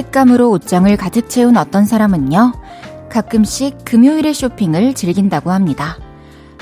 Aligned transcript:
색감으로 0.00 0.50
옷장을 0.50 0.96
가득 0.96 1.28
채운 1.28 1.58
어떤 1.58 1.84
사람은요, 1.84 2.52
가끔씩 3.10 3.84
금요일의 3.84 4.32
쇼핑을 4.32 4.94
즐긴다고 4.94 5.50
합니다. 5.50 5.98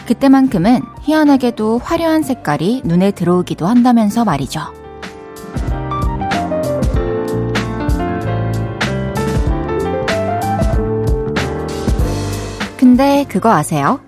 그때만큼은 0.07 0.81
희한하게도 1.03 1.79
화려한 1.79 2.23
색깔이 2.25 2.83
눈에 2.85 3.13
들어오기도 3.13 3.67
한다면서 3.67 4.25
말이죠. 4.25 4.61
근데 12.77 13.25
그거 13.29 13.53
아세요? 13.53 14.01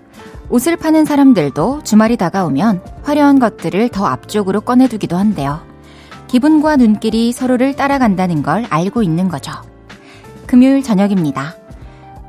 옷을 0.49 0.75
파는 0.75 1.05
사람들도 1.05 1.83
주말이 1.83 2.17
다가오면 2.17 2.81
화려한 3.03 3.39
것들을 3.39 3.89
더 3.89 4.05
앞쪽으로 4.07 4.59
꺼내두기도 4.59 5.15
한대요. 5.15 5.70
기분과 6.31 6.77
눈길이 6.77 7.33
서로를 7.33 7.75
따라간다는 7.75 8.41
걸 8.41 8.65
알고 8.69 9.03
있는 9.03 9.27
거죠. 9.27 9.51
금요일 10.47 10.81
저녁입니다. 10.81 11.57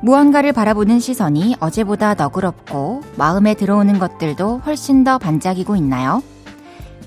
무언가를 0.01 0.51
바라보는 0.51 0.99
시선이 0.99 1.55
어제보다 1.61 2.13
너그럽고 2.13 2.99
마음에 3.15 3.53
들어오는 3.53 3.97
것들도 3.99 4.57
훨씬 4.65 5.05
더 5.05 5.17
반짝이고 5.17 5.77
있나요? 5.77 6.21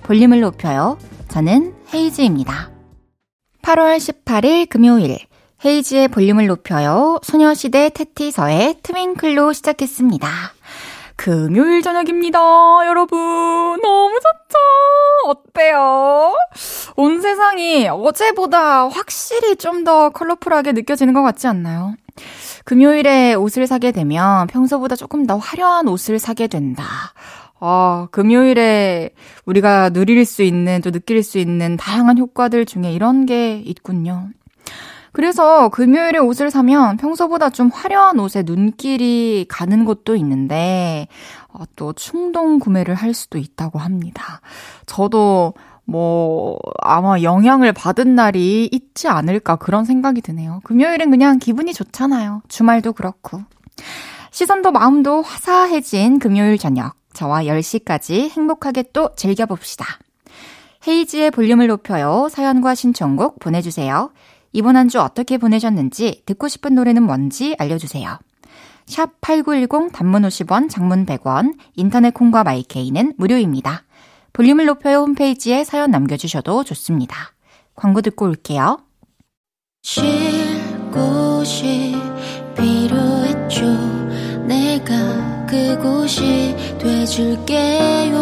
볼륨을 0.05 0.41
높여요. 0.41 0.97
저는 1.29 1.75
헤이즈입니다. 1.93 2.71
8월 3.61 3.99
18일 3.99 4.67
금요일 4.67 5.19
헤이즈의 5.67 6.09
볼륨을 6.09 6.47
높여요. 6.47 7.19
소녀시대 7.23 7.91
테티서의 7.91 8.77
트윙클로 8.83 9.53
시작했습니다. 9.53 10.29
금요일 11.17 11.83
저녁입니다, 11.83 12.39
여러분. 12.87 13.19
너무 13.81 14.15
좋죠? 14.15 15.31
어때요? 15.31 16.35
온 16.97 17.21
세상이 17.21 17.89
어제보다 17.89 18.89
확실히 18.89 19.57
좀 19.57 19.85
더 19.85 20.11
컬러풀하게 20.11 20.73
느껴지는 20.73 21.15
것 21.15 21.23
같지 21.23 21.47
않나요? 21.47 21.95
금요일에 22.65 23.35
옷을 23.35 23.67
사게 23.69 23.93
되면 23.93 24.47
평소보다 24.49 24.97
조금 24.97 25.27
더 25.27 25.37
화려한 25.37 25.87
옷을 25.87 26.19
사게 26.19 26.49
된다. 26.49 26.85
어, 27.61 28.09
금요일에 28.11 29.11
우리가 29.45 29.91
누릴 29.91 30.25
수 30.25 30.43
있는, 30.43 30.81
또 30.81 30.91
느낄 30.91 31.23
수 31.23 31.39
있는 31.39 31.77
다양한 31.77 32.19
효과들 32.19 32.67
중에 32.67 32.93
이런 32.93 33.27
게 33.27 33.59
있군요. 33.65 34.29
그래서 35.17 35.71
금요일에 35.71 36.19
옷을 36.19 36.51
사면 36.51 36.99
평소보다 36.99 37.49
좀 37.49 37.71
화려한 37.73 38.21
옷에 38.21 38.43
눈길이 38.43 39.47
가는 39.49 39.87
곳도 39.87 40.15
있는데, 40.15 41.09
어, 41.49 41.63
또 41.75 41.95
충동 41.95 42.59
구매를 42.59 42.95
할 42.95 43.15
수도 43.15 43.39
있다고 43.39 43.79
합니다. 43.79 44.43
저도 44.85 45.55
뭐, 45.87 46.59
아마 46.83 47.23
영향을 47.23 47.73
받은 47.73 48.15
날이 48.15 48.69
있지 48.71 49.09
않을까 49.09 49.57
그런 49.57 49.87
생각이 49.87 50.21
드네요. 50.21 50.61
금요일은 50.65 51.11
그냥 51.11 51.39
기분이 51.39 51.73
좋잖아요. 51.73 52.43
주말도 52.49 52.93
그렇고. 52.93 53.41
시선도 54.33 54.71
마음도 54.71 55.23
화사해진 55.23 56.19
금요일 56.19 56.59
저녁. 56.59 56.93
저와 57.15 57.45
10시까지 57.45 58.29
행복하게 58.29 58.91
또 58.93 59.09
즐겨봅시다. 59.17 59.87
헤이지의 60.87 61.31
볼륨을 61.31 61.69
높여요. 61.69 62.29
사연과 62.31 62.75
신청곡 62.75 63.39
보내주세요. 63.39 64.11
이번 64.57 64.75
한 64.77 64.89
주 64.89 65.01
어떻게 65.01 65.37
보내셨는지 65.37 66.23
듣고 66.25 66.49
싶은 66.49 66.75
노래는 66.75 67.03
뭔지 67.03 67.55
알려주세요. 67.59 68.19
샵 68.87 69.21
8910 69.21 69.93
단문 69.93 70.23
50원, 70.23 70.71
장문 70.71 71.05
100원, 71.05 71.59
인터넷 71.75 72.15
콩과 72.15 72.43
마이케이는 72.43 73.13
무료입니다. 73.19 73.83
볼륨을 74.33 74.65
높여요 74.65 75.01
홈페이지에 75.01 75.63
사연 75.65 75.91
남겨주셔도 75.91 76.65
좋습니다. 76.65 77.33
광고 77.75 78.01
듣고 78.01 78.25
올게요. 78.25 78.79
쉴 79.83 80.03
곳이 80.91 81.95
필요했죠. 82.57 83.67
내가 84.47 85.47
그곳이 85.47 86.57
돼줄게요. 86.79 88.17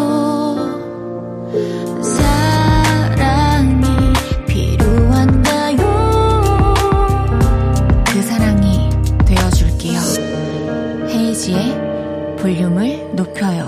볼륨을 12.45 13.15
높여요. 13.15 13.65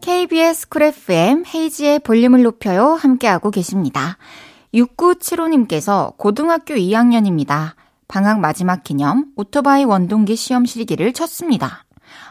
KBS 0.00 0.70
쿨 0.70 0.84
FM 0.84 1.44
헤이지의 1.44 1.98
볼륨을 1.98 2.42
높여요 2.42 2.94
함께하고 2.94 3.50
계십니다. 3.50 4.16
6975님께서 4.72 6.16
고등학교 6.16 6.72
2학년입니다. 6.72 7.74
방학 8.08 8.40
마지막 8.40 8.82
기념 8.82 9.26
오토바이 9.36 9.84
원동기 9.84 10.36
시험 10.36 10.64
실기를 10.64 11.12
쳤습니다. 11.12 11.84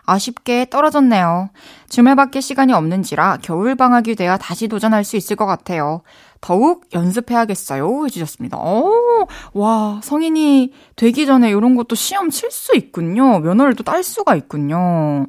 아쉽게 0.07 0.68
떨어졌네요. 0.72 1.50
주말밖에 1.89 2.41
시간이 2.41 2.74
없는지라 2.74 3.38
겨울방학이 3.41 4.16
돼야 4.16 4.38
다시 4.38 4.68
도전할 4.68 5.03
수 5.03 5.16
있을 5.18 5.35
것 5.35 5.45
같아요. 5.45 6.01
더욱 6.41 6.85
연습해야겠어요. 6.93 8.05
해주셨습니다. 8.05 8.57
오, 8.57 9.27
와, 9.53 9.99
성인이 10.03 10.71
되기 10.95 11.25
전에 11.25 11.49
이런 11.49 11.75
것도 11.75 11.95
시험 11.95 12.29
칠 12.29 12.51
수 12.51 12.75
있군요. 12.75 13.39
면허를 13.39 13.75
또 13.75 13.83
딸 13.83 14.03
수가 14.03 14.35
있군요. 14.35 15.25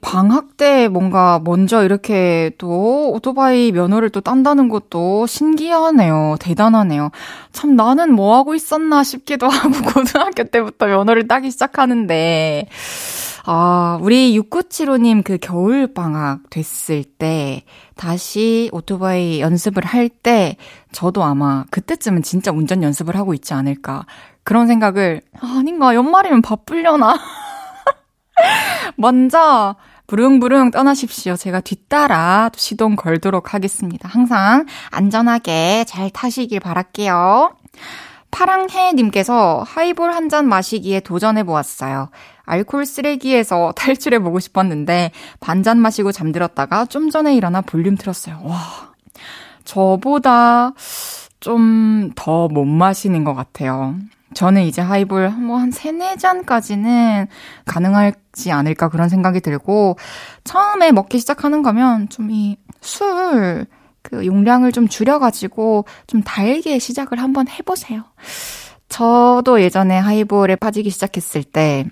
방학 0.00 0.56
때 0.56 0.88
뭔가 0.88 1.40
먼저 1.44 1.84
이렇게 1.84 2.50
또 2.58 3.10
오토바이 3.12 3.72
면허를 3.72 4.10
또 4.10 4.20
딴다는 4.20 4.68
것도 4.68 5.26
신기하네요. 5.26 6.36
대단하네요. 6.40 7.10
참 7.52 7.76
나는 7.76 8.12
뭐 8.12 8.36
하고 8.36 8.54
있었나 8.54 9.02
싶기도 9.04 9.46
하고 9.50 9.70
고등학교 9.92 10.44
때부터 10.44 10.86
면허를 10.86 11.28
따기 11.28 11.50
시작하는데 11.50 12.68
아, 13.44 13.98
우리 14.02 14.38
6975님 14.38 15.24
그 15.24 15.38
겨울방학 15.38 16.50
됐을 16.50 17.04
때, 17.04 17.64
다시 17.96 18.68
오토바이 18.72 19.40
연습을 19.40 19.84
할 19.84 20.08
때, 20.08 20.56
저도 20.92 21.24
아마 21.24 21.64
그때쯤은 21.70 22.22
진짜 22.22 22.52
운전 22.52 22.82
연습을 22.82 23.16
하고 23.16 23.32
있지 23.34 23.54
않을까. 23.54 24.04
그런 24.42 24.66
생각을, 24.66 25.22
아, 25.40 25.56
아닌가, 25.58 25.94
연말이면 25.94 26.42
바쁠려나. 26.42 27.18
먼저, 28.96 29.76
부릉부릉 30.10 30.72
떠나십시오. 30.72 31.36
제가 31.36 31.60
뒤따라 31.60 32.50
시동 32.56 32.96
걸도록 32.96 33.54
하겠습니다. 33.54 34.08
항상 34.08 34.66
안전하게 34.90 35.84
잘 35.86 36.10
타시길 36.10 36.58
바랄게요. 36.58 37.54
파랑해님께서 38.32 39.62
하이볼 39.64 40.12
한 40.12 40.28
잔 40.28 40.48
마시기에 40.48 40.98
도전해보았어요. 41.00 42.10
알콜 42.44 42.86
쓰레기에서 42.86 43.70
탈출해보고 43.78 44.40
싶었는데 44.40 45.12
반잔 45.38 45.78
마시고 45.78 46.10
잠들었다가 46.10 46.86
좀 46.86 47.10
전에 47.10 47.36
일어나 47.36 47.60
볼륨 47.60 47.96
틀었어요. 47.96 48.40
와. 48.42 48.58
저보다 49.64 50.72
좀 51.38 52.10
더 52.16 52.48
못 52.48 52.64
마시는 52.64 53.22
것 53.22 53.34
같아요. 53.34 53.94
저는 54.34 54.62
이제 54.62 54.80
하이볼 54.80 55.30
뭐한 55.30 55.70
3, 55.70 55.98
4잔까지는 55.98 57.26
가능하지 57.66 58.52
않을까 58.52 58.88
그런 58.88 59.08
생각이 59.08 59.40
들고, 59.40 59.96
처음에 60.44 60.92
먹기 60.92 61.18
시작하는 61.18 61.62
거면 61.62 62.08
좀 62.08 62.30
이 62.30 62.56
술, 62.80 63.66
그 64.02 64.24
용량을 64.26 64.72
좀 64.72 64.88
줄여가지고 64.88 65.84
좀 66.06 66.22
달게 66.22 66.78
시작을 66.78 67.20
한번 67.20 67.48
해보세요. 67.48 68.04
저도 68.88 69.60
예전에 69.60 69.98
하이볼에 69.98 70.56
빠지기 70.56 70.90
시작했을 70.90 71.44
때 71.44 71.84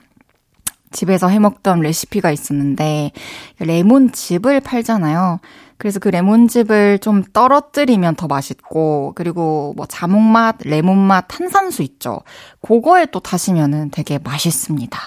집에서 0.90 1.28
해먹던 1.28 1.80
레시피가 1.80 2.30
있었는데 2.30 3.12
레몬즙을 3.60 4.60
팔잖아요. 4.60 5.40
그래서 5.78 6.00
그 6.00 6.08
레몬즙을 6.08 6.98
좀 6.98 7.22
떨어뜨리면 7.32 8.16
더 8.16 8.26
맛있고 8.26 9.12
그리고 9.14 9.72
뭐 9.76 9.86
자몽맛, 9.86 10.56
레몬맛, 10.64 11.26
탄산수 11.28 11.82
있죠. 11.82 12.20
그거에 12.60 13.06
또 13.06 13.20
타시면은 13.20 13.90
되게 13.90 14.18
맛있습니다. 14.18 14.98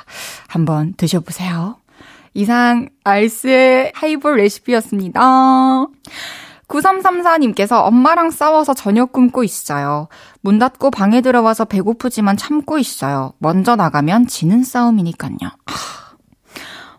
한번 0.48 0.94
드셔보세요. 0.96 1.76
이상 2.34 2.88
알스의 3.04 3.92
하이볼 3.94 4.38
레시피였습니다. 4.38 5.20
9334님께서 6.70 7.86
엄마랑 7.86 8.32
싸워서 8.32 8.74
저녁 8.74 9.12
굶고 9.12 9.44
있어요. 9.44 10.08
문 10.40 10.58
닫고 10.58 10.90
방에 10.92 11.20
들어와서 11.20 11.66
배고프지만 11.66 12.38
참고 12.38 12.78
있어요. 12.80 13.34
먼저 13.40 13.76
나가면 13.76 14.28
지는 14.28 14.64
싸움이니까요. 14.64 15.36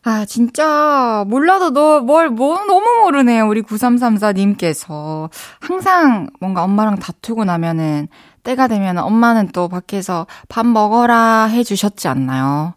아, 0.04 0.25
진짜, 0.25 1.25
몰라도 1.28 1.70
너, 1.70 2.00
뭘, 2.00 2.28
뭐, 2.28 2.64
너무 2.64 3.02
모르네요. 3.02 3.46
우리 3.46 3.62
9334님께서. 3.62 5.31
항상 5.60 6.28
뭔가 6.40 6.64
엄마랑 6.64 6.96
다투고 6.99 7.44
나면은, 7.44 8.08
때가 8.43 8.66
되면 8.66 8.99
엄마는 8.99 9.50
또 9.52 9.69
밖에서 9.69 10.26
밥 10.49 10.66
먹어라 10.66 11.44
해주셨지 11.44 12.08
않나요? 12.08 12.75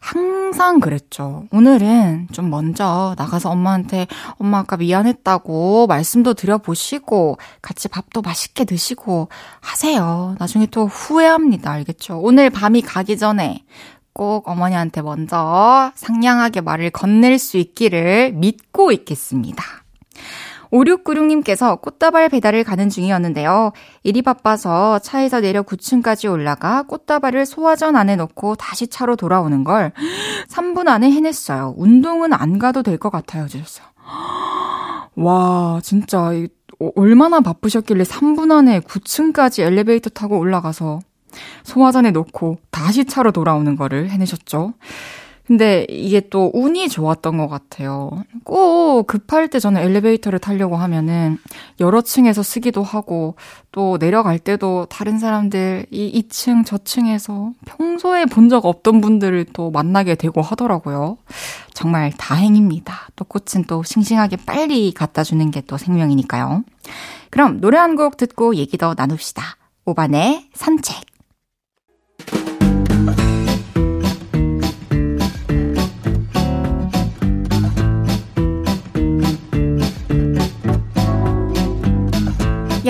항상 0.00 0.80
그랬죠. 0.80 1.44
오늘은 1.52 2.28
좀 2.32 2.48
먼저 2.48 3.14
나가서 3.18 3.50
엄마한테 3.50 4.06
엄마 4.38 4.60
아까 4.60 4.78
미안했다고 4.78 5.86
말씀도 5.86 6.32
드려보시고 6.34 7.36
같이 7.60 7.88
밥도 7.88 8.22
맛있게 8.22 8.64
드시고 8.64 9.28
하세요. 9.60 10.34
나중에 10.38 10.66
또 10.66 10.86
후회합니다. 10.86 11.70
알겠죠? 11.70 12.18
오늘 12.18 12.48
밤이 12.48 12.80
가기 12.80 13.18
전에 13.18 13.64
꼭 14.14 14.48
어머니한테 14.48 15.02
먼저 15.02 15.92
상냥하게 15.94 16.60
말을 16.60 16.90
건넬 16.90 17.38
수 17.38 17.56
있기를 17.56 18.32
믿고 18.34 18.92
있겠습니다. 18.92 19.64
5696님께서 20.72 21.80
꽃다발 21.80 22.30
배달을 22.30 22.64
가는 22.64 22.88
중이었는데요. 22.88 23.72
일이 24.04 24.22
바빠서 24.22 24.98
차에서 25.00 25.40
내려 25.40 25.62
9층까지 25.62 26.30
올라가 26.30 26.82
꽃다발을 26.84 27.44
소화전 27.44 27.94
안에 27.94 28.16
넣고 28.16 28.54
다시 28.54 28.86
차로 28.86 29.16
돌아오는 29.16 29.64
걸 29.64 29.92
3분 30.48 30.88
안에 30.88 31.10
해냈어요. 31.10 31.74
운동은 31.76 32.32
안 32.32 32.58
가도 32.58 32.82
될 32.82 32.96
것 32.98 33.10
같아요. 33.10 33.48
주셨어요. 33.48 33.86
와, 35.16 35.80
진짜, 35.82 36.30
얼마나 36.96 37.40
바쁘셨길래 37.40 38.04
3분 38.04 38.50
안에 38.50 38.80
9층까지 38.80 39.62
엘리베이터 39.62 40.08
타고 40.10 40.38
올라가서 40.38 41.00
소화전에 41.64 42.10
넣고 42.10 42.58
다시 42.70 43.04
차로 43.04 43.32
돌아오는 43.32 43.76
거를 43.76 44.10
해내셨죠. 44.10 44.74
근데 45.44 45.84
이게 45.90 46.20
또 46.30 46.52
운이 46.54 46.88
좋았던 46.88 47.36
것 47.36 47.48
같아요. 47.48 48.22
꼭 48.44 49.08
급할 49.08 49.48
때 49.48 49.58
저는 49.58 49.82
엘리베이터를 49.82 50.38
타려고 50.38 50.76
하면은 50.76 51.36
여러 51.80 52.00
층에서 52.00 52.44
쓰기도 52.44 52.84
하고 52.84 53.34
또 53.72 53.98
내려갈 53.98 54.38
때도 54.38 54.86
다른 54.88 55.18
사람들 55.18 55.86
이 55.90 56.22
2층 56.22 56.64
저층에서 56.64 57.50
평소에 57.66 58.26
본 58.26 58.48
적 58.48 58.64
없던 58.66 59.00
분들을 59.00 59.46
또 59.52 59.70
만나게 59.72 60.14
되고 60.14 60.40
하더라고요. 60.42 61.18
정말 61.74 62.12
다행입니다. 62.16 63.08
또 63.16 63.24
꽃은 63.24 63.64
또 63.66 63.82
싱싱하게 63.82 64.36
빨리 64.46 64.92
갖다 64.92 65.24
주는 65.24 65.50
게 65.50 65.60
또 65.66 65.76
생명이니까요. 65.76 66.62
그럼 67.30 67.60
노래 67.60 67.78
한 67.78 67.96
곡 67.96 68.16
듣고 68.16 68.54
얘기 68.54 68.78
더 68.78 68.94
나눕시다. 68.96 69.42
오반의 69.86 70.48
산책. 70.54 71.11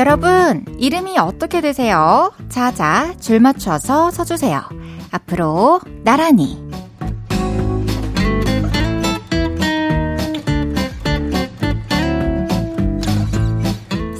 여러분, 0.05 0.65
이름이 0.79 1.17
어떻게 1.17 1.61
되세요? 1.61 2.33
자자, 2.49 3.15
줄 3.21 3.39
맞춰서 3.39 4.11
서주세요. 4.11 4.61
앞으로, 5.13 5.81
나란히. 6.03 6.61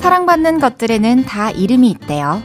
사랑받는 0.01 0.61
것들에는 0.61 1.25
다 1.25 1.51
이름이 1.51 1.91
있대요. 1.91 2.41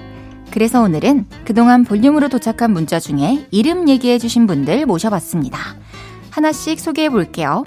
그래서 0.50 0.82
오늘은 0.82 1.28
그동안 1.46 1.86
볼륨으로 1.86 2.30
도착한 2.30 2.72
문자 2.74 3.00
중에 3.00 3.46
이름 3.52 3.88
얘기해주신 3.88 4.48
분들 4.48 4.88
모셔봤습니다. 4.88 5.60
하나씩 6.32 6.80
소개해 6.80 7.12
볼게요. 7.12 7.66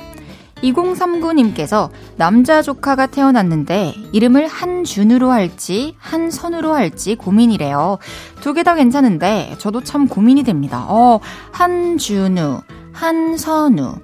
2039님께서 0.63 1.91
남자 2.17 2.63
조카가 2.63 3.07
태어났는데 3.07 3.95
이름을 4.13 4.47
한준으로 4.47 5.31
할지 5.31 5.95
한선으로 5.99 6.75
할지 6.75 7.15
고민이래요. 7.17 7.99
두 8.41 8.55
개 8.55 8.63
다 8.63 8.75
괜찮은데 8.75 9.55
저도 9.59 9.83
참 9.83 10.07
고민이 10.09 10.43
됩니다. 10.45 10.85
어, 10.89 11.21
한준우, 11.53 12.61
한선우. 12.93 13.95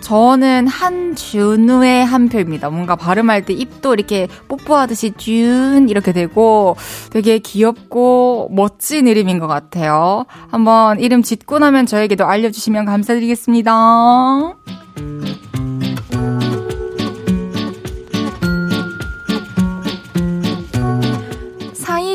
저는 0.00 0.66
한준우의 0.66 2.04
한 2.04 2.28
표입니다. 2.28 2.68
뭔가 2.68 2.94
발음할 2.94 3.46
때 3.46 3.54
입도 3.54 3.94
이렇게 3.94 4.28
뽀뽀하듯이 4.48 5.12
준 5.16 5.88
이렇게 5.88 6.12
되고 6.12 6.76
되게 7.10 7.38
귀엽고 7.38 8.50
멋진 8.52 9.06
이름인 9.08 9.38
것 9.38 9.46
같아요. 9.46 10.26
한번 10.50 11.00
이름 11.00 11.22
짓고 11.22 11.58
나면 11.58 11.86
저에게도 11.86 12.26
알려주시면 12.26 12.84
감사드리겠습니다. 12.84 13.72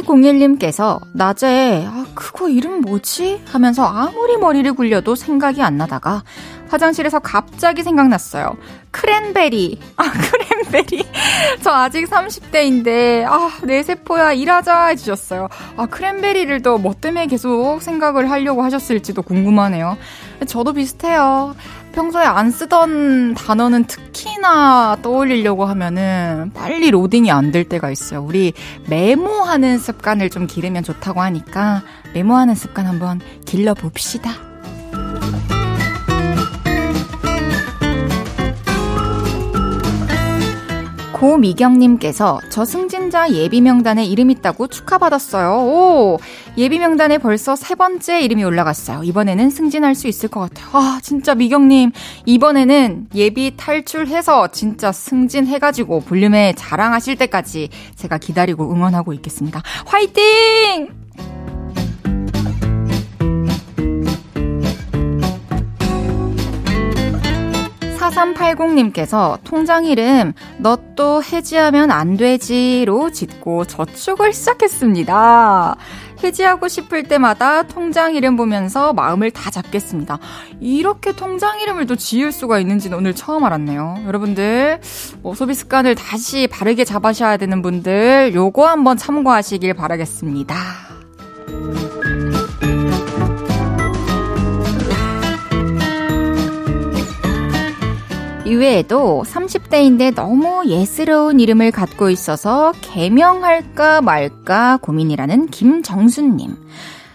0201님께서 0.09 1.00
낮에 1.13 1.85
아 1.88 2.06
그거 2.15 2.50
이름 2.50 2.81
뭐지? 2.81 3.41
하면서 3.45 3.85
아무리 3.85 4.38
머리를 4.38 4.73
굴려도 4.73 5.15
생각이 5.15 5.61
안 5.61 5.77
나다가 5.77 6.23
화장실에서 6.69 7.19
갑자기 7.19 7.81
생각났어요. 7.83 8.56
크랜베리. 8.91 9.79
아, 9.97 10.03
크랜베리. 10.13 11.03
저 11.63 11.71
아직 11.71 12.07
30대인데, 12.07 13.25
아, 13.25 13.50
내 13.63 13.81
세포야, 13.81 14.33
일하자 14.33 14.85
해주셨어요. 14.88 15.47
아, 15.77 15.85
크랜베리를 15.88 16.61
또 16.61 16.77
뭐 16.77 16.94
때문에 16.94 17.25
계속 17.25 17.81
생각을 17.81 18.29
하려고 18.29 18.61
하셨을지도 18.63 19.23
궁금하네요. 19.23 19.97
저도 20.47 20.73
비슷해요. 20.73 21.56
평소에 21.94 22.24
안 22.24 22.51
쓰던 22.51 23.33
단어는 23.36 23.86
특히나 23.86 24.97
떠올리려고 25.01 25.65
하면은 25.65 26.51
빨리 26.53 26.91
로딩이 26.91 27.31
안 27.31 27.50
될 27.51 27.63
때가 27.68 27.89
있어요. 27.89 28.21
우리 28.21 28.53
메모하는 28.89 29.80
습관을 29.80 30.30
좀 30.30 30.45
기르면 30.45 30.83
좋다고 30.83 31.19
하니까 31.21 31.81
메모하는 32.13 32.53
습관 32.53 32.86
한번 32.86 33.19
길러봅시다. 33.45 34.48
고미경님께서 41.19 42.39
저 42.50 42.63
승진자 42.63 43.31
예비명단에 43.33 44.06
이름 44.06 44.31
있다고 44.31 44.68
축하받았어요. 44.68 45.50
오! 45.50 46.19
예비명단에 46.57 47.18
벌써 47.18 47.57
세 47.57 47.75
번째 47.75 48.21
이름이 48.21 48.44
올라갔어요. 48.44 49.04
이번에는 49.04 49.50
승진할 49.50 49.95
수 49.95 50.07
있을 50.07 50.30
것 50.30 50.40
같아요. 50.40 50.69
아, 50.71 50.99
진짜 51.04 51.35
미경님. 51.35 51.92
이번에는 52.26 53.07
예비 53.16 53.54
탈출해서 53.57 54.47
진짜 54.52 54.94
승진해가지고 54.94 56.02
볼륨에 56.02 56.54
자랑하실 56.56 57.18
때까지 57.18 57.69
제가 57.95 58.18
기다리고 58.18 58.71
응원하고 58.71 59.11
있겠습니다. 59.11 59.61
화이팅! 59.85 60.98
4380님께서 68.09 69.39
통장 69.44 69.85
이름 69.85 70.33
너 70.57 70.78
또 70.99 71.23
해지하면 71.23 71.92
안 71.92 72.18
되지로 72.18 73.11
짓고 73.11 73.63
저축을 73.63 74.33
시작했습니다. 74.33 75.78
해지하고 76.21 76.68
싶을 76.68 77.04
때마다 77.04 77.63
통장 77.63 78.16
이름 78.16 78.35
보면서 78.35 78.92
마음을 78.92 79.31
다 79.31 79.49
잡겠습니다. 79.49 80.19
이렇게 80.59 81.13
통장 81.13 81.61
이름을 81.61 81.85
또 81.85 81.95
지을 81.95 82.33
수가 82.33 82.59
있는지는 82.59 82.97
오늘 82.97 83.16
처음 83.16 83.45
알았네요. 83.45 83.99
여러분들, 84.07 84.81
뭐 85.21 85.33
소비 85.35 85.54
습관을 85.54 85.95
다시 85.95 86.47
바르게 86.47 86.83
잡으셔야 86.83 87.37
되는 87.37 87.61
분들, 87.61 88.33
요거 88.35 88.68
한번 88.68 88.97
참고하시길 88.97 89.75
바라겠습니다. 89.75 90.56
이외에도 98.49 99.23
30대인데 99.27 100.15
너무 100.15 100.63
예스러운 100.65 101.39
이름을 101.39 101.69
갖고 101.69 102.09
있어서 102.09 102.73
개명할까 102.81 104.01
말까 104.01 104.79
고민이라는 104.81 105.47
김정순님. 105.47 106.56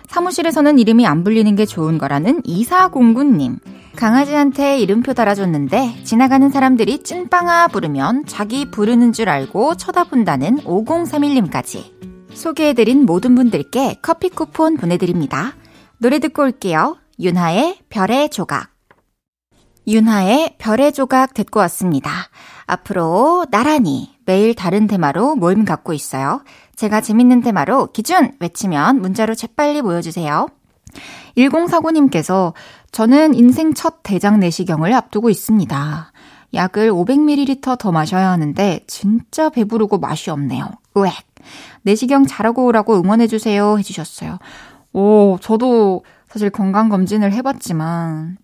사무실에서는 0.07 0.79
이름이 0.79 1.09
안 1.09 1.25
불리는 1.25 1.57
게 1.57 1.67
좋은 1.67 1.99
거라는 1.99 2.43
이사공구님. 2.45 3.59
강아지한테 3.97 4.79
이름표 4.79 5.15
달아줬는데 5.15 6.05
지나가는 6.05 6.49
사람들이 6.51 7.03
찐빵아 7.03 7.67
부르면 7.69 8.27
자기 8.27 8.71
부르는 8.71 9.13
줄 9.13 9.29
알고 9.29 9.75
쳐다본다는 9.75 10.59
5031님까지. 10.59 11.83
소개해드린 12.33 13.07
모든 13.07 13.35
분들께 13.35 13.99
커피 14.03 14.29
쿠폰 14.29 14.77
보내드립니다. 14.77 15.55
노래 15.99 16.21
듣고 16.21 16.45
올게요. 16.45 16.97
윤하의 17.19 17.79
별의 17.91 18.31
조각. 18.31 18.74
윤하의 19.87 20.57
별의 20.59 20.93
조각 20.93 21.35
듣고 21.35 21.61
왔습니다. 21.61 22.11
앞으로 22.67 23.47
나란히 23.51 24.15
매일 24.25 24.55
다른 24.55 24.87
테마로 24.87 25.37
모임 25.37 25.65
갖고 25.65 25.93
있어요. 25.93 26.43
제가 26.77 27.01
재밌는 27.01 27.43
테마로 27.43 27.93
기준 27.93 28.33
외치면 28.41 29.01
문자로 29.01 29.35
재빨리 29.35 29.83
모여주세요. 29.83 30.49
1049님께서 31.37 32.53
저는 32.93 33.35
인생 33.35 33.75
첫 33.75 34.03
대장 34.03 34.41
내시경을 34.41 34.93
앞두고 34.93 35.31
있습니다. 35.31 36.13
약을 36.55 36.93
500ml 36.93 37.79
더 37.79 37.93
마셔야 37.93 38.31
하는데 38.31 38.81
진짜 38.87 39.49
배부르고 39.51 39.99
맛이 39.99 40.31
없네요. 40.31 40.69
으액. 40.97 41.13
내시경 41.83 42.27
잘하고 42.27 42.65
오라고 42.67 42.95
응원해주세요 43.01 43.79
해주셨어요. 43.79 44.39
오, 44.93 45.39
저도 45.41 46.05
사실 46.29 46.51
건강검진을 46.51 47.33
해봤지만 47.33 48.39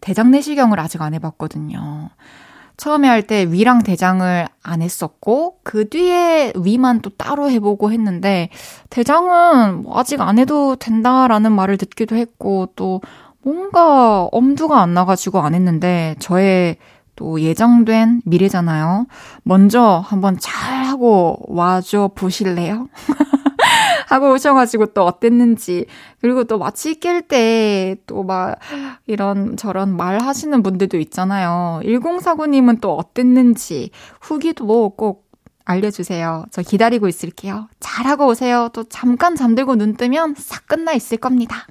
대장 0.00 0.30
내시경을 0.30 0.78
아직 0.80 1.02
안 1.02 1.14
해봤거든요. 1.14 2.10
처음에 2.76 3.08
할 3.08 3.22
때 3.22 3.50
위랑 3.50 3.82
대장을 3.82 4.46
안 4.62 4.82
했었고, 4.82 5.58
그 5.64 5.88
뒤에 5.88 6.52
위만 6.56 7.00
또 7.00 7.10
따로 7.10 7.50
해보고 7.50 7.90
했는데, 7.90 8.50
대장은 8.90 9.82
뭐 9.84 9.98
아직 9.98 10.20
안 10.20 10.38
해도 10.38 10.76
된다라는 10.76 11.52
말을 11.52 11.78
듣기도 11.78 12.16
했고, 12.16 12.68
또 12.76 13.00
뭔가 13.42 14.24
엄두가 14.24 14.80
안 14.82 14.92
나가지고 14.92 15.40
안 15.40 15.54
했는데, 15.54 16.16
저의 16.18 16.76
또 17.16 17.40
예정된 17.40 18.20
미래잖아요. 18.26 19.06
먼저 19.42 20.04
한번 20.06 20.36
잘 20.38 20.84
하고 20.84 21.38
와줘 21.48 22.10
보실래요? 22.14 22.88
하고 24.06 24.32
오셔가지고 24.32 24.86
또 24.86 25.04
어땠는지. 25.04 25.86
그리고 26.20 26.44
또 26.44 26.58
마취 26.58 26.94
깰 26.94 27.47
때 27.47 27.90
또 27.90 28.22
막 28.22 28.58
이런 29.06 29.56
저런 29.56 29.96
말 29.96 30.20
하시는 30.20 30.62
분들도 30.62 30.98
있잖아요. 30.98 31.80
1049님은 31.84 32.80
또 32.80 32.96
어땠는지 32.96 33.90
후기도 34.20 34.90
꼭 34.90 35.26
알려주세요. 35.64 36.44
저 36.50 36.62
기다리고 36.62 37.08
있을게요. 37.08 37.68
잘하고 37.80 38.26
오세요. 38.26 38.68
또 38.72 38.84
잠깐 38.84 39.34
잠들고 39.34 39.74
눈 39.76 39.96
뜨면 39.96 40.36
싹 40.38 40.68
끝나 40.68 40.92
있을 40.92 41.18
겁니다. 41.18 41.66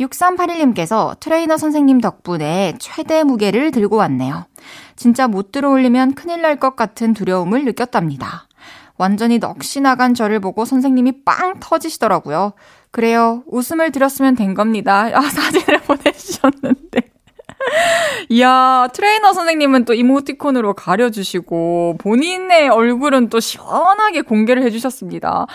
6381님께서 0.00 1.18
트레이너 1.20 1.56
선생님 1.56 2.00
덕분에 2.00 2.74
최대 2.78 3.24
무게를 3.24 3.70
들고 3.70 3.96
왔네요. 3.96 4.44
진짜 4.94 5.26
못 5.26 5.52
들어올리면 5.52 6.14
큰일 6.14 6.42
날 6.42 6.56
것 6.56 6.76
같은 6.76 7.14
두려움을 7.14 7.64
느꼈답니다. 7.64 8.46
완전히 8.98 9.38
넋이 9.38 9.80
나간 9.82 10.14
저를 10.14 10.40
보고 10.40 10.64
선생님이 10.64 11.24
빵 11.24 11.60
터지시더라고요. 11.60 12.52
그래요. 12.90 13.42
웃음을 13.46 13.92
드렸으면 13.92 14.34
된 14.36 14.54
겁니다. 14.54 15.08
아, 15.12 15.20
사진을 15.28 15.80
보내주셨는데. 15.80 17.00
이야, 18.30 18.88
트레이너 18.92 19.32
선생님은 19.32 19.84
또 19.84 19.94
이모티콘으로 19.94 20.74
가려주시고, 20.74 21.96
본인의 21.98 22.68
얼굴은 22.68 23.28
또 23.28 23.40
시원하게 23.40 24.22
공개를 24.22 24.62
해주셨습니다. 24.64 25.46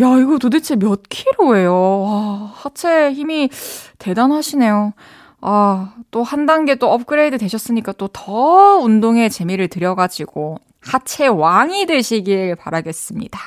야, 0.00 0.18
이거 0.18 0.38
도대체 0.38 0.76
몇 0.76 1.02
킬로예요? 1.08 2.00
와, 2.02 2.52
하체 2.54 3.12
힘이 3.12 3.50
대단하시네요. 3.98 4.94
아, 5.42 5.94
또 6.10 6.22
한 6.22 6.46
단계 6.46 6.74
또 6.74 6.90
업그레이드 6.90 7.38
되셨으니까 7.38 7.92
또 7.92 8.08
더 8.12 8.78
운동에 8.78 9.28
재미를 9.28 9.68
들여가지고 9.68 10.58
하체 10.80 11.26
왕이 11.26 11.86
되시길 11.86 12.56
바라겠습니다. 12.56 13.38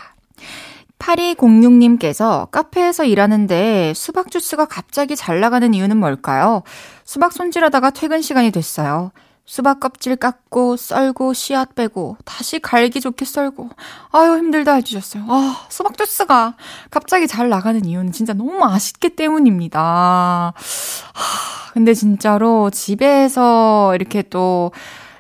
8206님께서 1.00 2.50
카페에서 2.52 3.04
일하는데 3.04 3.94
수박 3.94 4.32
주스가 4.32 4.66
갑자기 4.66 5.16
잘 5.16 5.42
나가는 5.42 5.74
이유는 5.74 5.98
뭘까요? 5.98 6.64
수박 7.04 7.34
손질하다가 7.34 7.90
퇴근 7.90 8.22
시간이 8.22 8.52
됐어요. 8.52 9.12
수박 9.46 9.82
껍질 9.82 10.16
깎고 10.16 10.78
썰고 10.78 11.34
씨앗 11.34 11.76
빼고 11.76 12.16
다시 12.24 12.60
갈기 12.60 13.02
좋게 13.02 13.26
썰고 13.26 13.70
아유 14.14 14.38
힘들다 14.38 14.76
해주셨어요. 14.76 15.26
아 15.28 15.66
수박 15.68 15.98
주스가 15.98 16.56
갑자기 16.90 17.28
잘 17.28 17.50
나가는 17.50 17.84
이유는 17.84 18.14
진짜 18.14 18.34
너무 18.34 18.54
맛있기 18.54 19.10
때문입니다. 19.18 20.54
하, 20.54 21.74
근데 21.74 21.94
진짜로 21.94 22.70
집에서 22.70 23.94
이렇게 23.96 24.22
또 24.22 24.72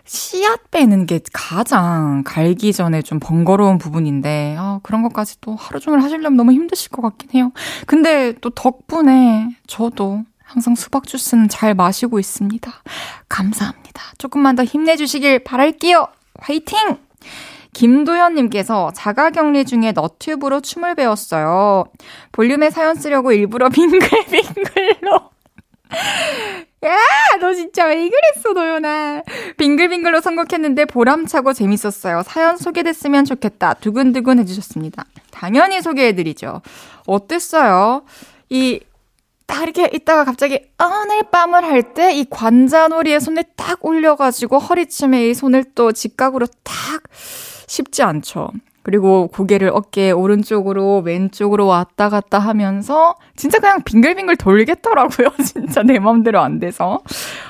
씨앗 0.05 0.69
빼는 0.72 1.05
게 1.05 1.19
가장 1.31 2.24
갈기 2.25 2.74
전에 2.74 3.01
좀 3.01 3.19
번거로운 3.19 3.77
부분인데, 3.77 4.55
아, 4.60 4.79
그런 4.83 5.01
것까지 5.01 5.39
또 5.41 5.55
하루 5.55 5.79
종일 5.79 6.01
하시려면 6.01 6.36
너무 6.36 6.51
힘드실 6.51 6.91
것 6.91 7.01
같긴 7.01 7.29
해요. 7.36 7.51
근데 7.88 8.33
또 8.41 8.50
덕분에 8.50 9.50
저도 9.67 10.24
항상 10.43 10.75
수박 10.75 11.07
주스는 11.07 11.48
잘 11.48 11.74
마시고 11.74 12.19
있습니다. 12.19 12.72
감사합니다. 13.29 14.03
조금만 14.17 14.55
더 14.55 14.63
힘내주시길 14.63 15.43
바랄게요. 15.43 16.07
화이팅! 16.39 16.98
김도현님께서 17.74 18.91
자가 18.93 19.31
격리 19.31 19.65
중에 19.65 19.93
너튜브로 19.93 20.62
춤을 20.62 20.95
배웠어요. 20.95 21.86
볼륨에 22.31 22.69
사연 22.69 22.95
쓰려고 22.95 23.31
일부러 23.31 23.69
빙글빙글로 23.74 25.31
야, 26.86 26.98
너 27.40 27.54
진짜 27.54 27.86
왜 27.86 28.10
그랬어, 28.10 28.54
도연아. 28.54 29.24
빙글빙글로 29.58 30.22
선곡했는데 30.22 30.86
보람차고 30.86 31.54
재밌었어요. 31.54 32.24
사연 32.25 32.58
소개됐으면 32.58 33.25
좋겠다. 33.25 33.75
두근두근 33.75 34.40
해주셨습니다. 34.40 35.06
당연히 35.32 35.82
소개해드리죠. 35.82 36.62
어땠어요? 37.08 38.04
이, 38.50 38.82
딱 39.48 39.63
이렇게 39.63 39.90
있다가 39.94 40.24
갑자기 40.25 40.60
오늘 40.82 41.24
밤을 41.32 41.63
할 41.63 41.94
때 41.94 42.13
이 42.13 42.25
관자놀이에 42.30 43.20
손을 43.20 43.44
딱 43.56 43.84
올려가지고 43.86 44.58
허리춤에 44.60 45.30
이 45.30 45.34
손을 45.34 45.63
또 45.75 45.92
직각으로 45.92 46.48
탁 46.63 47.04
쉽지 47.68 48.04
않죠. 48.04 48.52
그리고 48.84 49.28
고개를 49.28 49.72
어깨 49.74 50.12
오른쪽으로 50.12 51.00
왼쪽으로 51.00 51.66
왔다 51.68 52.10
갔다 52.10 52.38
하면서 52.40 53.16
진짜 53.36 53.60
그냥 53.60 53.82
빙글빙글 53.84 54.36
돌겠더라고요. 54.38 55.30
진짜 55.44 55.84
내 55.84 56.00
맘대로 56.00 56.40
안 56.42 56.60
돼서. 56.60 57.00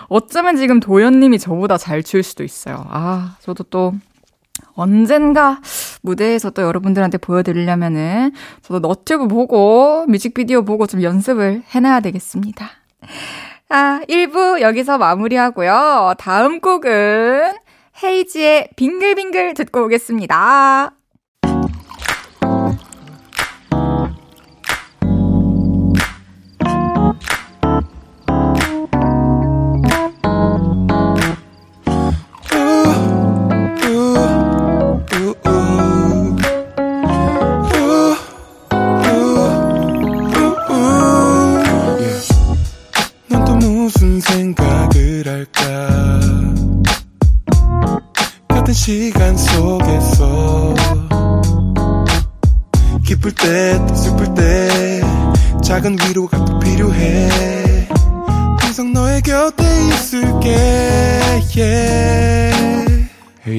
어쩌면 0.10 0.56
지금 0.56 0.80
도현님이 0.80 1.40
저보다 1.40 1.78
잘 1.78 2.04
출 2.04 2.22
수도 2.22 2.44
있어요. 2.44 2.86
아, 2.90 3.38
저도 3.42 3.63
또 3.63 3.94
언젠가 4.75 5.60
무대에서 6.02 6.50
또 6.50 6.62
여러분들한테 6.62 7.18
보여드리려면은 7.18 8.32
저도 8.62 8.80
너튜브 8.80 9.28
보고 9.28 10.06
뮤직비디오 10.08 10.63
보고 10.63 10.86
좀 10.86 11.02
연습을 11.02 11.63
해놔야 11.74 12.02
되겠습니다. 12.02 12.70
아, 13.70 14.02
1부 14.08 14.62
여기서 14.62 14.98
마무리하고요. 14.98 16.16
다음 16.18 16.60
곡은 16.60 17.54
헤이지의 18.04 18.70
빙글빙글 18.75 19.54
듣고 19.54 19.86
오겠습니다. 19.86 20.92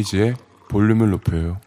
헤이지의 0.04 0.34
볼륨을 0.68 1.10
높여요 1.10 1.58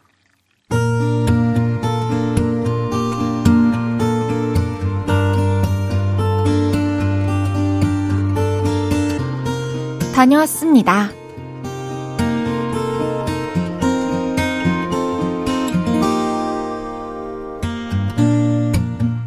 다녀왔습니다. 10.13 11.09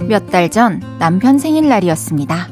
몇 0.09 0.27
달 0.31 0.51
전 0.51 0.81
남편 0.99 1.39
생일날이었습니다. 1.39 2.49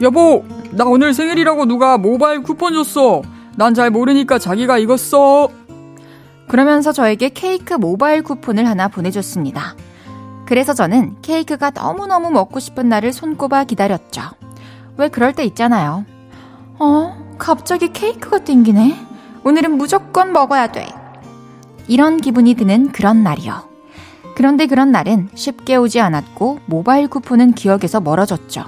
여보, 0.00 0.44
나 0.72 0.84
오늘 0.84 1.12
생일이라고 1.12 1.66
누가 1.66 1.98
모바일 1.98 2.42
쿠폰 2.42 2.72
줬어. 2.72 3.22
난 3.56 3.74
잘 3.74 3.90
모르니까 3.90 4.38
자기가 4.38 4.78
써. 4.96 5.48
그러면서 6.48 6.92
저에게 6.92 7.30
케이크 7.30 7.74
모바일 7.74 8.22
쿠폰을 8.22 8.66
하나 8.66 8.88
보내줬습니다. 8.88 9.74
그래서 10.46 10.74
저는 10.74 11.16
케이크가 11.22 11.70
너무너무 11.70 12.30
먹고 12.30 12.60
싶은 12.60 12.88
날을 12.88 13.12
손꼽아 13.12 13.64
기다렸죠. 13.64 14.22
왜 14.98 15.08
그럴 15.08 15.32
때 15.32 15.44
있잖아요. 15.44 16.04
어, 16.78 17.16
갑자기 17.38 17.92
케이크가 17.92 18.40
땡기네. 18.40 18.96
오늘은 19.44 19.76
무조건 19.76 20.32
먹어야 20.32 20.70
돼. 20.70 20.86
이런 21.88 22.18
기분이 22.18 22.54
드는 22.54 22.92
그런 22.92 23.22
날이요. 23.22 23.68
그런데 24.36 24.66
그런 24.66 24.90
날은 24.90 25.30
쉽게 25.34 25.76
오지 25.76 26.00
않았고 26.00 26.60
모바일 26.66 27.08
쿠폰은 27.08 27.52
기억에서 27.52 28.00
멀어졌죠. 28.00 28.64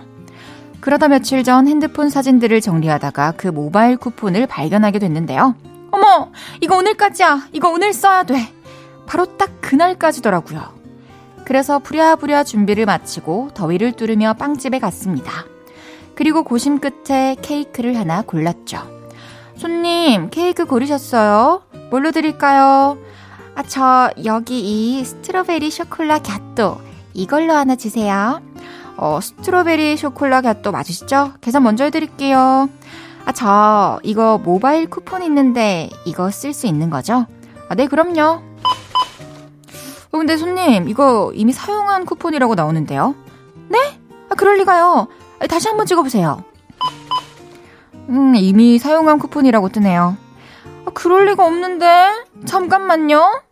그러다 0.80 1.09
며칠 1.09 1.42
전 1.42 1.66
핸드폰 1.66 2.11
사진들을 2.11 2.61
정리하다가 2.61 3.33
그 3.37 3.49
모바일 3.49 3.97
쿠폰을 3.97 4.47
발견하게 4.47 4.99
됐는데요. 4.99 5.56
어머! 5.90 6.30
이거 6.61 6.76
오늘까지야! 6.76 7.49
이거 7.52 7.71
오늘 7.71 7.92
써야 7.92 8.23
돼! 8.23 8.52
바로 9.06 9.37
딱 9.37 9.61
그날까지더라고요. 9.61 10.75
그래서 11.45 11.78
부랴부랴 11.78 12.45
준비를 12.45 12.87
마치고 12.87 13.50
더위를 13.54 13.92
뚫으며 13.92 14.35
빵집에 14.35 14.78
갔습니다. 14.80 15.45
그리고 16.14 16.42
고심 16.42 16.80
끝에 16.80 17.37
케이크를 17.40 17.97
하나 17.97 18.23
골랐죠. 18.23 18.78
손님, 19.56 20.28
케이크 20.30 20.64
고르셨어요? 20.64 21.62
뭘로 21.90 22.11
드릴까요? 22.11 22.99
아, 23.54 23.62
저, 23.62 24.11
여기 24.25 24.99
이 24.99 25.04
스트로베리 25.04 25.71
쇼콜라 25.71 26.18
갸또 26.18 26.80
이걸로 27.14 27.54
하나 27.54 27.76
주세요. 27.76 28.42
어, 28.96 29.20
스트로베리 29.20 29.96
쇼콜라 29.96 30.40
갸또 30.40 30.72
맞으시죠? 30.72 31.34
계산 31.40 31.62
먼저 31.62 31.84
해드릴게요. 31.84 32.68
아, 33.24 33.32
저, 33.32 34.00
이거 34.02 34.38
모바일 34.38 34.88
쿠폰 34.88 35.22
있는데 35.22 35.90
이거 36.04 36.30
쓸 36.30 36.52
수 36.52 36.66
있는 36.66 36.90
거죠? 36.90 37.26
아, 37.68 37.74
네, 37.74 37.86
그럼요. 37.88 38.22
어, 38.22 40.18
근데 40.18 40.36
손님, 40.36 40.88
이거 40.88 41.32
이미 41.34 41.52
사용한 41.52 42.06
쿠폰이라고 42.06 42.54
나오는데요? 42.54 43.14
네? 43.68 43.98
아, 44.30 44.34
그럴리가요. 44.34 45.08
아, 45.40 45.46
다시 45.46 45.68
한번 45.68 45.86
찍어보세요. 45.86 46.42
음, 48.08 48.34
이미 48.36 48.78
사용한 48.78 49.18
쿠폰이라고 49.18 49.68
뜨네요. 49.70 50.16
아, 50.86 50.90
그럴 50.94 51.26
리가 51.26 51.44
없는데? 51.44 52.24
잠깐만요. 52.46 53.42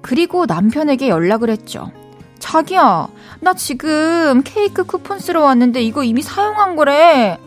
그리고 0.00 0.46
남편에게 0.46 1.08
연락을 1.08 1.50
했죠. 1.50 1.90
자기야, 2.38 3.08
나 3.40 3.54
지금 3.54 4.42
케이크 4.44 4.84
쿠폰 4.84 5.18
쓰러 5.18 5.42
왔는데 5.42 5.82
이거 5.82 6.04
이미 6.04 6.22
사용한 6.22 6.76
거래. 6.76 7.38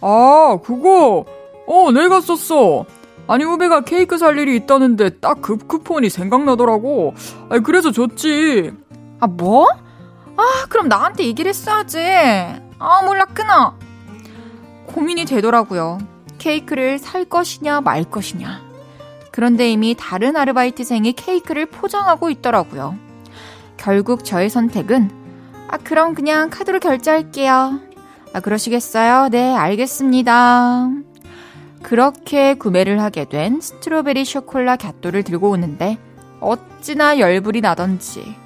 아, 0.00 0.58
그거? 0.64 1.24
어, 1.66 1.90
내가 1.92 2.20
썼어. 2.20 2.84
아니, 3.28 3.44
후배가 3.44 3.80
케이크 3.82 4.18
살 4.18 4.38
일이 4.38 4.56
있다는데 4.56 5.18
딱 5.18 5.40
그 5.42 5.56
쿠폰이 5.58 6.08
생각나더라고. 6.10 7.14
아, 7.50 7.58
그래서 7.58 7.90
줬지. 7.92 8.72
아, 9.20 9.26
뭐? 9.26 9.68
아, 10.36 10.42
그럼 10.68 10.88
나한테 10.88 11.24
얘기를 11.24 11.48
했어야지. 11.48 11.98
아, 12.78 13.02
몰라, 13.04 13.24
끊어. 13.26 13.74
고민이 14.86 15.24
되더라고요. 15.24 15.98
케이크를 16.38 16.98
살 16.98 17.24
것이냐, 17.24 17.80
말 17.80 18.04
것이냐. 18.04 18.62
그런데 19.32 19.70
이미 19.70 19.94
다른 19.98 20.36
아르바이트생이 20.36 21.12
케이크를 21.14 21.66
포장하고 21.66 22.30
있더라고요. 22.30 22.96
결국 23.76 24.24
저의 24.24 24.48
선택은, 24.48 25.10
아, 25.68 25.78
그럼 25.78 26.14
그냥 26.14 26.48
카드로 26.50 26.78
결제할게요. 26.78 27.80
아, 28.32 28.40
그러시겠어요? 28.40 29.28
네, 29.30 29.54
알겠습니다. 29.54 30.88
그렇게 31.82 32.54
구매를 32.54 33.00
하게 33.00 33.24
된 33.24 33.60
스트로베리 33.60 34.24
쇼콜라 34.24 34.76
갸또를 34.76 35.22
들고 35.22 35.50
오는데, 35.50 35.98
어찌나 36.40 37.18
열불이 37.18 37.60
나던지. 37.60 38.36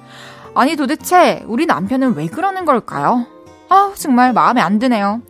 아니, 0.55 0.75
도대체 0.75 1.43
우리 1.47 1.65
남편은 1.65 2.15
왜 2.15 2.27
그러는 2.27 2.65
걸까요? 2.65 3.25
아, 3.69 3.93
정말 3.95 4.33
마음에 4.33 4.61
안 4.61 4.79
드네요. 4.79 5.21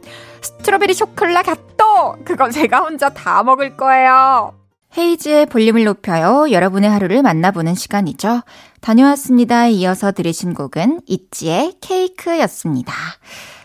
스트로베리 0.41 0.93
쇼콜라 0.93 1.43
갸또! 1.43 2.15
그건 2.25 2.51
제가 2.51 2.79
혼자 2.79 3.09
다 3.09 3.43
먹을 3.43 3.77
거예요. 3.77 4.53
헤이즈의 4.97 5.45
볼륨을 5.45 5.85
높여요. 5.85 6.51
여러분의 6.51 6.89
하루를 6.89 7.21
만나보는 7.21 7.75
시간이죠. 7.75 8.41
다녀왔습니다. 8.81 9.67
이어서 9.67 10.11
들으신 10.11 10.53
곡은 10.53 11.01
있지의 11.07 11.75
케이크였습니다. 11.81 12.93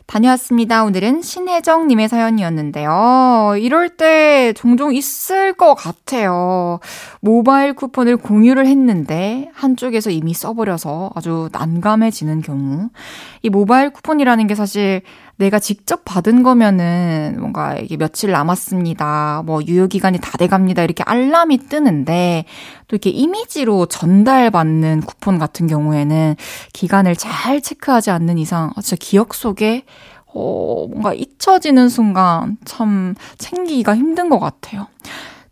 다녀왔습니다. 0.06 0.84
오늘은 0.84 1.20
신혜정님의 1.22 2.08
사연이었는데요. 2.08 3.54
이럴 3.58 3.96
때 3.96 4.52
종종 4.52 4.94
있을 4.94 5.52
것 5.52 5.74
같아요. 5.74 6.78
모바일 7.20 7.74
쿠폰을 7.74 8.16
공유를 8.16 8.66
했는데 8.66 9.50
한쪽에서 9.52 10.10
이미 10.10 10.32
써버려서 10.32 11.10
아주 11.16 11.48
난감해지는 11.50 12.42
경우. 12.42 12.88
이 13.42 13.50
모바일 13.50 13.90
쿠폰이라는 13.90 14.46
게 14.46 14.54
사실 14.54 15.02
내가 15.38 15.58
직접 15.58 16.02
받은 16.04 16.42
거면은 16.42 17.36
뭔가 17.38 17.76
이게 17.76 17.96
며칠 17.96 18.30
남았습니다. 18.30 19.42
뭐 19.44 19.60
유효기간이 19.62 20.18
다 20.20 20.38
돼갑니다. 20.38 20.82
이렇게 20.82 21.02
알람이 21.04 21.68
뜨는데 21.68 22.46
또 22.88 22.96
이렇게 22.96 23.10
이미지로 23.10 23.86
전달받는 23.86 25.02
쿠폰 25.02 25.38
같은 25.38 25.66
경우에는 25.66 26.36
기간을 26.72 27.16
잘 27.16 27.60
체크하지 27.60 28.10
않는 28.10 28.38
이상 28.38 28.72
아, 28.76 28.80
진짜 28.80 28.96
기억 28.98 29.34
속에 29.34 29.84
어, 30.26 30.86
뭔가 30.88 31.12
잊혀지는 31.12 31.88
순간 31.88 32.56
참 32.64 33.14
챙기기가 33.38 33.94
힘든 33.94 34.30
것 34.30 34.38
같아요. 34.38 34.86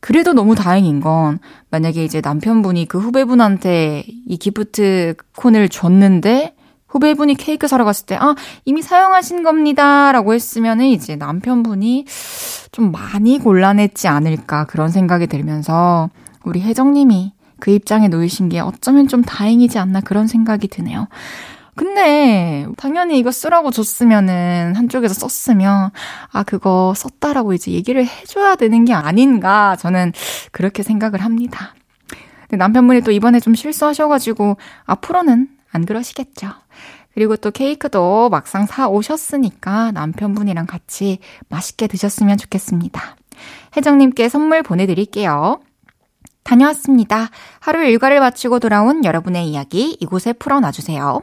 그래도 0.00 0.34
너무 0.34 0.54
다행인 0.54 1.00
건 1.00 1.38
만약에 1.70 2.04
이제 2.04 2.20
남편분이 2.22 2.86
그 2.88 2.98
후배분한테 2.98 4.04
이 4.26 4.36
기프트 4.36 5.14
콘을 5.36 5.70
줬는데 5.70 6.53
후배분이 6.94 7.34
케이크 7.34 7.66
사러 7.66 7.84
갔을 7.84 8.06
때, 8.06 8.14
아, 8.14 8.36
이미 8.64 8.80
사용하신 8.80 9.42
겁니다. 9.42 10.12
라고 10.12 10.32
했으면은 10.32 10.86
이제 10.86 11.16
남편분이 11.16 12.06
좀 12.70 12.92
많이 12.92 13.38
곤란했지 13.38 14.06
않을까 14.06 14.66
그런 14.66 14.90
생각이 14.90 15.26
들면서 15.26 16.08
우리 16.44 16.60
혜정님이 16.60 17.32
그 17.58 17.72
입장에 17.72 18.06
놓이신 18.08 18.48
게 18.48 18.60
어쩌면 18.60 19.08
좀 19.08 19.22
다행이지 19.22 19.78
않나 19.78 20.02
그런 20.02 20.28
생각이 20.28 20.68
드네요. 20.68 21.08
근데 21.74 22.66
당연히 22.76 23.18
이거 23.18 23.32
쓰라고 23.32 23.72
줬으면은 23.72 24.74
한쪽에서 24.76 25.14
썼으면 25.14 25.90
아 26.30 26.42
그거 26.44 26.94
썼다라고 26.96 27.52
이제 27.54 27.72
얘기를 27.72 28.06
해줘야 28.06 28.54
되는 28.54 28.84
게 28.84 28.92
아닌가 28.92 29.74
저는 29.76 30.12
그렇게 30.52 30.84
생각을 30.84 31.24
합니다. 31.24 31.74
근데 32.42 32.58
남편분이 32.58 33.00
또 33.00 33.10
이번에 33.10 33.40
좀 33.40 33.56
실수하셔가지고 33.56 34.56
앞으로는 34.84 35.48
안 35.72 35.86
그러시겠죠. 35.86 36.63
그리고 37.14 37.36
또 37.36 37.50
케이크도 37.50 38.28
막상 38.28 38.66
사 38.66 38.88
오셨으니까 38.88 39.92
남편분이랑 39.92 40.66
같이 40.66 41.18
맛있게 41.48 41.86
드셨으면 41.86 42.36
좋겠습니다. 42.36 43.16
혜정님께 43.76 44.28
선물 44.28 44.62
보내드릴게요. 44.62 45.60
다녀왔습니다. 46.42 47.30
하루 47.58 47.84
일과를 47.84 48.20
마치고 48.20 48.58
돌아온 48.58 49.04
여러분의 49.04 49.48
이야기 49.48 49.96
이곳에 49.98 50.32
풀어놔주세요. 50.34 51.22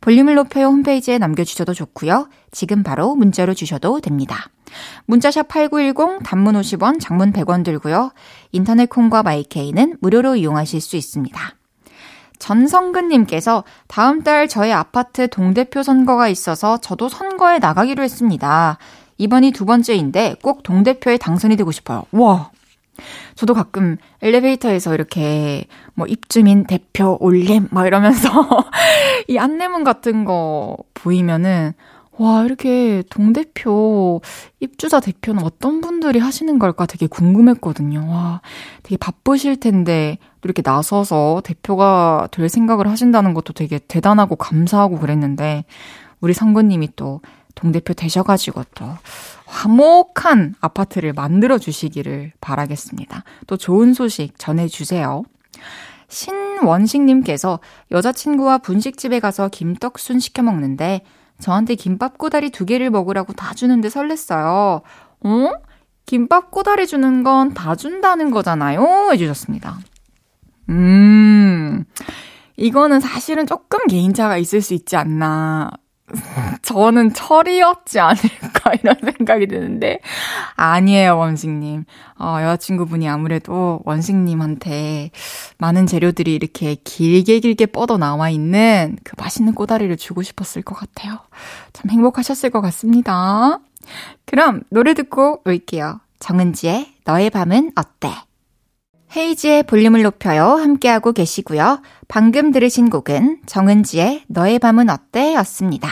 볼륨을 0.00 0.34
높여요 0.34 0.66
홈페이지에 0.66 1.18
남겨주셔도 1.18 1.74
좋고요. 1.74 2.28
지금 2.50 2.82
바로 2.82 3.14
문자로 3.14 3.52
주셔도 3.54 4.00
됩니다. 4.00 4.48
문자샵 5.04 5.48
8910 5.48 6.22
단문 6.24 6.54
50원 6.54 6.98
장문 7.00 7.32
100원 7.32 7.64
들고요. 7.64 8.12
인터넷 8.52 8.88
콩과 8.88 9.22
마이케이는 9.22 9.98
무료로 10.00 10.36
이용하실 10.36 10.80
수 10.80 10.96
있습니다. 10.96 11.54
전성근님께서 12.42 13.62
다음 13.86 14.24
달 14.24 14.48
저희 14.48 14.72
아파트 14.72 15.28
동대표 15.28 15.84
선거가 15.84 16.28
있어서 16.28 16.76
저도 16.78 17.08
선거에 17.08 17.60
나가기로 17.60 18.02
했습니다. 18.02 18.78
이번이 19.16 19.52
두 19.52 19.64
번째인데 19.64 20.36
꼭 20.42 20.64
동대표에 20.64 21.18
당선이 21.18 21.56
되고 21.56 21.70
싶어요. 21.70 22.04
와. 22.10 22.50
저도 23.36 23.54
가끔 23.54 23.96
엘리베이터에서 24.20 24.92
이렇게 24.92 25.66
뭐 25.94 26.06
입주민 26.08 26.64
대표 26.64 27.16
올림 27.20 27.68
막 27.70 27.86
이러면서 27.86 28.28
이 29.28 29.38
안내문 29.38 29.84
같은 29.84 30.24
거 30.24 30.76
보이면은 30.94 31.74
와, 32.18 32.44
이렇게 32.44 33.02
동대표, 33.08 34.20
입주자 34.60 35.00
대표는 35.00 35.42
어떤 35.42 35.80
분들이 35.80 36.18
하시는 36.18 36.58
걸까 36.58 36.84
되게 36.84 37.06
궁금했거든요. 37.06 38.06
와, 38.10 38.42
되게 38.82 38.98
바쁘실 38.98 39.58
텐데, 39.58 40.18
또 40.42 40.46
이렇게 40.48 40.60
나서서 40.64 41.40
대표가 41.44 42.28
될 42.30 42.48
생각을 42.48 42.88
하신다는 42.88 43.32
것도 43.32 43.54
되게 43.54 43.78
대단하고 43.78 44.36
감사하고 44.36 44.98
그랬는데, 44.98 45.64
우리 46.20 46.34
성구님이 46.34 46.90
또 46.96 47.20
동대표 47.54 47.94
되셔가지고 47.94 48.64
또 48.74 48.86
화목한 49.46 50.54
아파트를 50.60 51.12
만들어 51.12 51.58
주시기를 51.58 52.32
바라겠습니다. 52.40 53.24
또 53.46 53.56
좋은 53.56 53.94
소식 53.94 54.38
전해주세요. 54.38 55.22
신원식님께서 56.08 57.60
여자친구와 57.90 58.58
분식집에 58.58 59.20
가서 59.20 59.48
김떡순 59.48 60.18
시켜 60.20 60.42
먹는데 60.42 61.02
저한테 61.40 61.74
김밥 61.74 62.18
꼬다리 62.18 62.50
두 62.50 62.64
개를 62.66 62.90
먹으라고 62.90 63.32
다 63.32 63.54
주는데 63.54 63.88
설렜어요. 63.88 64.82
어? 65.24 65.52
김밥 66.06 66.50
꼬다리 66.50 66.86
주는 66.86 67.22
건 67.22 67.54
다 67.54 67.74
준다는 67.74 68.30
거잖아요? 68.30 69.10
해주셨습니다. 69.12 69.78
음, 70.68 71.84
이거는 72.56 73.00
사실은 73.00 73.46
조금 73.46 73.86
개인차가 73.86 74.36
있을 74.36 74.60
수 74.60 74.74
있지 74.74 74.96
않나. 74.96 75.70
저는 76.62 77.14
철이었지 77.14 77.98
않을까 78.00 78.72
이런 78.82 78.96
생각이 79.02 79.46
드는데. 79.46 80.00
아니에요 80.56 81.16
원식님. 81.16 81.84
어, 82.18 82.38
여자친구분이 82.40 83.08
아무래도 83.08 83.80
원식님한테 83.84 85.10
많은 85.58 85.86
재료들이 85.86 86.34
이렇게 86.34 86.74
길게 86.74 87.40
길게 87.40 87.66
뻗어 87.66 87.96
나와 87.96 88.30
있는 88.30 88.96
그 89.04 89.14
맛있는 89.18 89.54
꼬다리를 89.54 89.96
주고 89.96 90.22
싶었을 90.22 90.62
것 90.62 90.74
같아요. 90.74 91.18
참 91.72 91.90
행복하셨을 91.90 92.50
것 92.50 92.60
같습니다. 92.60 93.58
그럼 94.26 94.62
노래 94.70 94.94
듣고 94.94 95.40
올게요. 95.44 96.00
정은지의 96.18 96.94
너의 97.04 97.30
밤은 97.30 97.72
어때 97.74 98.10
헤이지의 99.14 99.64
볼륨을 99.64 100.02
높여요 100.02 100.44
함께하고 100.44 101.12
계시고요 101.12 101.82
방금 102.08 102.50
들으신 102.50 102.88
곡은 102.88 103.40
정은지의 103.46 104.24
너의 104.28 104.58
밤은 104.58 104.88
어때? 104.90 105.34
였습니다. 105.34 105.88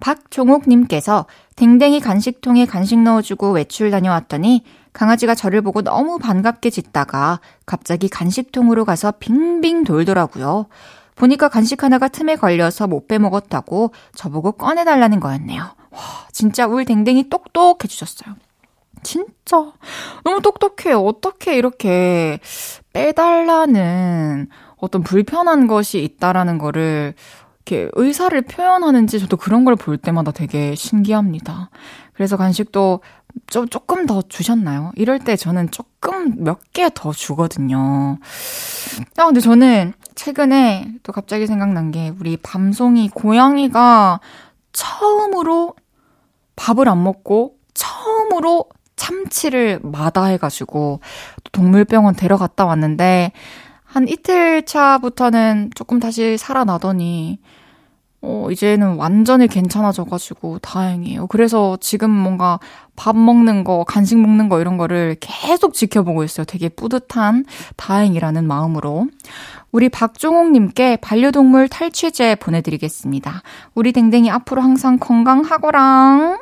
박종옥님께서 0.00 1.26
댕댕이 1.56 2.00
간식통에 2.00 2.66
간식 2.66 2.98
넣어주고 3.00 3.50
외출 3.52 3.90
다녀왔더니 3.90 4.62
강아지가 4.92 5.34
저를 5.34 5.60
보고 5.60 5.82
너무 5.82 6.18
반갑게 6.18 6.70
짖다가 6.70 7.40
갑자기 7.66 8.08
간식통으로 8.08 8.84
가서 8.84 9.12
빙빙 9.18 9.84
돌더라고요. 9.84 10.66
보니까 11.14 11.48
간식 11.48 11.82
하나가 11.82 12.08
틈에 12.08 12.36
걸려서 12.36 12.86
못 12.86 13.08
빼먹었다고 13.08 13.92
저보고 14.14 14.52
꺼내달라는 14.52 15.18
거였네요. 15.18 15.62
와, 15.62 16.00
진짜 16.32 16.66
울 16.66 16.84
댕댕이 16.84 17.28
똑똑해주셨어요. 17.28 18.36
진짜 19.02 19.72
너무 20.24 20.40
똑똑해요. 20.42 21.00
어떻게 21.04 21.56
이렇게 21.56 22.38
빼달라는 22.92 24.48
어떤 24.76 25.02
불편한 25.02 25.66
것이 25.66 26.02
있다라는 26.02 26.58
거를 26.58 27.14
이렇게 27.66 27.90
의사를 27.94 28.40
표현하는지 28.42 29.18
저도 29.20 29.36
그런 29.36 29.64
걸 29.64 29.76
볼 29.76 29.98
때마다 29.98 30.32
되게 30.32 30.74
신기합니다. 30.74 31.70
그래서 32.14 32.36
간식도 32.36 33.00
좀 33.46 33.68
조금 33.68 34.06
더 34.06 34.22
주셨나요? 34.22 34.90
이럴 34.96 35.18
때 35.18 35.36
저는 35.36 35.70
조금 35.70 36.42
몇 36.42 36.60
개 36.72 36.88
더 36.90 37.12
주거든요. 37.12 38.18
아, 39.16 39.24
근데 39.26 39.40
저는 39.40 39.92
최근에 40.14 40.94
또 41.02 41.12
갑자기 41.12 41.46
생각난 41.46 41.90
게 41.90 42.12
우리 42.18 42.36
밤송이 42.36 43.10
고양이가 43.10 44.20
처음으로 44.72 45.74
밥을 46.56 46.88
안 46.88 47.04
먹고 47.04 47.54
처음으로 47.74 48.64
참치를 48.98 49.80
마다해가지고 49.82 51.00
동물병원 51.52 52.16
데려갔다 52.16 52.66
왔는데 52.66 53.32
한 53.84 54.06
이틀 54.06 54.66
차부터는 54.66 55.70
조금 55.74 55.98
다시 55.98 56.36
살아나더니 56.36 57.38
어, 58.20 58.48
이제는 58.50 58.96
완전히 58.96 59.46
괜찮아져가지고 59.46 60.58
다행이에요. 60.58 61.28
그래서 61.28 61.78
지금 61.80 62.10
뭔가 62.10 62.58
밥 62.96 63.16
먹는 63.16 63.62
거, 63.62 63.84
간식 63.84 64.18
먹는 64.18 64.48
거 64.48 64.60
이런 64.60 64.76
거를 64.76 65.16
계속 65.20 65.72
지켜보고 65.72 66.24
있어요. 66.24 66.44
되게 66.44 66.68
뿌듯한 66.68 67.44
다행이라는 67.76 68.44
마음으로. 68.46 69.06
우리 69.70 69.88
박종옥님께 69.88 70.96
반려동물 70.96 71.68
탈취제 71.68 72.34
보내드리겠습니다. 72.36 73.42
우리 73.74 73.92
댕댕이 73.92 74.30
앞으로 74.30 74.62
항상 74.62 74.98
건강하거랑. 74.98 76.40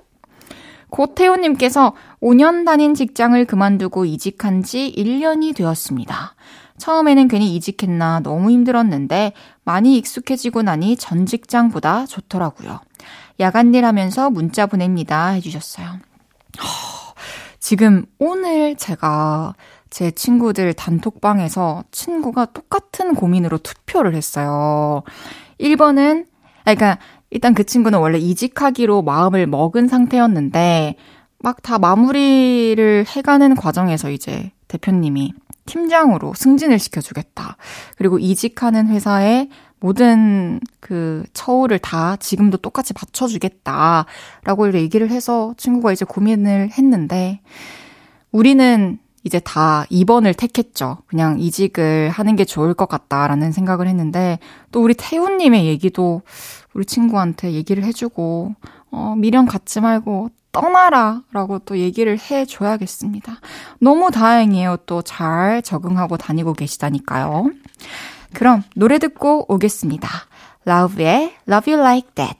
고태호님께서 0.90 1.94
5년 2.22 2.64
다닌 2.64 2.94
직장을 2.94 3.44
그만두고 3.44 4.04
이직한 4.04 4.62
지 4.62 4.92
1년이 4.96 5.54
되었습니다. 5.56 6.34
처음에는 6.78 7.28
괜히 7.28 7.54
이직했나 7.56 8.20
너무 8.20 8.50
힘들었는데 8.50 9.32
많이 9.64 9.96
익숙해지고 9.96 10.62
나니 10.62 10.96
전 10.96 11.26
직장보다 11.26 12.06
좋더라고요. 12.06 12.80
야간 13.40 13.74
일 13.74 13.84
하면서 13.84 14.30
문자 14.30 14.66
보냅니다. 14.66 15.28
해주셨어요. 15.28 15.86
허, 15.86 17.14
지금 17.58 18.04
오늘 18.18 18.76
제가 18.76 19.54
제 19.90 20.10
친구들 20.10 20.74
단톡방에서 20.74 21.84
친구가 21.90 22.46
똑같은 22.46 23.14
고민으로 23.14 23.58
투표를 23.58 24.14
했어요. 24.14 25.02
1번은, 25.60 26.26
그러니까 26.64 26.98
일단 27.30 27.54
그 27.54 27.64
친구는 27.64 27.98
원래 27.98 28.18
이직하기로 28.18 29.02
마음을 29.02 29.46
먹은 29.46 29.88
상태였는데 29.88 30.96
막 31.38 31.62
다 31.62 31.78
마무리를 31.78 33.04
해가는 33.06 33.54
과정에서 33.56 34.10
이제 34.10 34.52
대표님이 34.68 35.32
팀장으로 35.66 36.32
승진을 36.34 36.78
시켜주겠다. 36.78 37.56
그리고 37.96 38.18
이직하는 38.18 38.88
회사에 38.88 39.48
모든 39.80 40.60
그 40.80 41.24
처우를 41.34 41.78
다 41.78 42.16
지금도 42.16 42.58
똑같이 42.58 42.94
맞춰주겠다. 42.94 44.06
라고 44.44 44.72
얘기를 44.72 45.10
해서 45.10 45.54
친구가 45.56 45.92
이제 45.92 46.04
고민을 46.04 46.70
했는데, 46.70 47.40
우리는 48.32 48.98
이제 49.24 49.40
다 49.40 49.84
2번을 49.90 50.36
택했죠. 50.36 50.98
그냥 51.06 51.40
이직을 51.40 52.10
하는 52.10 52.36
게 52.36 52.44
좋을 52.44 52.74
것 52.74 52.88
같다라는 52.88 53.52
생각을 53.52 53.88
했는데, 53.88 54.38
또 54.72 54.82
우리 54.82 54.94
태훈님의 54.94 55.66
얘기도 55.66 56.22
우리 56.76 56.84
친구한테 56.84 57.52
얘기를 57.52 57.82
해주고, 57.84 58.54
어, 58.90 59.14
미련 59.16 59.46
갖지 59.46 59.80
말고 59.80 60.30
떠나라 60.52 61.22
라고 61.32 61.58
또 61.58 61.78
얘기를 61.78 62.18
해줘야겠습니다. 62.18 63.40
너무 63.80 64.10
다행이에요. 64.10 64.78
또 64.86 65.02
잘 65.02 65.62
적응하고 65.62 66.16
다니고 66.16 66.52
계시다니까요. 66.54 67.50
그럼 68.34 68.62
노래 68.74 68.98
듣고 68.98 69.44
오겠습니다. 69.52 70.08
라우브의 70.64 71.34
Love 71.48 71.72
You 71.74 71.82
Like 71.82 72.10
That. 72.14 72.38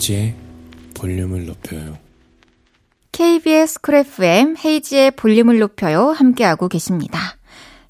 헤이지의 0.00 0.34
볼륨을 0.94 1.46
높여요. 1.46 1.98
KBS 3.12 3.80
쿨 3.82 3.96
FM 3.96 4.56
헤이지의 4.64 5.10
볼륨을 5.12 5.58
높여요. 5.58 6.08
함께하고 6.08 6.68
계십니다. 6.68 7.18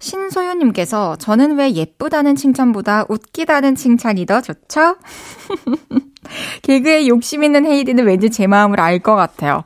신소유님께서 0.01 1.17
저는 1.17 1.57
왜 1.57 1.73
예쁘다는 1.73 2.35
칭찬보다 2.35 3.05
웃기다는 3.09 3.77
칭찬이 3.77 4.27
더 4.27 4.41
좋죠? 4.41 4.97
개그에 6.63 7.07
욕심 7.07 7.45
있는 7.45 7.65
헤이디는 7.65 8.05
왠지 8.05 8.29
제 8.31 8.47
마음을 8.49 8.81
알 8.81 8.99
것 9.01 9.15
같아요. 9.15 9.63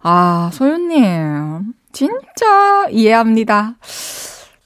아, 0.00 0.50
소유님. 0.52 1.72
진짜 1.92 2.86
이해합니다. 2.90 3.76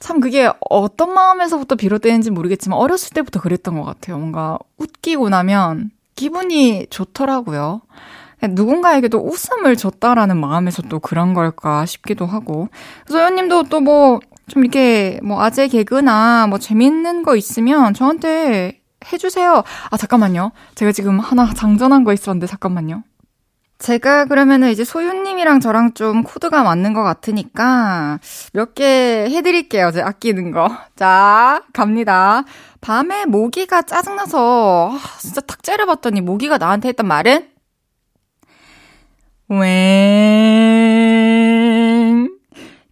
참 0.00 0.18
그게 0.18 0.50
어떤 0.68 1.14
마음에서부터 1.14 1.76
비롯되는지 1.76 2.30
모르겠지만 2.32 2.76
어렸을 2.78 3.10
때부터 3.14 3.40
그랬던 3.40 3.76
것 3.78 3.84
같아요. 3.84 4.18
뭔가 4.18 4.58
웃기고 4.78 5.28
나면 5.28 5.90
기분이 6.14 6.86
좋더라고요. 6.90 7.82
누군가에게도 8.50 9.18
웃음을 9.18 9.76
줬다라는 9.76 10.36
마음에서 10.36 10.82
또 10.82 10.98
그런 10.98 11.32
걸까 11.32 11.86
싶기도 11.86 12.26
하고. 12.26 12.68
소연님도 13.06 13.64
또 13.64 13.80
뭐, 13.80 14.20
좀 14.48 14.64
이렇게 14.64 15.20
뭐 15.22 15.40
아재 15.40 15.68
개그나 15.68 16.48
뭐 16.48 16.58
재밌는 16.58 17.22
거 17.22 17.36
있으면 17.36 17.94
저한테 17.94 18.80
해주세요. 19.12 19.62
아, 19.90 19.96
잠깐만요. 19.96 20.52
제가 20.74 20.92
지금 20.92 21.20
하나 21.20 21.52
장전한 21.52 22.04
거 22.04 22.12
있었는데, 22.12 22.46
잠깐만요. 22.46 23.04
제가 23.82 24.26
그러면은 24.26 24.70
이제 24.70 24.84
소윤님이랑 24.84 25.58
저랑 25.60 25.94
좀 25.94 26.22
코드가 26.22 26.62
맞는 26.62 26.94
것 26.94 27.02
같으니까 27.02 28.20
몇 28.52 28.74
개 28.74 29.26
해드릴게요. 29.28 29.90
제 29.90 30.00
아끼는 30.00 30.52
거. 30.52 30.68
자, 30.96 31.62
갑니다. 31.72 32.44
밤에 32.80 33.26
모기가 33.26 33.82
짜증나서 33.82 34.92
아, 34.92 35.18
진짜 35.20 35.40
탁 35.40 35.62
째려봤더니 35.64 36.20
모기가 36.20 36.58
나한테 36.58 36.88
했던 36.90 37.06
말은 37.08 37.48
웽. 39.48 39.58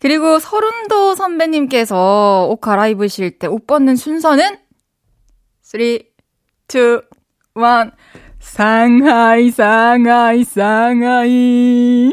그리고 0.00 0.38
서른도 0.38 1.14
선배님께서 1.14 2.48
옷 2.50 2.60
갈아입으실 2.60 3.38
때 3.38 3.46
옷 3.46 3.66
벗는 3.66 3.96
순서는 3.96 4.58
3, 5.62 5.80
2, 5.80 5.84
1 6.74 7.02
상하이 8.40 9.50
상하이 9.50 10.42
상하이 10.44 12.12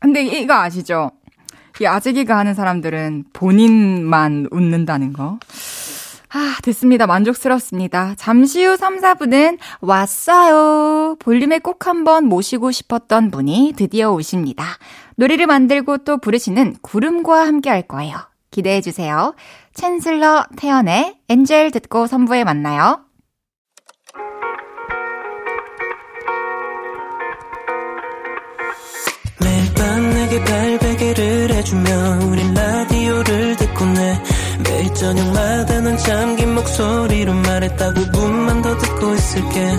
근데 0.00 0.22
이거 0.24 0.54
아시죠? 0.54 1.10
이 1.80 1.86
아재기가 1.86 2.36
하는 2.36 2.54
사람들은 2.54 3.26
본인만 3.32 4.48
웃는다는 4.50 5.12
거. 5.12 5.38
아, 6.32 6.56
됐습니다. 6.62 7.06
만족스럽습니다. 7.06 8.14
잠시 8.16 8.64
후 8.64 8.76
3, 8.76 9.00
4분은 9.00 9.58
왔어요. 9.80 11.16
볼륨에 11.18 11.58
꼭 11.58 11.86
한번 11.86 12.26
모시고 12.26 12.70
싶었던 12.70 13.30
분이 13.30 13.74
드디어 13.76 14.12
오십니다. 14.12 14.64
노래를 15.16 15.46
만들고 15.46 15.98
또 15.98 16.18
부르시는 16.18 16.76
구름과 16.82 17.46
함께 17.46 17.68
할 17.70 17.82
거예요. 17.82 18.16
기대해 18.50 18.80
주세요. 18.80 19.34
챈슬러 19.80 20.46
태연의 20.56 21.20
엔젤 21.28 21.70
듣고 21.70 22.06
선부에 22.06 22.44
만나요. 22.44 23.04
너에게 30.30 30.44
발베개를 30.44 31.50
해주며 31.50 31.90
우린 32.26 32.54
라디오를 32.54 33.56
듣고 33.56 33.84
내 33.84 34.22
매일 34.62 34.94
저녁마다 34.94 35.80
넌 35.80 35.96
잠긴 35.96 36.54
목소리로 36.54 37.32
말했다 37.34 37.92
5분만 37.92 38.62
더 38.62 38.78
듣고 38.78 39.14
있을게. 39.14 39.76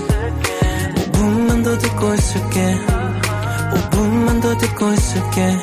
5분만 1.13 1.63
더 1.63 1.77
듣고 1.77 2.13
있을게. 2.13 2.75
5분만 3.73 4.41
더 4.41 4.57
듣고 4.57 4.91
있을게. 4.91 5.57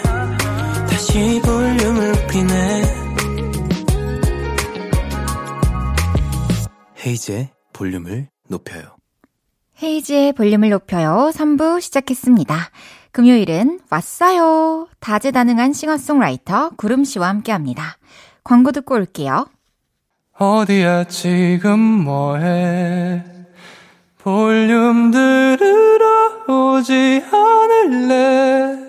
다시 0.88 1.40
볼륨을 1.44 2.12
높이네 2.12 3.07
헤이즈의 7.08 7.48
볼륨을 7.72 8.28
높여요 8.48 8.82
헤이지의 9.82 10.32
볼륨을 10.34 10.70
높여요. 10.70 11.30
3부 11.32 11.80
시작했습니다. 11.80 12.70
금요일은 13.12 13.80
왔어요. 13.90 14.88
다재다능한 15.00 15.72
싱어송라이터 15.72 16.70
구름 16.76 17.04
씨와 17.04 17.28
함께 17.28 17.52
합니다. 17.52 17.96
광고 18.44 18.72
듣고 18.72 18.96
올게요. 18.96 19.46
어디야 20.36 21.04
지금 21.04 21.78
뭐해 21.78 23.22
볼륨 24.18 25.10
들으러 25.12 26.44
오지 26.48 27.22
않을래 27.32 28.88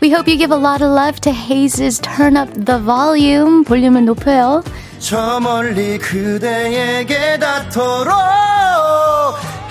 We 0.00 0.10
hope 0.10 0.28
you 0.28 0.38
give 0.38 0.52
a 0.52 0.60
lot 0.60 0.80
of 0.82 0.92
love 0.92 1.20
to 1.22 1.32
Haze's 1.32 1.98
Turn 2.00 2.36
Up 2.36 2.52
the 2.64 2.78
Volume. 2.80 3.64
볼륨을 3.64 4.04
높여요. 4.04 4.62
저 5.04 5.38
멀리 5.38 5.98
그대에게 5.98 7.38
닿도록 7.38 8.16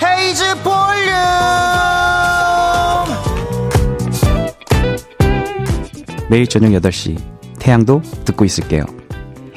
헤이즈 0.00 0.62
볼륨 0.62 1.14
매일 6.30 6.46
저녁 6.46 6.68
8시 6.68 7.20
태양도 7.58 8.00
듣고 8.24 8.44
있을게요. 8.44 8.84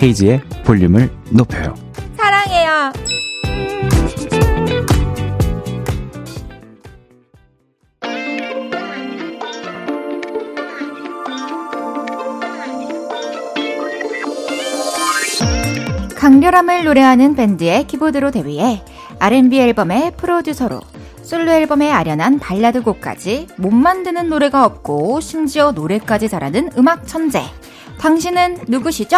헤이지의 0.01 0.41
볼륨을 0.65 1.11
높여요. 1.29 1.75
사랑해요. 2.17 2.91
강렬함을 16.27 16.83
노래하는 16.83 17.35
밴드의 17.35 17.87
키보드로 17.87 18.31
데뷔해 18.31 18.83
R&B 19.17 19.61
앨범의 19.61 20.11
프로듀서로 20.17 20.81
솔로 21.23 21.53
앨범의 21.53 21.89
아련한 21.89 22.39
발라드 22.39 22.83
곡까지 22.83 23.47
못 23.55 23.71
만드는 23.71 24.27
노래가 24.27 24.65
없고 24.65 25.21
심지어 25.21 25.71
노래까지 25.71 26.27
잘하는 26.27 26.71
음악 26.77 27.07
천재. 27.07 27.43
당신은 27.99 28.65
누구시죠? 28.67 29.17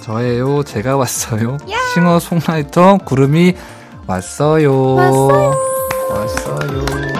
저예요. 0.00 0.64
제가 0.64 0.96
왔어요. 0.96 1.56
싱어 1.94 2.18
송라이터 2.18 2.98
구름이 3.04 3.54
왔어요. 4.08 4.94
왔어요. 4.94 5.54
왔어요. 6.10 7.15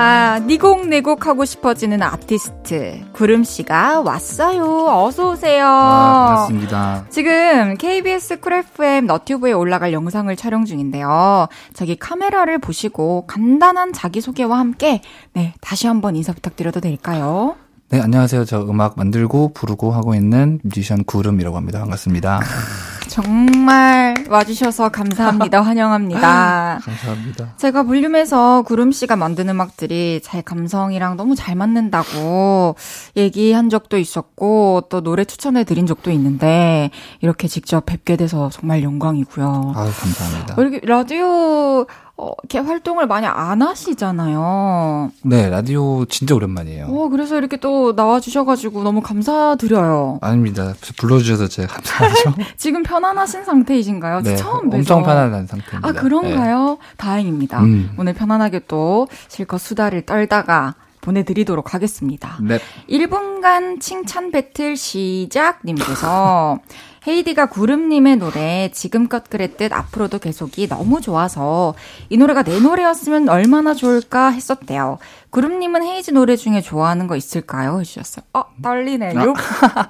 아, 0.00 0.38
니곡 0.38 0.86
내곡 0.86 1.26
하고 1.26 1.44
싶어지는 1.44 2.04
아티스트 2.04 3.00
구름 3.12 3.42
씨가 3.42 4.02
왔어요. 4.02 4.86
어서 4.86 5.32
오세요. 5.32 5.66
아, 5.66 6.26
반갑습니다. 6.28 7.06
지금 7.10 7.76
KBS 7.76 8.38
Cool 8.38 8.52
FM 8.52 9.06
너튜브에 9.06 9.50
올라갈 9.50 9.92
영상을 9.92 10.34
촬영 10.36 10.64
중인데요. 10.64 11.48
저기 11.72 11.96
카메라를 11.96 12.58
보시고 12.58 13.26
간단한 13.26 13.92
자기 13.92 14.20
소개와 14.20 14.60
함께 14.60 15.02
네, 15.32 15.52
다시 15.60 15.88
한번 15.88 16.14
인사 16.14 16.32
부탁드려도 16.32 16.78
될까요? 16.78 17.56
네, 17.90 18.02
안녕하세요. 18.02 18.44
저 18.44 18.60
음악 18.64 18.98
만들고 18.98 19.54
부르고 19.54 19.92
하고 19.92 20.14
있는 20.14 20.60
뮤지션 20.62 21.04
구름이라고 21.04 21.56
합니다. 21.56 21.78
반갑습니다. 21.80 22.40
정말 23.08 24.14
와주셔서 24.28 24.90
감사합니다. 24.90 25.62
환영합니다. 25.62 26.80
감사합니다. 26.84 27.54
제가 27.56 27.84
볼륨에서 27.84 28.60
구름 28.60 28.92
씨가 28.92 29.16
만든 29.16 29.48
음악들이 29.48 30.20
제 30.22 30.42
감성이랑 30.42 31.16
너무 31.16 31.34
잘 31.34 31.54
맞는다고 31.54 32.76
얘기한 33.16 33.70
적도 33.70 33.96
있었고 33.96 34.82
또 34.90 35.00
노래 35.00 35.24
추천해 35.24 35.64
드린 35.64 35.86
적도 35.86 36.10
있는데 36.10 36.90
이렇게 37.22 37.48
직접 37.48 37.86
뵙게 37.86 38.16
돼서 38.16 38.50
정말 38.52 38.82
영광이고요. 38.82 39.72
아유, 39.74 39.90
감사합니다. 39.98 40.54
이렇게 40.58 40.80
라디오 40.86 41.86
어, 42.20 42.32
이렇게 42.42 42.58
활동을 42.58 43.06
많이 43.06 43.26
안 43.26 43.62
하시잖아요. 43.62 45.12
네, 45.22 45.48
라디오 45.48 46.04
진짜 46.06 46.34
오랜만이에요. 46.34 46.86
어, 46.86 47.08
그래서 47.08 47.38
이렇게 47.38 47.56
또 47.56 47.92
나와주셔가지고 47.92 48.82
너무 48.82 49.00
감사드려요. 49.00 50.18
아닙니다. 50.20 50.74
불러주셔서 50.96 51.46
제가 51.46 51.74
감사하죠. 51.74 52.34
지금 52.58 52.82
편안하신 52.82 53.44
상태이신가요? 53.44 54.22
네, 54.22 54.34
처음 54.34 54.68
뵈서. 54.68 54.78
엄청 54.78 55.02
편안한 55.04 55.46
상태입니다. 55.46 55.88
아, 55.88 55.92
그런가요? 55.92 56.78
다행입니다. 56.96 57.60
음. 57.62 57.94
오늘 57.96 58.14
편안하게 58.14 58.62
또 58.66 59.06
실컷 59.28 59.58
수다를 59.58 60.02
떨다가 60.02 60.74
보내드리도록 61.00 61.72
하겠습니다. 61.72 62.36
네. 62.42 62.58
1분간 62.90 63.80
칭찬 63.80 64.32
배틀 64.32 64.76
시작 64.76 65.60
님께서 65.64 66.58
헤이디가 67.08 67.46
구름님의 67.46 68.16
노래 68.16 68.70
지금껏 68.70 69.28
그랬듯 69.30 69.72
앞으로도 69.72 70.18
계속이 70.18 70.68
너무 70.68 71.00
좋아서 71.00 71.74
이 72.10 72.18
노래가 72.18 72.42
내 72.42 72.60
노래였으면 72.60 73.30
얼마나 73.30 73.72
좋을까 73.72 74.28
했었대요. 74.28 74.98
구름님은 75.30 75.82
헤이지 75.82 76.12
노래 76.12 76.36
중에 76.36 76.60
좋아하는 76.60 77.06
거 77.06 77.16
있을까요? 77.16 77.80
해주셨어요. 77.80 78.26
어, 78.34 78.44
떨리네요. 78.62 79.32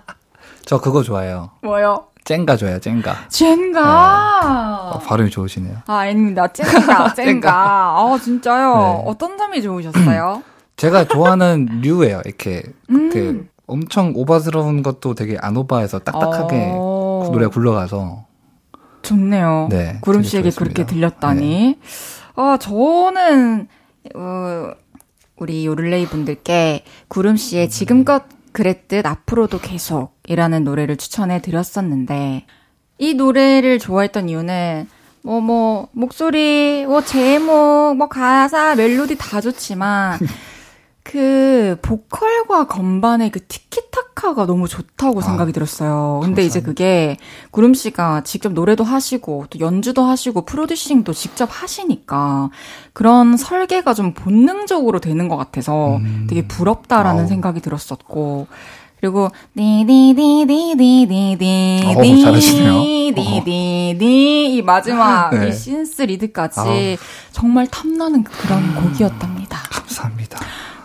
저 0.64 0.80
그거 0.80 1.02
좋아해요. 1.02 1.50
뭐요? 1.62 2.04
쨍가 2.22 2.56
좋아해요, 2.56 2.78
쨍가. 2.78 3.16
젠가. 3.28 4.92
어, 4.92 4.98
발음이 4.98 5.30
좋으시네요. 5.30 5.78
아, 5.86 5.94
아닙니다. 5.96 6.46
젠가, 6.48 7.12
젠가. 7.14 7.50
아, 7.98 8.18
진짜요? 8.22 8.74
네. 8.76 9.10
어떤 9.10 9.36
점이 9.36 9.60
좋으셨어요? 9.60 10.42
제가 10.76 11.08
좋아하는 11.08 11.80
류예요. 11.82 12.22
이렇게 12.24 12.62
음. 12.90 13.10
그 13.10 13.48
엄청 13.66 14.12
오바스러운 14.14 14.82
것도 14.82 15.14
되게 15.14 15.36
안 15.40 15.56
오바해서 15.56 16.00
딱딱하게 16.00 16.72
어. 16.74 16.76
그 16.76 16.97
노래가 17.32 17.50
굴러가서 17.50 18.26
좋네요. 19.02 19.68
네, 19.70 19.98
구름 20.00 20.22
씨에게. 20.22 20.50
네. 20.50 20.56
그렇게 20.56 20.86
들렸다니. 20.86 21.78
아, 22.36 22.56
저는, 22.60 23.68
어, 24.14 24.70
우리 25.36 25.66
요를레이 25.66 26.06
분들께 26.06 26.84
구름 27.08 27.36
씨의 27.36 27.70
지금껏 27.70 28.24
그랬듯 28.52 29.06
앞으로도 29.06 29.58
계속이라는 29.58 30.64
노래를 30.64 30.96
추천해 30.96 31.40
드렸었는데, 31.40 32.44
이 32.98 33.14
노래를 33.14 33.78
좋아했던 33.78 34.28
이유는, 34.28 34.88
뭐, 35.22 35.40
뭐, 35.40 35.88
목소리, 35.92 36.84
뭐, 36.86 37.02
제목, 37.02 37.96
뭐, 37.96 38.08
가사, 38.08 38.74
멜로디 38.74 39.16
다 39.18 39.40
좋지만, 39.40 40.18
그, 41.10 41.78
보컬과 41.80 42.66
건반의 42.66 43.30
그 43.30 43.40
티키타카가 43.46 44.44
너무 44.44 44.68
좋다고 44.68 45.20
아, 45.20 45.22
생각이 45.22 45.52
들었어요. 45.52 46.20
근데 46.22 46.44
이제 46.44 46.60
그게 46.60 47.16
구름 47.50 47.72
씨가 47.72 48.24
직접 48.24 48.52
노래도 48.52 48.84
하시고, 48.84 49.46
또 49.48 49.58
연주도 49.58 50.02
하시고, 50.02 50.42
프로듀싱도 50.44 51.14
직접 51.14 51.48
하시니까, 51.50 52.50
그런 52.92 53.38
설계가 53.38 53.94
좀 53.94 54.12
본능적으로 54.12 55.00
되는 55.00 55.28
것 55.28 55.38
같아서 55.38 55.98
되게 56.28 56.46
부럽다라는 56.46 57.20
음. 57.20 57.22
아우. 57.22 57.28
생각이 57.28 57.62
들었었고, 57.62 58.46
그리고 59.00 59.30
디디디디디디디. 59.56 61.38
디디디디 63.14 64.56
이 64.56 64.62
마지막 64.62 65.30
네. 65.30 65.48
이 65.48 65.52
신스 65.52 66.02
리드까지 66.02 66.60
아우. 66.60 66.96
정말 67.32 67.66
탐나는 67.68 68.24
그런 68.24 68.74
곡이었답니다. 68.74 69.58
감사합니다. 69.70 70.38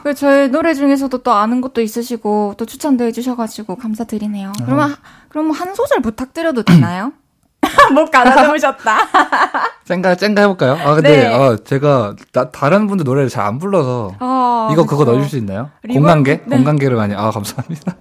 그리고 0.03 0.15
저희 0.17 0.49
노래 0.49 0.73
중에서도 0.73 1.17
또 1.19 1.31
아는 1.31 1.61
것도 1.61 1.81
있으시고 1.81 2.55
또 2.57 2.65
추천도 2.65 3.05
해주셔가지고 3.05 3.77
감사드리네요. 3.77 4.51
그러면 4.65 4.95
그럼 5.29 5.51
한 5.51 5.73
소절 5.73 6.01
부탁드려도 6.01 6.63
되나요? 6.63 7.13
목 7.93 8.11
가다듬으셨다. 8.11 8.97
쨍가 9.87 10.15
쨍가 10.15 10.41
해볼까요? 10.41 10.73
아 10.73 10.95
근데 10.95 11.23
네. 11.23 11.27
어, 11.33 11.55
제가 11.63 12.15
나, 12.33 12.51
다른 12.51 12.87
분들 12.87 13.05
노래를 13.05 13.29
잘 13.29 13.45
안 13.45 13.57
불러서 13.59 14.13
아, 14.19 14.69
이거 14.73 14.85
그거. 14.85 15.05
넣어줄 15.05 15.29
수 15.29 15.37
있나요? 15.37 15.69
reverb? 15.83 15.99
공간계? 15.99 16.41
네. 16.47 16.55
공간계를 16.57 16.97
많이 16.97 17.15
아 17.15 17.31
감사합니다. 17.31 17.95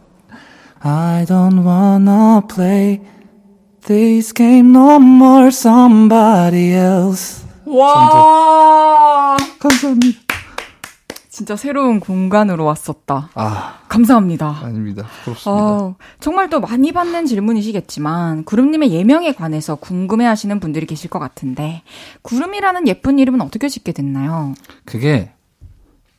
I 0.80 1.24
don't 1.24 1.64
wanna 1.64 2.40
play 2.52 3.00
this 3.86 4.34
game 4.34 4.70
no 4.76 4.96
more 4.96 5.46
somebody 5.48 6.72
else. 6.72 7.44
와 7.64 9.36
감사합니다. 9.60 10.21
진짜 11.42 11.56
새로운 11.56 11.98
공간으로 11.98 12.64
왔었다. 12.64 13.30
아, 13.34 13.80
감사합니다. 13.88 14.60
아닙니다. 14.62 15.04
부럽습니다. 15.24 15.50
어, 15.50 15.96
정말 16.20 16.48
또 16.48 16.60
많이 16.60 16.92
받는 16.92 17.26
질문이시겠지만 17.26 18.44
구름님의 18.44 18.92
예명에 18.92 19.32
관해서 19.32 19.74
궁금해 19.74 20.24
하시는 20.24 20.60
분들이 20.60 20.86
계실 20.86 21.10
것 21.10 21.18
같은데 21.18 21.82
구름이라는 22.22 22.86
예쁜 22.86 23.18
이름은 23.18 23.40
어떻게 23.40 23.68
짓게 23.68 23.90
됐나요? 23.90 24.54
그게 24.84 25.32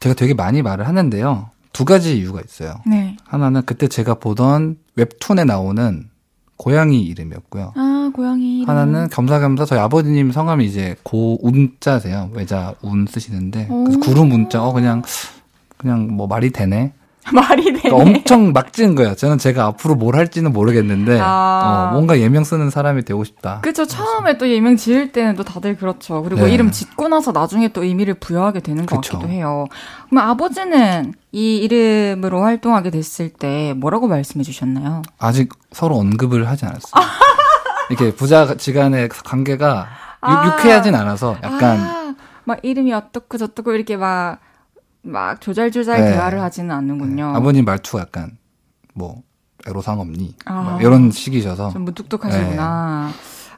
제가 0.01 0.13
되게 0.13 0.33
많이 0.33 0.61
말을 0.61 0.89
하는데요. 0.89 1.51
두 1.71 1.85
가지 1.85 2.17
이유가 2.17 2.41
있어요. 2.41 2.81
네. 2.85 3.15
하나는 3.23 3.61
그때 3.65 3.87
제가 3.87 4.15
보던 4.15 4.75
웹툰에 4.97 5.45
나오는 5.45 6.09
고양이 6.57 7.01
이름이었고요. 7.01 7.71
아 7.77 7.92
고양이. 8.13 8.63
하나는 8.65 9.09
겸사겸사 9.09 9.65
저희 9.65 9.79
아버님 9.79 10.31
성함이 10.31 10.65
이제 10.65 10.95
고운자세요. 11.03 12.29
외자 12.33 12.73
운 12.81 13.05
쓰시는데 13.09 13.67
그래서 13.67 13.97
오. 13.97 13.99
구름 13.99 14.31
운자 14.31 14.63
어 14.63 14.71
그냥 14.73 15.01
그냥 15.77 16.07
뭐 16.15 16.27
말이 16.27 16.51
되네. 16.51 16.93
말이 17.31 17.63
되네. 17.63 17.81
그러니까 17.83 17.95
엄청 17.95 18.51
막 18.51 18.73
지은 18.73 18.95
거예요. 18.95 19.15
저는 19.15 19.37
제가 19.37 19.65
앞으로 19.65 19.95
뭘 19.95 20.17
할지는 20.17 20.51
모르겠는데 20.51 21.19
아. 21.21 21.87
어, 21.89 21.93
뭔가 21.93 22.19
예명 22.19 22.43
쓰는 22.43 22.69
사람이 22.69 23.05
되고 23.05 23.23
싶다. 23.23 23.61
그쵸 23.61 23.85
처음에 23.85 24.37
또 24.37 24.49
예명 24.49 24.75
지을 24.75 25.13
때는 25.13 25.35
또 25.35 25.43
다들 25.43 25.77
그렇죠. 25.77 26.21
그리고 26.21 26.45
네. 26.47 26.53
이름 26.53 26.71
짓고 26.71 27.07
나서 27.07 27.31
나중에 27.31 27.69
또 27.69 27.83
의미를 27.83 28.13
부여하게 28.15 28.59
되는 28.59 28.85
것 28.85 28.97
그쵸. 28.99 29.13
같기도 29.19 29.31
해요. 29.31 29.67
그럼 30.09 30.27
아버지는 30.29 31.13
이 31.31 31.57
이름으로 31.57 32.41
활동하게 32.43 32.89
됐을 32.89 33.29
때 33.29 33.73
뭐라고 33.77 34.07
말씀해 34.09 34.43
주셨나요? 34.43 35.01
아직 35.17 35.49
서로 35.71 35.95
언급을 35.95 36.47
하지 36.49 36.65
않았어요. 36.65 36.91
이렇게 37.93 38.15
부자지간의 38.15 39.09
관계가 39.09 39.87
유- 40.23 40.27
아. 40.27 40.47
유쾌하진 40.47 40.95
않아서 40.95 41.37
약간 41.43 41.79
아, 41.79 42.15
막 42.45 42.59
이름이 42.63 42.93
어떻고 42.93 43.37
저떻고 43.37 43.73
이렇게 43.73 43.97
막, 43.97 44.39
막 45.01 45.39
조잘조잘 45.41 46.01
네. 46.01 46.11
대화를 46.11 46.41
하지는 46.41 46.71
않는군요. 46.71 47.33
아버님 47.35 47.65
말투가 47.65 48.01
약간 48.03 48.37
뭐 48.93 49.21
애로사항 49.67 49.99
없니? 49.99 50.35
아. 50.45 50.53
막 50.61 50.81
이런 50.81 51.11
식이셔서 51.11 51.71
좀 51.71 51.85
무뚝뚝하시구나. 51.85 53.09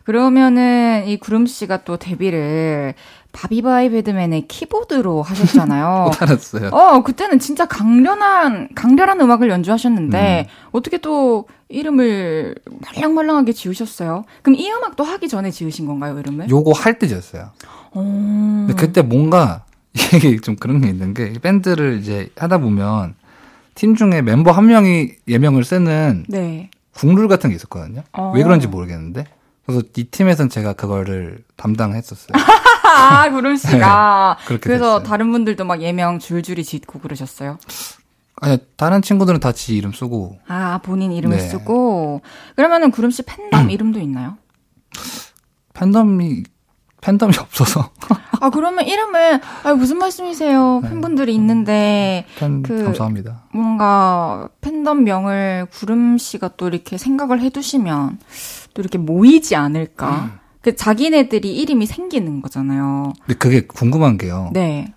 그러면은 0.05 1.03
이 1.07 1.17
구름 1.17 1.47
씨가 1.47 1.83
또 1.83 1.97
데뷔를 1.97 2.93
바비바이 3.31 3.89
배드맨의 3.89 4.47
키보드로 4.47 5.23
하셨잖아요. 5.23 6.05
못 6.13 6.21
알았어요. 6.21 6.69
어, 6.69 7.03
그때는 7.03 7.39
진짜 7.39 7.65
강렬한, 7.65 8.69
강렬한 8.75 9.19
음악을 9.19 9.49
연주하셨는데, 9.49 10.47
어떻게 10.71 10.99
또 10.99 11.47
이름을 11.67 12.55
말랑말랑하게 12.93 13.51
지으셨어요? 13.51 14.23
그럼 14.41 14.57
이 14.57 14.71
음악도 14.71 15.03
하기 15.03 15.27
전에 15.27 15.51
지으신 15.51 15.87
건가요, 15.87 16.17
이름을? 16.19 16.49
요거 16.49 16.71
할때 16.71 17.07
졌어요. 17.07 17.49
어. 17.91 18.65
근데 18.67 18.73
그때 18.75 19.01
뭔가 19.01 19.65
이게 20.15 20.37
좀 20.37 20.55
그런 20.55 20.81
게 20.81 20.87
있는 20.87 21.13
게 21.13 21.33
밴드를 21.33 21.99
이제 21.99 22.29
하다 22.37 22.59
보면 22.59 23.15
팀 23.73 23.95
중에 23.95 24.21
멤버 24.21 24.51
한 24.51 24.67
명이 24.67 25.11
예명을 25.27 25.63
쓰는 25.63 26.25
네. 26.29 26.69
국룰 26.93 27.27
같은 27.27 27.49
게 27.49 27.55
있었거든요. 27.55 28.03
어. 28.13 28.31
왜 28.35 28.43
그런지 28.43 28.67
모르겠는데. 28.67 29.25
그래서 29.65 29.82
이 29.97 30.04
팀에선 30.06 30.49
제가 30.49 30.73
그거를 30.73 31.43
담당했었어요. 31.56 32.30
아, 32.86 33.30
구름 33.32 33.56
씨가. 33.56 34.38
네, 34.47 34.58
그래서 34.60 34.99
됐어요. 34.99 35.04
다른 35.04 35.32
분들도 35.32 35.65
막 35.65 35.82
예명 35.82 36.19
줄줄이 36.19 36.63
짓고 36.63 36.99
그러셨어요? 36.99 37.58
아니 38.41 38.58
다른 38.78 39.01
친구들은 39.01 39.39
다 39.39 39.51
지 39.54 39.75
이름 39.78 39.91
쓰고 39.93 40.38
아, 40.47 40.80
본인 40.84 41.12
이름을 41.12 41.38
네. 41.38 41.43
쓰고. 41.49 42.21
그러면은 42.56 42.91
구름 42.91 43.10
씨 43.12 43.23
팬덤 43.23 43.69
이름도 43.71 43.99
있나요? 43.99 44.38
팬덤이 45.73 46.43
팬덤이 47.01 47.34
없어서 47.39 47.91
아, 48.41 48.49
그러면 48.49 48.86
이름을, 48.86 49.39
아, 49.63 49.73
무슨 49.73 49.97
말씀이세요? 49.97 50.82
팬분들이 50.84 51.34
있는데, 51.36 52.25
팬 52.38 52.62
그- 52.63 52.84
감사합니다. 52.84 53.43
뭔가 53.54 54.49
팬덤 54.62 55.04
명을 55.04 55.67
구름 55.71 56.17
씨가 56.17 56.51
또 56.58 56.67
이렇게 56.67 56.97
생각을 56.97 57.39
해두시면 57.41 58.19
또 58.75 58.81
이렇게 58.81 58.99
모이지 58.99 59.55
않을까. 59.55 60.39
그 60.61 60.75
자기네들이 60.75 61.55
이름이 61.55 61.85
생기는 61.88 62.41
거잖아요. 62.41 63.13
근데 63.25 63.33
그게 63.38 63.61
궁금한 63.65 64.17
게요. 64.19 64.51
네. 64.53 64.93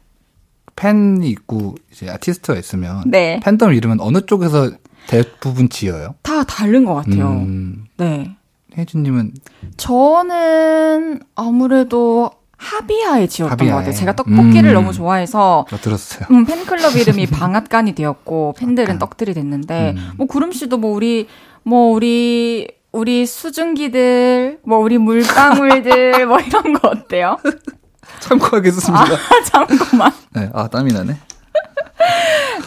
팬이 0.77 1.29
있고 1.31 1.75
이제 1.93 2.09
아티스트가 2.11 2.59
있으면 2.59 3.03
네. 3.07 3.41
팬덤 3.43 3.73
이름은 3.73 4.01
어느 4.01 4.21
쪽에서 4.27 4.71
대부분 5.07 5.69
지어요? 5.69 6.15
다 6.23 6.45
다른 6.45 6.85
것 6.85 6.95
같아요. 6.95 7.31
음, 7.31 7.85
네. 7.97 8.37
혜준님은 8.77 9.33
저는 9.77 11.21
아무래도 11.35 12.31
하비아에 12.57 13.27
지었던 13.27 13.53
하비아에. 13.53 13.71
것 13.71 13.77
같아요. 13.79 13.95
제가 13.95 14.17
떡볶이를 14.17 14.71
음. 14.71 14.75
너무 14.75 14.93
좋아해서 14.93 15.67
저 15.69 15.77
들었어요. 15.79 16.27
음, 16.31 16.45
팬클럽 16.45 16.97
이름이 16.97 17.27
방앗간이 17.31 17.95
되었고 17.95 18.55
팬들은. 18.59 18.99
떡들이 18.99 19.35
됐는데 19.35 19.95
음. 19.97 20.11
뭐 20.17 20.27
구름 20.27 20.53
씨도 20.53 20.79
뭐 20.79 20.93
우리 20.93 21.29
뭐 21.63 21.93
우리 21.93 22.69
우리 22.93 23.27
수증기들 23.27 24.61
뭐 24.65 24.79
우리 24.79 24.99
물방울들 24.99 26.27
뭐 26.27 26.41
이런 26.41 26.73
거 26.73 26.89
어때요? 26.89 27.37
참고하겠습니다. 28.21 29.05
잠깐만. 29.51 30.13
네, 30.35 30.51
아 30.55 30.69
땀이 30.69 30.93
나네. 30.93 31.17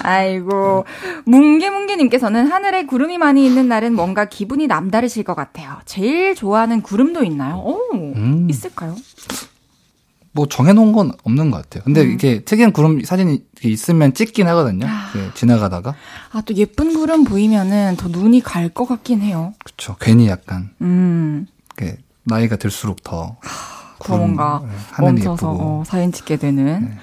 아이고 0.04 0.86
뭉게뭉게님께서는 1.26 2.52
하늘에 2.52 2.86
구름이 2.86 3.18
많이 3.18 3.46
있는 3.46 3.68
날은 3.68 3.94
뭔가 3.94 4.26
기분이 4.26 4.68
남다르실 4.68 5.24
것 5.24 5.36
같아요. 5.36 5.78
제일 5.86 6.36
좋아하는 6.36 6.82
구름도 6.82 7.24
있나요? 7.24 7.58
오 7.58 7.80
음. 7.94 8.48
있을까요? 8.50 8.96
뭐 10.34 10.48
정해놓은 10.48 10.94
건 10.94 11.12
없는 11.24 11.52
것 11.52 11.62
같아요. 11.62 11.84
근데 11.84 12.02
음. 12.04 12.12
이게 12.12 12.41
특이한 12.44 12.72
구름 12.72 13.04
사진이 13.04 13.44
있으면 13.63 14.13
찍긴 14.13 14.48
하거든요. 14.48 14.88
아. 14.88 15.12
지나가다가 15.36 15.96
아 16.32 16.41
또 16.41 16.54
예쁜 16.56 16.94
구름 16.94 17.24
보이면은 17.26 17.96
더 17.98 18.08
눈이 18.08 18.41
갈 18.41 18.70
것 18.70 18.86
같긴 18.88 19.22
해요. 19.22 19.54
그쵸. 19.65 19.96
괜히 20.00 20.28
약간 20.28 20.70
음. 20.82 21.48
나이가 22.24 22.56
들수록 22.56 23.04
더더 23.04 23.38
뭔가 24.08 24.62
네, 24.63 24.70
하늘이 24.91 25.13
멈춰서 25.26 25.48
예쁘고 25.48 25.80
어, 25.82 25.84
사진 25.86 26.12
찍게 26.12 26.38
되는. 26.38 26.65
네. 26.86 26.98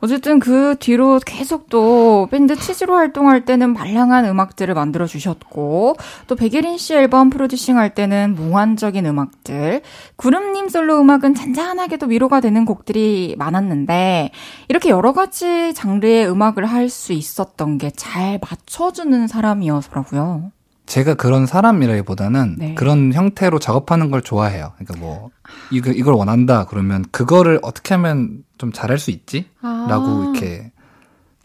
어쨌든 0.00 0.38
그 0.40 0.76
뒤로 0.78 1.18
계속 1.24 1.68
또 1.70 2.28
밴드 2.30 2.54
치즈로 2.56 2.94
활동할 2.94 3.44
때는 3.44 3.72
말랑한 3.72 4.24
음악들을 4.26 4.74
만들어 4.74 5.06
주셨고 5.06 5.96
또 6.26 6.34
백예린 6.36 6.78
씨 6.78 6.94
앨범 6.94 7.30
프로듀싱 7.30 7.78
할 7.78 7.94
때는 7.94 8.34
몽환적인 8.36 9.04
음악들, 9.06 9.82
구름님 10.16 10.68
솔로 10.68 11.00
음악은 11.00 11.34
잔잔하게도 11.34 12.06
위로가 12.06 12.40
되는 12.40 12.64
곡들이 12.64 13.34
많았는데 13.38 14.30
이렇게 14.68 14.90
여러 14.90 15.12
가지 15.12 15.72
장르의 15.74 16.28
음악을 16.28 16.64
할 16.66 16.86
수 16.90 17.12
있었던 17.12 17.78
게 17.78 17.90
잘 17.96 18.38
맞춰주는 18.40 19.26
사람이어서라고요. 19.26 20.52
제가 20.86 21.14
그런 21.14 21.46
사람이라기보다는 21.46 22.56
네. 22.58 22.74
그런 22.74 23.12
형태로 23.12 23.58
작업하는 23.58 24.10
걸 24.10 24.22
좋아해요. 24.22 24.72
그러니까 24.78 24.98
뭐 24.98 25.30
이거 25.70 25.90
이걸 25.90 26.14
원한다 26.14 26.66
그러면 26.66 27.04
그거를 27.10 27.58
어떻게 27.62 27.94
하면 27.94 28.44
좀 28.58 28.72
잘할 28.72 28.98
수 28.98 29.10
있지? 29.10 29.46
아. 29.62 29.86
라고 29.88 30.22
이렇게 30.34 30.70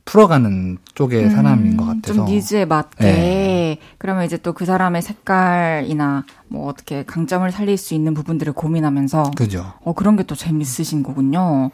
풀어가는 0.05 0.79
쪽의 0.95 1.29
사람인 1.29 1.77
것 1.77 1.85
같아서 1.85 2.13
음, 2.13 2.15
좀 2.15 2.25
니즈에 2.25 2.65
맞게. 2.65 3.03
네. 3.03 3.77
그러면 3.97 4.25
이제 4.25 4.35
또 4.37 4.51
그 4.53 4.65
사람의 4.65 5.01
색깔이나 5.01 6.25
뭐 6.47 6.67
어떻게 6.67 7.03
강점을 7.05 7.49
살릴 7.51 7.77
수 7.77 7.93
있는 7.93 8.13
부분들을 8.13 8.51
고민하면서 8.53 9.31
그죠. 9.37 9.73
어, 9.83 9.93
그런 9.93 10.15
게 10.17 10.23
또 10.23 10.35
재밌으신 10.35 11.01
거군요. 11.03 11.71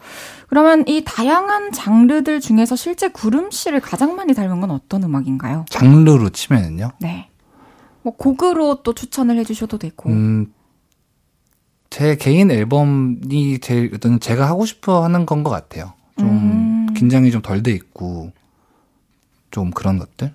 그러면 0.48 0.84
이 0.88 1.04
다양한 1.06 1.72
장르들 1.72 2.40
중에서 2.40 2.76
실제 2.76 3.08
구름 3.10 3.50
씨를 3.52 3.80
가장 3.82 4.16
많이 4.16 4.34
닮은 4.34 4.62
건 4.62 4.72
어떤 4.72 5.04
음악인가요? 5.04 5.66
장르로 5.70 6.30
치면은요. 6.30 6.92
네. 7.00 7.30
뭐 8.04 8.16
곡으로 8.16 8.84
또 8.84 8.94
추천을 8.94 9.38
해주셔도 9.40 9.78
되고. 9.78 10.10
음, 10.10 10.54
제 11.90 12.16
개인 12.16 12.52
앨범이 12.52 13.60
제일 13.60 13.90
일단 13.92 14.20
제가 14.20 14.48
하고 14.48 14.66
싶어 14.66 15.04
하는 15.04 15.26
건 15.26 15.44
것 15.44 15.50
같아요. 15.50 15.94
좀 16.18 16.28
음. 16.30 16.94
긴장이 16.96 17.32
좀 17.32 17.42
덜 17.42 17.64
돼 17.64 17.72
있고 17.72 18.32
좀 19.52 19.72
그런 19.72 19.98
것들. 20.00 20.34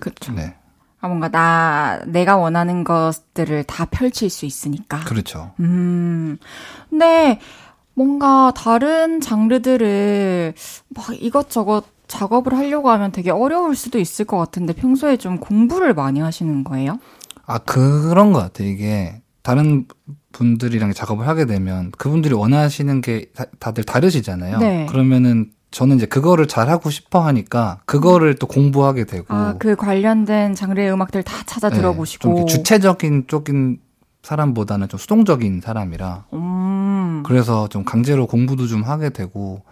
그쵸. 0.00 0.32
네, 0.32 0.54
아, 1.00 1.08
뭔가 1.08 1.28
나, 1.28 2.00
내가 2.06 2.36
원하는 2.36 2.82
것들을 2.84 3.64
다 3.64 3.84
펼칠 3.84 4.28
수 4.30 4.46
있으니까. 4.46 5.00
그렇죠. 5.00 5.52
음. 5.60 6.36
근데 6.90 7.38
뭔가 7.94 8.52
다른 8.56 9.20
장르들을 9.20 10.54
막 10.88 11.22
이것저것 11.22 11.84
작업을 12.06 12.54
하려고 12.56 12.90
하면 12.90 13.12
되게 13.12 13.30
어려울 13.30 13.74
수도 13.76 13.98
있을 13.98 14.24
것 14.24 14.36
같은데 14.38 14.72
평소에 14.72 15.16
좀 15.16 15.38
공부를 15.38 15.94
많이 15.94 16.20
하시는 16.20 16.64
거예요? 16.64 16.98
아 17.46 17.58
그런 17.58 18.32
것 18.32 18.40
같아요. 18.40 18.68
이게 18.68 19.20
다른 19.42 19.86
분들이랑 20.32 20.92
작업을 20.92 21.28
하게 21.28 21.46
되면 21.46 21.90
그분들이 21.92 22.34
원하시는 22.34 23.00
게 23.00 23.26
다, 23.34 23.44
다들 23.58 23.84
다르시잖아요. 23.84 24.58
네. 24.58 24.86
그러면은 24.86 25.50
저는 25.70 25.96
이제 25.96 26.06
그거를 26.06 26.46
잘 26.46 26.68
하고 26.70 26.88
싶어 26.88 27.20
하니까 27.20 27.80
그거를 27.84 28.36
또 28.36 28.46
공부하게 28.46 29.04
되고 29.04 29.26
아, 29.34 29.54
그 29.58 29.74
관련된 29.74 30.54
장르의 30.54 30.92
음악들 30.92 31.22
다 31.24 31.42
찾아 31.46 31.68
네, 31.68 31.76
들어보시고. 31.76 32.36
좀 32.36 32.46
주체적인 32.46 33.24
쪽인 33.26 33.78
사람보다는 34.22 34.88
좀 34.88 34.98
수동적인 34.98 35.60
사람이라 35.60 36.26
음. 36.32 37.22
그래서 37.26 37.68
좀 37.68 37.84
강제로 37.84 38.26
공부도 38.26 38.66
좀 38.66 38.82
하게 38.82 39.10
되고 39.10 39.62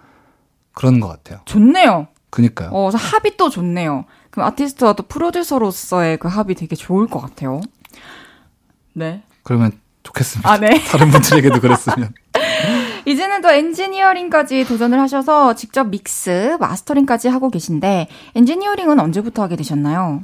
그런 0.75 1.01
것 1.01 1.09
같아요. 1.09 1.41
좋네요. 1.45 2.09
그니까요. 2.33 2.71
어, 2.73 2.89
합이 2.89 3.37
또 3.37 3.51
좋네요. 3.51 4.07
그럼 4.31 4.49
아티스트와 4.49 4.95
또 4.95 5.03
프로듀서로서의 5.03 6.17
그 6.17 6.29
합이 6.29 6.55
되게 6.55 6.75
좋을 6.75 7.07
것 7.07 7.21
같아요. 7.21 7.61
네. 8.95 9.23
그러면 9.43 9.73
좋겠습니다. 10.03 10.51
아, 10.51 10.57
네. 10.59 10.83
다른 10.89 11.11
분들에게도 11.11 11.61
그랬으면. 11.61 12.15
이제는 13.05 13.43
또 13.43 13.51
엔지니어링까지 13.51 14.65
도전을 14.65 14.99
하셔서 14.99 15.55
직접 15.55 15.89
믹스, 15.89 16.57
마스터링까지 16.59 17.29
하고 17.29 17.51
계신데 17.51 18.09
엔지니어링은 18.35 18.99
언제부터 18.99 19.43
하게 19.43 19.57
되셨나요? 19.57 20.23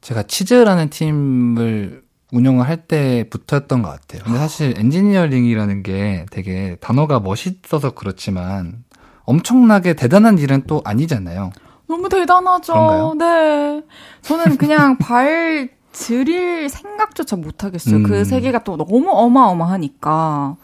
제가 0.00 0.24
치즈라는 0.24 0.90
팀을 0.90 2.02
운영을 2.32 2.66
할 2.66 2.78
때부터였던 2.78 3.82
것 3.82 3.90
같아요. 3.90 4.24
근데 4.24 4.38
사실 4.38 4.74
엔지니어링이라는 4.76 5.82
게 5.84 6.26
되게 6.32 6.76
단어가 6.80 7.20
멋있어서 7.20 7.90
그렇지만 7.90 8.84
엄청나게 9.28 9.92
대단한 9.94 10.38
일은 10.38 10.62
또 10.66 10.80
아니잖아요. 10.84 11.52
너무 11.86 12.08
대단하죠. 12.08 12.72
그런가요? 12.72 13.14
네. 13.14 13.82
저는 14.22 14.56
그냥 14.56 14.96
발 14.98 15.68
들일 15.92 16.68
생각조차 16.70 17.36
못 17.36 17.62
하겠어요. 17.62 17.96
음. 17.96 18.02
그 18.04 18.24
세계가 18.24 18.64
또 18.64 18.76
너무 18.78 19.10
어마어마하니까. 19.10 20.10
와, 20.10 20.56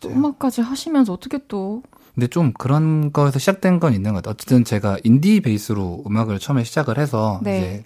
또 0.00 0.08
음악까지 0.08 0.60
하시면서 0.60 1.12
어떻게 1.12 1.38
또 1.48 1.82
근데 2.14 2.28
좀 2.28 2.52
그런 2.52 3.12
거에서 3.12 3.38
시작된 3.40 3.80
건 3.80 3.92
있는 3.92 4.12
것 4.12 4.18
같아요. 4.18 4.32
어쨌든 4.32 4.64
제가 4.64 4.98
indie 5.02 5.40
base로 5.40 6.04
음악을 6.06 6.38
처음에 6.38 6.62
시작을 6.64 6.98
해서 6.98 7.40
네. 7.42 7.58
이제 7.58 7.84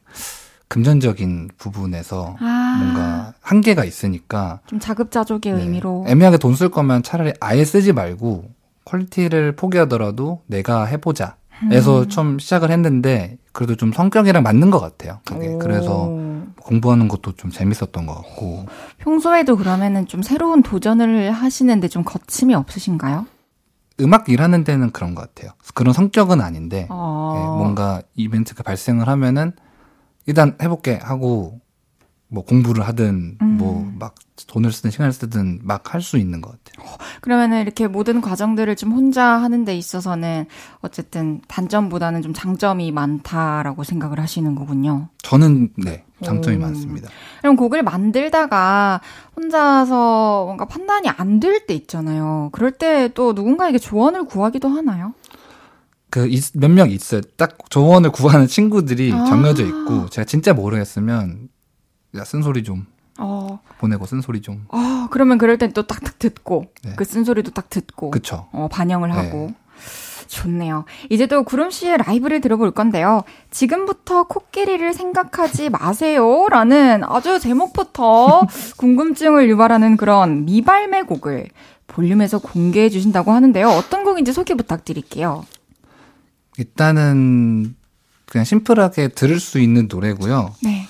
금전적인 0.69 1.51
부분에서 1.59 2.37
아. 2.41 2.77
뭔가 2.81 3.33
한계가 3.41 3.85
있으니까 3.85 4.61
좀 4.67 4.79
자급자족의 4.79 5.53
네. 5.55 5.63
의미로 5.63 6.05
애매하게 6.07 6.37
돈 6.37 6.55
쓸 6.55 6.69
거면 6.71 7.03
차라리 7.03 7.33
아예 7.41 7.65
쓰지 7.65 7.93
말고 7.93 8.45
quality를 8.85 9.57
포기하더라도 9.57 10.43
내가 10.47 10.85
해보자. 10.85 11.37
에서 11.71 12.03
음. 12.03 12.09
처음 12.09 12.39
시작을 12.39 12.71
했는데 12.71 13.37
그래도 13.53 13.77
좀 13.77 13.93
성격이랑 13.93 14.43
맞는 14.43 14.71
것 14.71 14.81
같아요. 14.81 15.21
그게 15.27 15.49
오. 15.49 15.59
그래서 15.59 16.11
공부하는 16.63 17.09
것도 17.09 17.33
좀 17.33 17.51
재밌었던 17.51 18.07
것 18.07 18.15
같고 18.15 18.67
평소에도 18.99 19.57
그러면은 19.57 20.07
좀 20.07 20.23
새로운 20.23 20.63
도전을 20.63 21.33
하시는데 21.33 21.89
좀 21.89 22.03
거침이 22.03 22.55
없으신가요? 22.55 23.27
음악 24.01 24.31
일하는 24.31 24.65
데는 24.65 24.91
그런 24.91 25.15
것 25.15 25.23
같아요. 25.23 25.53
그런 25.75 25.93
성격은 25.93 26.41
아닌데 26.41 26.87
아. 26.89 27.35
예, 27.37 27.41
뭔가 27.59 28.01
이벤트가 28.15 28.63
발생을 28.63 29.07
하면은 29.09 29.53
일단 30.27 30.57
해볼게 30.63 30.99
하고 31.03 31.61
뭐 32.33 32.45
공부를 32.45 32.87
하든 32.87 33.39
음. 33.43 33.57
뭐막 33.59 34.15
돈을 34.47 34.71
쓰든 34.73 34.91
시간을 34.93 35.13
쓰든 35.13 35.61
막 35.65 35.93
할 35.95 36.01
수 36.01 36.17
있는 36.17 36.41
것 36.41 36.53
같아요. 36.53 36.87
그러면은 37.21 37.61
이렇게 37.63 37.89
모든 37.89 38.21
과정들을 38.21 38.75
좀 38.77 38.93
혼자 38.93 39.25
하는 39.25 39.65
데 39.65 39.77
있어서는 39.77 40.47
어쨌든 40.81 41.41
단점보다는 41.49 42.23
좀 42.23 42.33
장점이 42.33 42.93
많다라고 42.93 43.83
생각을 43.85 44.21
하시는 44.21 44.55
거군요. 44.55 45.09
저는 45.23 45.71
네 45.77 46.05
장점이 46.23 46.57
오. 46.57 46.61
많습니다. 46.61 47.09
그럼 47.41 47.57
곡을 47.57 47.83
만들다가 47.83 49.01
혼자서 49.37 50.45
뭔가 50.47 50.65
판단이 50.67 51.09
안 51.09 51.41
될 51.41 51.67
때 51.67 51.75
있잖아요. 51.75 52.49
그럴 52.53 52.71
때 52.73 53.09
또 53.15 53.33
누군가에게 53.33 53.79
조언을 53.79 54.25
구하기도 54.25 54.69
하나요? 54.69 55.15
그몇명 56.11 56.91
있어요. 56.91 57.21
딱 57.37 57.57
조언을 57.71 58.11
구하는 58.11 58.47
친구들이 58.47 59.13
아. 59.13 59.25
정해져 59.27 59.65
있고 59.65 60.09
제가 60.09 60.25
진짜 60.25 60.53
모르겠으면 60.53 61.50
야 62.17 62.25
쓴소리 62.25 62.65
좀 62.65 62.87
어, 63.19 63.61
보내고 63.79 64.07
쓴소리 64.07 64.41
좀 64.43 64.67
아, 64.71 65.09
그러면 65.11 65.39
그럴 65.39 65.59
땐 65.59 65.73
또 65.73 65.87
딱딱 65.87 66.19
듣고, 66.19 66.67
네. 66.83 66.95
그 66.97 67.05
쓴소리도 67.05 67.51
딱 67.53 67.69
듣고, 67.71 68.11
그쵸. 68.11 68.49
어, 68.53 68.69
반영을 68.71 69.11
네. 69.11 69.15
하고. 69.15 69.53
좋네요. 70.27 70.85
이제 71.11 71.27
또 71.27 71.43
구름 71.43 71.71
씨의 71.73 71.99
라이브를 71.99 72.41
들어볼 72.41 72.71
건데요. 72.71 73.25
지금부터 73.51 74.25
코끼리를 74.25 74.93
생각하지 74.95 75.71
마세요. 75.75 76.47
라는 76.49 77.03
아주 77.03 77.41
제목부터 77.41 78.43
궁금증을 78.77 79.49
유발하는 79.49 79.97
그런 79.97 80.45
미발매 80.45 81.03
곡을 81.03 81.49
볼륨에서 81.89 82.39
공개해 82.39 82.91
주신다고 82.91 83.33
하는데요. 83.33 83.69
어떤 83.71 84.05
곡인지 84.05 84.33
소개 84.33 84.55
부탁드릴게요. 84.55 85.45
일단은 86.59 87.75
그냥 88.27 88.45
심플하게 88.45 89.09
들을 89.09 89.41
수 89.41 89.59
있는 89.59 89.89
노래고요. 89.91 90.55
네. 90.63 90.87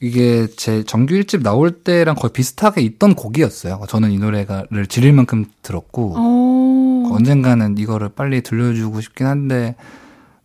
이게 0.00 0.46
제 0.56 0.84
정규 0.84 1.14
1집 1.14 1.42
나올 1.42 1.70
때랑 1.72 2.14
거의 2.14 2.32
비슷하게 2.32 2.82
있던 2.82 3.14
곡이었어요. 3.14 3.80
저는 3.88 4.12
이 4.12 4.18
노래가를 4.18 4.86
지릴 4.86 5.12
만큼 5.12 5.46
들었고 5.62 6.14
어. 6.16 7.08
언젠가는 7.14 7.76
이거를 7.78 8.10
빨리 8.10 8.40
들려주고 8.42 9.00
싶긴 9.00 9.26
한데 9.26 9.74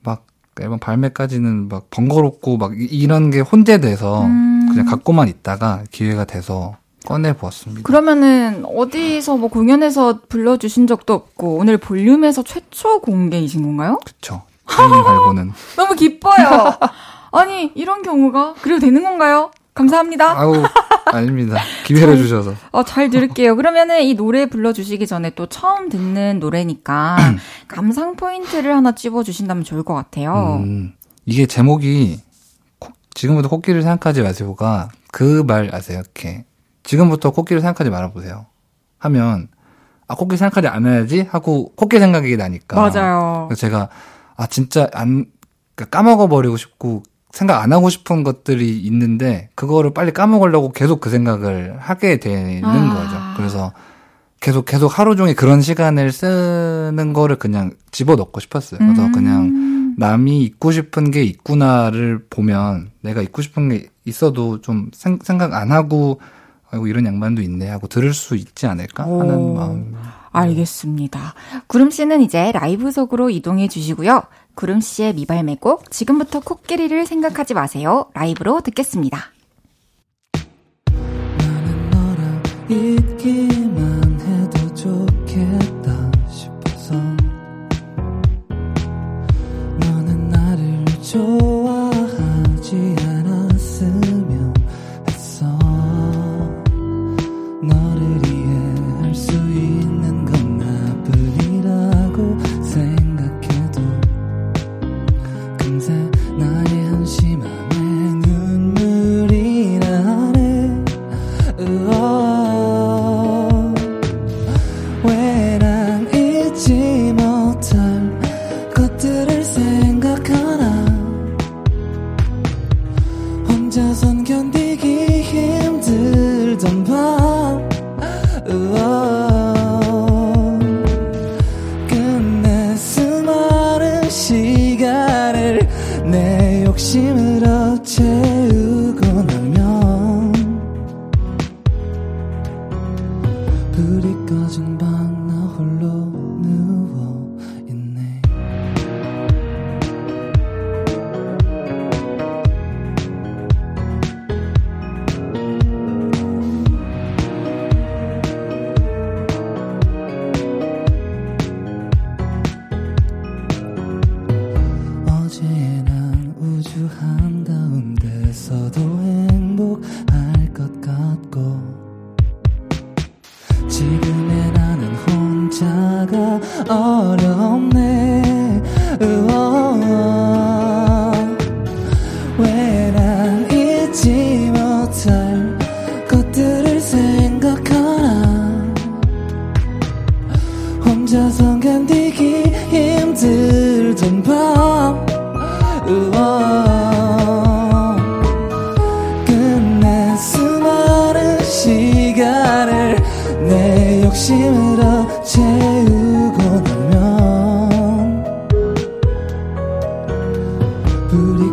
막 0.03 0.25
앨범 0.59 0.79
발매까지는 0.79 1.67
막 1.69 1.89
번거롭고 1.91 2.57
막 2.57 2.79
이- 2.79 2.85
이런 2.85 3.29
게 3.29 3.41
혼재돼서 3.41 4.25
음. 4.25 4.67
그냥 4.69 4.85
갖고만 4.85 5.27
있다가 5.27 5.83
기회가 5.91 6.25
돼서 6.25 6.77
꺼내 7.05 7.33
보았습니다. 7.33 7.83
그러면은 7.83 8.63
어디서 8.65 9.37
뭐 9.37 9.49
공연에서 9.49 10.21
불러주신 10.29 10.87
적도 10.87 11.13
없고 11.13 11.57
오늘 11.57 11.77
볼륨에서 11.77 12.43
최초 12.43 13.01
공개이신 13.01 13.61
건가요? 13.61 13.99
그쵸. 14.05 14.41
발고는 14.65 15.51
너무 15.75 15.93
기뻐요. 15.95 16.77
아니 17.34 17.71
이런 17.75 18.01
경우가 18.03 18.55
그래도 18.61 18.79
되는 18.81 19.03
건가요? 19.03 19.51
감사합니다. 19.73 20.39
아우 20.39 20.63
아닙니다. 21.11 21.57
기회를 21.86 22.17
주셔서 22.17 22.53
어, 22.71 22.84
잘 22.84 23.09
들을게요. 23.09 23.55
그러면은 23.55 24.03
이 24.03 24.13
노래 24.15 24.45
불러주시기 24.45 25.07
전에 25.07 25.31
또 25.31 25.47
처음 25.47 25.89
듣는 25.89 26.39
노래니까 26.39 27.17
감상 27.67 28.15
포인트를 28.15 28.75
하나 28.75 28.93
찝어주신다면 28.93 29.63
좋을 29.63 29.84
것 29.84 29.93
같아요. 29.95 30.61
음, 30.63 30.93
이게 31.25 31.45
제목이 31.47 32.19
코- 32.79 32.93
지금부터 33.15 33.49
코끼리를 33.49 33.81
생각하지 33.81 34.21
마세요가 34.21 34.89
그 35.11 35.43
말 35.43 35.69
아세요? 35.73 35.99
이렇게 36.01 36.45
지금부터 36.84 37.31
코끼리를 37.31 37.61
생각하지 37.61 37.89
말아보세요. 37.89 38.45
하면 38.99 39.47
아 40.07 40.15
코끼리 40.15 40.38
생각하지 40.38 40.67
않아야지 40.67 41.21
하고 41.29 41.71
코끼리 41.75 41.99
생각이 41.99 42.38
나니까 42.38 42.75
맞아요. 42.79 43.49
제가 43.55 43.89
아 44.36 44.47
진짜 44.47 44.88
안 44.93 45.25
그러니까 45.75 45.97
까먹어 45.97 46.27
버리고 46.27 46.57
싶고 46.57 47.03
생각 47.34 47.63
안 47.63 47.73
하고 47.73 47.89
싶은 47.89 48.23
것들이 48.23 48.77
있는데 48.81 49.49
그거를 49.55 49.91
빨리 49.91 50.13
까먹으려고 50.13 50.71
계속 50.71 51.01
그 51.01 51.09
생각을 51.09 51.75
하게 51.79 52.17
되는 52.17 52.63
아. 52.63 52.93
거죠. 52.93 53.17
그래서 53.36 53.73
계속 54.39 54.65
계속 54.65 54.99
하루 54.99 55.15
종일 55.15 55.36
그런 55.36 55.61
시간을 55.61 56.11
쓰는 56.11 57.13
거를 57.13 57.38
그냥 57.38 57.71
집어넣고 57.91 58.39
싶었어요. 58.39 58.77
그래서 58.77 59.05
음. 59.05 59.11
그냥 59.11 59.95
남이 59.97 60.43
잊고 60.43 60.71
싶은 60.71 61.09
게 61.09 61.23
있구나를 61.23 62.25
보면 62.29 62.91
내가 63.01 63.21
잊고 63.23 63.41
싶은 63.41 63.69
게 63.69 63.88
있어도 64.05 64.61
좀 64.61 64.91
생, 64.93 65.17
생각 65.23 65.53
안 65.53 65.71
하고 65.71 66.21
아이고 66.69 66.86
이런 66.88 67.05
양반도 67.05 67.41
있네 67.41 67.67
하고 67.67 67.88
들을 67.88 68.13
수 68.13 68.36
있지 68.36 68.67
않을까 68.67 69.05
하는 69.05 69.36
오. 69.36 69.53
마음. 69.55 69.95
알겠습니다. 70.34 71.36
구름 71.67 71.89
씨는 71.89 72.21
이제 72.21 72.51
라이브석으로 72.51 73.29
이동해 73.29 73.67
주시고요. 73.67 74.23
구름 74.55 74.79
씨의 74.79 75.13
미발매곡 75.13 75.91
지금부터 75.91 76.39
코끼리를 76.39 77.05
생각하지 77.05 77.53
마세요. 77.53 78.05
라이브로 78.13 78.61
듣겠습니다. 78.61 79.31
나는 81.37 81.89
너랑 81.89 82.43
있기만 82.69 84.19
해도 84.21 84.73
좋겠 84.73 85.62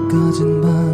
꺼진 0.09 0.61
밤 0.63 0.90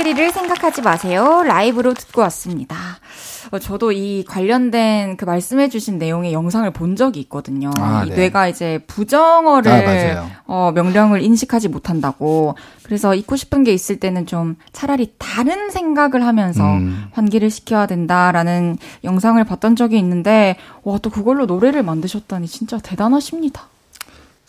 끼리를 0.00 0.32
생각하지 0.32 0.80
마세요. 0.80 1.42
라이브로 1.44 1.92
듣고 1.92 2.22
왔습니다. 2.22 2.74
어, 3.50 3.58
저도 3.58 3.92
이 3.92 4.24
관련된 4.26 5.18
그 5.18 5.26
말씀해주신 5.26 5.98
내용의 5.98 6.32
영상을 6.32 6.70
본 6.70 6.96
적이 6.96 7.20
있거든요. 7.20 7.70
아, 7.76 8.04
이 8.06 8.08
네. 8.08 8.16
뇌가 8.16 8.48
이제 8.48 8.82
부정어를 8.86 10.16
아. 10.16 10.30
어, 10.46 10.72
명령을 10.74 11.20
인식하지 11.20 11.68
못한다고. 11.68 12.54
그래서 12.82 13.14
잊고 13.14 13.36
싶은 13.36 13.62
게 13.62 13.74
있을 13.74 14.00
때는 14.00 14.24
좀 14.24 14.56
차라리 14.72 15.12
다른 15.18 15.70
생각을 15.70 16.24
하면서 16.24 16.64
음. 16.64 17.08
환기를 17.12 17.50
시켜야 17.50 17.86
된다라는 17.86 18.78
영상을 19.04 19.42
봤던 19.44 19.76
적이 19.76 19.98
있는데 19.98 20.56
와 20.82 20.98
또 21.02 21.10
그걸로 21.10 21.46
노래를 21.46 21.82
만드셨다니 21.82 22.46
진짜 22.46 22.78
대단하십니다. 22.78 23.69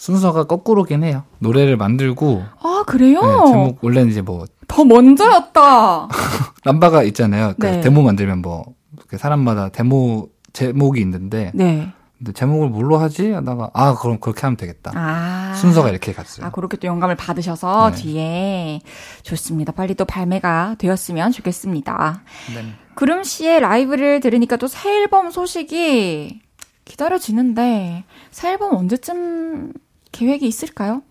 순서가 0.01 0.45
거꾸로긴 0.45 1.03
해요. 1.03 1.23
노래를 1.37 1.77
만들고 1.77 2.43
아 2.59 2.83
그래요? 2.87 3.21
네, 3.21 3.51
제목 3.51 3.83
원래는 3.83 4.09
이제 4.09 4.21
뭐 4.23 4.45
더 4.67 4.85
먼저였다. 4.85 6.07
남바가 6.63 7.03
있잖아요. 7.03 7.53
그 7.59 7.65
네. 7.67 7.81
데모 7.81 8.01
만들면 8.03 8.41
뭐 8.41 8.63
이렇게 8.97 9.17
사람마다 9.17 9.67
데모 9.69 10.29
제목이 10.53 11.01
있는데 11.01 11.51
네. 11.53 11.91
근데 12.17 12.31
제목을 12.31 12.69
뭘로 12.69 12.97
하지? 12.97 13.31
하다가 13.31 13.71
아 13.73 13.95
그럼 13.95 14.17
그렇게 14.19 14.39
하면 14.41 14.55
되겠다. 14.55 14.91
아. 14.95 15.53
순서가 15.55 15.89
이렇게 15.89 16.13
갔어요. 16.13 16.45
아, 16.45 16.51
그렇게 16.51 16.77
또 16.77 16.87
영감을 16.87 17.15
받으셔서 17.17 17.91
네. 17.91 17.95
뒤에 18.01 18.81
좋습니다. 19.23 19.73
빨리 19.73 19.93
또 19.93 20.05
발매가 20.05 20.75
되었으면 20.79 21.31
좋겠습니다. 21.33 22.23
네. 22.55 22.65
구름 22.95 23.23
씨의 23.23 23.59
라이브를 23.59 24.21
들으니까 24.21 24.55
또 24.55 24.67
새 24.67 24.89
앨범 25.01 25.29
소식이 25.31 26.39
기다려지는데 26.85 28.05
새 28.31 28.51
앨범 28.51 28.73
언제쯤 28.75 29.73
계획이 30.11 30.47
있을까요? 30.47 31.01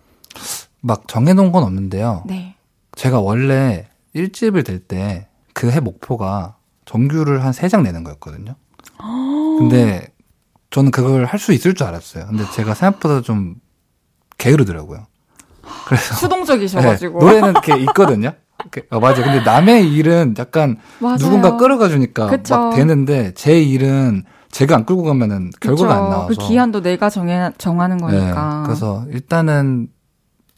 막 0.81 1.09
정해놓은 1.09 1.53
건 1.53 1.63
없는데요. 1.65 2.25
네. 2.27 2.55
제가 2.97 3.21
원래 3.21 3.89
1집을 4.15 4.67
낼 4.69 4.81
때 4.87 5.27
그 5.53 5.71
해 5.71 5.81
목표가 5.81 6.57
정규를 6.87 7.45
한 7.45 7.53
3장 7.53 7.83
내는 7.83 8.03
거였거든요. 8.05 8.55
근데 9.59 10.09
저는 10.71 10.91
그걸 10.91 11.25
할 11.25 11.39
수 11.39 11.53
있을 11.53 11.75
줄 11.75 11.87
알았어요. 11.87 12.27
근데 12.27 12.45
제가 12.53 12.75
생각보다 12.75 13.21
좀 13.21 13.57
게으르더라고요. 14.39 15.07
그래서 15.87 16.15
수동적이셔가지고. 16.15 17.19
네, 17.19 17.25
노래는 17.25 17.51
이렇게 17.51 17.77
있거든요. 17.83 18.33
어, 18.91 19.01
맞아요. 19.01 19.23
근데 19.25 19.41
남의 19.43 19.93
일은 19.93 20.35
약간 20.39 20.77
맞아요. 20.99 21.19
누군가 21.19 21.57
끌어가 21.57 21.89
주니까. 21.89 22.27
막 22.27 22.75
되는데 22.75 23.33
제 23.35 23.61
일은 23.61 24.25
제가 24.51 24.77
안 24.77 24.85
끌고 24.85 25.05
가면은 25.05 25.51
결과가 25.61 25.89
그쵸. 25.89 26.05
안 26.05 26.11
나와서. 26.11 26.29
그 26.29 26.35
기한도 26.35 26.83
내가 26.83 27.09
정해, 27.09 27.51
정하는 27.59 27.99
거니까. 27.99 28.61
네, 28.61 28.67
그래서 28.67 29.05
일단은 29.11 29.89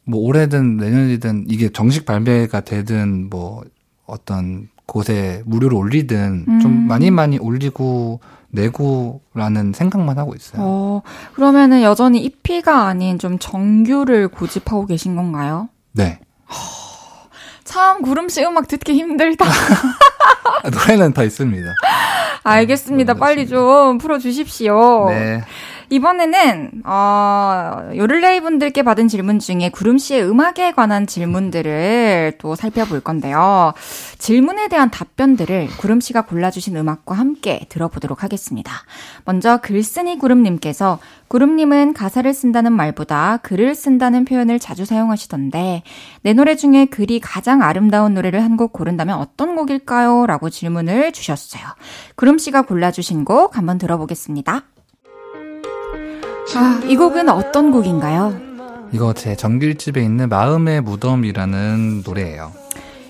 뭐 0.05 0.21
올해든 0.21 0.79
내년이든 0.79 1.47
이게 1.49 1.69
정식 1.71 2.05
발매가 2.07 2.61
되든 2.61 3.29
뭐 3.31 3.63
어떤 4.07 4.69
곳에 4.87 5.43
무료로 5.47 5.79
올리든 5.79 6.45
음. 6.49 6.61
좀 6.61 6.87
많이 6.87 7.11
많이 7.11 7.39
올리고 7.39 8.21
내고라는 8.49 9.73
생각만 9.73 10.19
하고 10.19 10.35
있어요. 10.35 10.63
어, 10.63 11.03
그러면은 11.35 11.83
여전히 11.83 12.23
EP가 12.25 12.87
아닌 12.87 13.19
좀 13.19 13.39
정규를 13.39 14.29
고집하고 14.29 14.87
계신 14.87 15.17
건가요? 15.17 15.69
네. 15.93 16.19
참 17.73 18.03
구름 18.03 18.29
씨 18.29 18.45
음악 18.45 18.69
듣기 18.69 18.93
힘들다. 18.93 19.47
아, 19.47 20.69
노래는 20.69 21.15
다 21.15 21.23
있습니다. 21.23 21.73
알겠습니다. 22.43 23.15
네, 23.15 23.19
빨리 23.19 23.47
좀 23.47 23.97
풀어주십시오. 23.97 25.07
네. 25.09 25.43
이번에는 25.93 26.85
어, 26.87 27.91
요를레이 27.95 28.41
분들께 28.41 28.83
받은 28.83 29.09
질문 29.09 29.39
중에 29.39 29.69
구름 29.69 29.99
씨의 29.99 30.27
음악에 30.27 30.73
관한 30.73 31.07
질문들을 31.07 32.37
또 32.39 32.55
살펴볼 32.55 33.01
건데요. 33.01 33.75
질문에 34.17 34.69
대한 34.69 34.91
답변들을 34.91 35.69
구름 35.79 36.01
씨가 36.01 36.23
골라주신 36.23 36.79
음악과 36.79 37.15
함께 37.15 37.67
들어보도록 37.69 38.23
하겠습니다. 38.23 38.73
먼저 39.27 39.59
글쓴이 39.59 40.19
구름님께서 40.19 40.99
구름님은 41.29 41.93
가사를 41.93 42.33
쓴다는 42.33 42.73
말보다 42.73 43.39
글을 43.43 43.75
쓴다는 43.75 44.25
표현을 44.25 44.59
자주 44.59 44.87
사용하시던데 44.87 45.83
내 46.23 46.33
노래 46.33 46.57
중에 46.57 46.87
글이 46.87 47.21
가장 47.21 47.63
아름다운 47.63 48.15
노래를 48.15 48.43
한 48.43 48.53
곡 48.53 48.73
고른다면 48.75 49.17
어떤 49.17 49.57
곡일까요? 49.57 50.27
라고 50.27 50.51
질문을 50.51 51.13
주셨어요. 51.13 51.63
구름 52.17 52.37
씨가 52.37 52.63
골라주신 52.63 53.25
곡 53.25 53.57
한번 53.57 53.79
들어보겠습니다. 53.79 54.63
아, 56.55 56.81
이 56.87 56.97
곡은 56.97 57.29
어떤 57.29 57.71
곡인가요? 57.71 58.39
이거 58.93 59.13
제 59.15 59.35
정규집에 59.37 60.03
있는 60.03 60.29
마음의 60.29 60.83
무덤이라는 60.83 62.03
노래예요. 62.05 62.53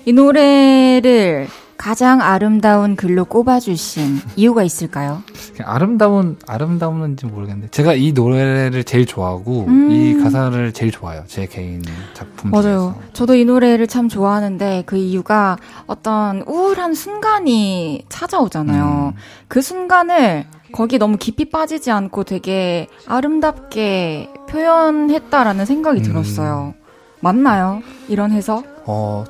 이 0.05 0.13
노래를 0.13 1.47
가장 1.77 2.21
아름다운 2.21 2.95
글로 2.95 3.25
꼽아주신 3.25 4.19
이유가 4.35 4.63
있을까요? 4.63 5.21
아름다운 5.65 6.37
아름다운지 6.47 7.25
모르겠는데 7.25 7.69
제가 7.71 7.93
이 7.93 8.11
노래를 8.13 8.83
제일 8.83 9.05
좋아하고 9.05 9.65
음. 9.67 9.91
이 9.91 10.17
가사를 10.21 10.71
제일 10.73 10.91
좋아해요. 10.91 11.23
제 11.27 11.45
개인 11.45 11.81
작품 12.13 12.51
맞아요. 12.51 12.63
중에서. 12.63 12.95
저도 13.13 13.35
이 13.35 13.45
노래를 13.45 13.87
참 13.87 14.07
좋아하는데 14.09 14.83
그 14.85 14.95
이유가 14.97 15.57
어떤 15.87 16.43
우울한 16.47 16.93
순간이 16.93 18.05
찾아오잖아요. 18.09 19.13
음. 19.15 19.19
그 19.47 19.61
순간을 19.61 20.45
거기 20.71 20.97
너무 20.97 21.17
깊이 21.17 21.49
빠지지 21.49 21.91
않고 21.91 22.23
되게 22.23 22.87
아름답게 23.07 24.29
표현했다라는 24.49 25.65
생각이 25.65 25.99
음. 25.99 26.03
들었어요. 26.03 26.73
맞나요? 27.19 27.81
이런 28.09 28.31
해석? 28.31 28.65
어 28.85 29.23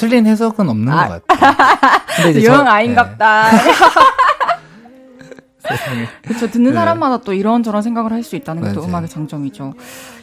틀린 0.00 0.26
해석은 0.26 0.68
없는 0.68 0.92
아. 0.92 1.08
것 1.08 1.26
같아요. 1.26 2.44
영 2.44 2.66
아인갑다. 2.66 3.50
네, 3.50 3.58
세상에. 5.68 6.06
그렇죠. 6.22 6.50
듣는 6.50 6.70
네. 6.70 6.76
사람마다 6.76 7.18
또 7.18 7.32
이런저런 7.32 7.82
생각을 7.82 8.12
할 8.12 8.22
수 8.22 8.36
있다는 8.36 8.62
게 8.62 8.72
또. 8.72 8.84
음악의 8.84 9.08
장점이죠. 9.08 9.74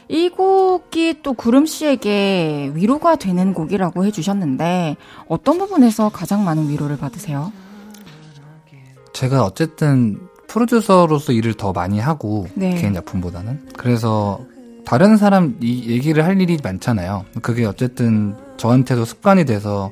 이 0.10 0.30
곡이 0.30 1.20
또 1.22 1.34
구름 1.34 1.66
씨에게 1.66 2.72
위로가 2.74 3.18
되는 3.18 3.54
곡이라고 3.54 4.06
해주셨는데 4.06 4.96
어떤 5.28 5.58
부분에서 5.58 6.10
가장 6.10 6.46
많은 6.46 6.70
위로를 6.70 6.98
받으세요? 6.98 7.52
제가 9.14 9.44
어쨌든 9.44 10.20
프로듀서로서 10.48 11.34
일을 11.34 11.56
더 11.56 11.74
많이 11.74 12.00
하고 12.00 12.48
네. 12.54 12.76
개인 12.76 12.94
작품보다는 12.94 13.68
그래서 13.78 14.40
다른 14.88 15.18
사람 15.18 15.58
이 15.60 15.90
얘기를 15.92 16.24
할 16.24 16.40
일이 16.42 16.58
많잖아요. 16.64 17.26
그게 17.42 17.66
어쨌든 17.66 18.36
저한테도 18.56 19.04
습관이 19.04 19.44
돼서 19.44 19.92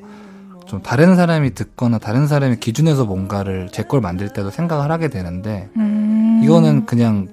좀 0.66 0.80
다른 0.82 1.16
사람이 1.16 1.52
듣거나 1.54 1.98
다른 1.98 2.26
사람의 2.26 2.60
기준에서 2.60 3.04
뭔가를 3.04 3.68
제 3.72 3.82
걸 3.82 4.00
만들 4.00 4.32
때도 4.32 4.50
생각을 4.50 4.90
하게 4.90 5.08
되는데 5.08 5.68
음. 5.76 6.40
이거는 6.42 6.86
그냥 6.86 7.28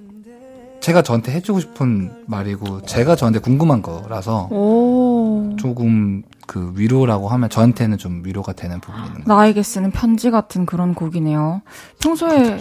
제가 0.82 1.01
저한테 1.03 1.32
해주고 1.32 1.61
싶은 1.61 2.11
말이고 2.28 2.82
제가 2.82 3.16
저한테 3.16 3.39
궁금한 3.39 3.82
거라서 3.82 4.49
오. 4.51 5.55
조금 5.57 6.22
그 6.45 6.74
위로라고 6.76 7.30
하면 7.30 7.49
저한테는 7.49 7.97
좀 7.97 8.24
위로가 8.26 8.51
되는 8.51 8.82
부분이 8.82 9.05
있는 9.07 9.24
것 9.24 9.34
나에게 9.34 9.64
쓰는 9.64 9.91
편지 9.91 10.30
같은 10.32 10.66
그런 10.66 10.93
곡이네요. 10.93 11.61
평소에. 12.01 12.59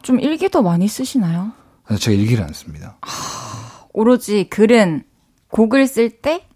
좀 0.00 0.18
일기도 0.18 0.62
많이 0.62 0.88
쓰시나요? 0.88 1.52
제가 1.98 2.16
일기를 2.16 2.42
안 2.44 2.54
씁니다. 2.54 2.96
오로지 3.98 4.48
글은 4.48 5.02
곡을 5.50 5.88
쓸 5.88 6.08
때? 6.10 6.46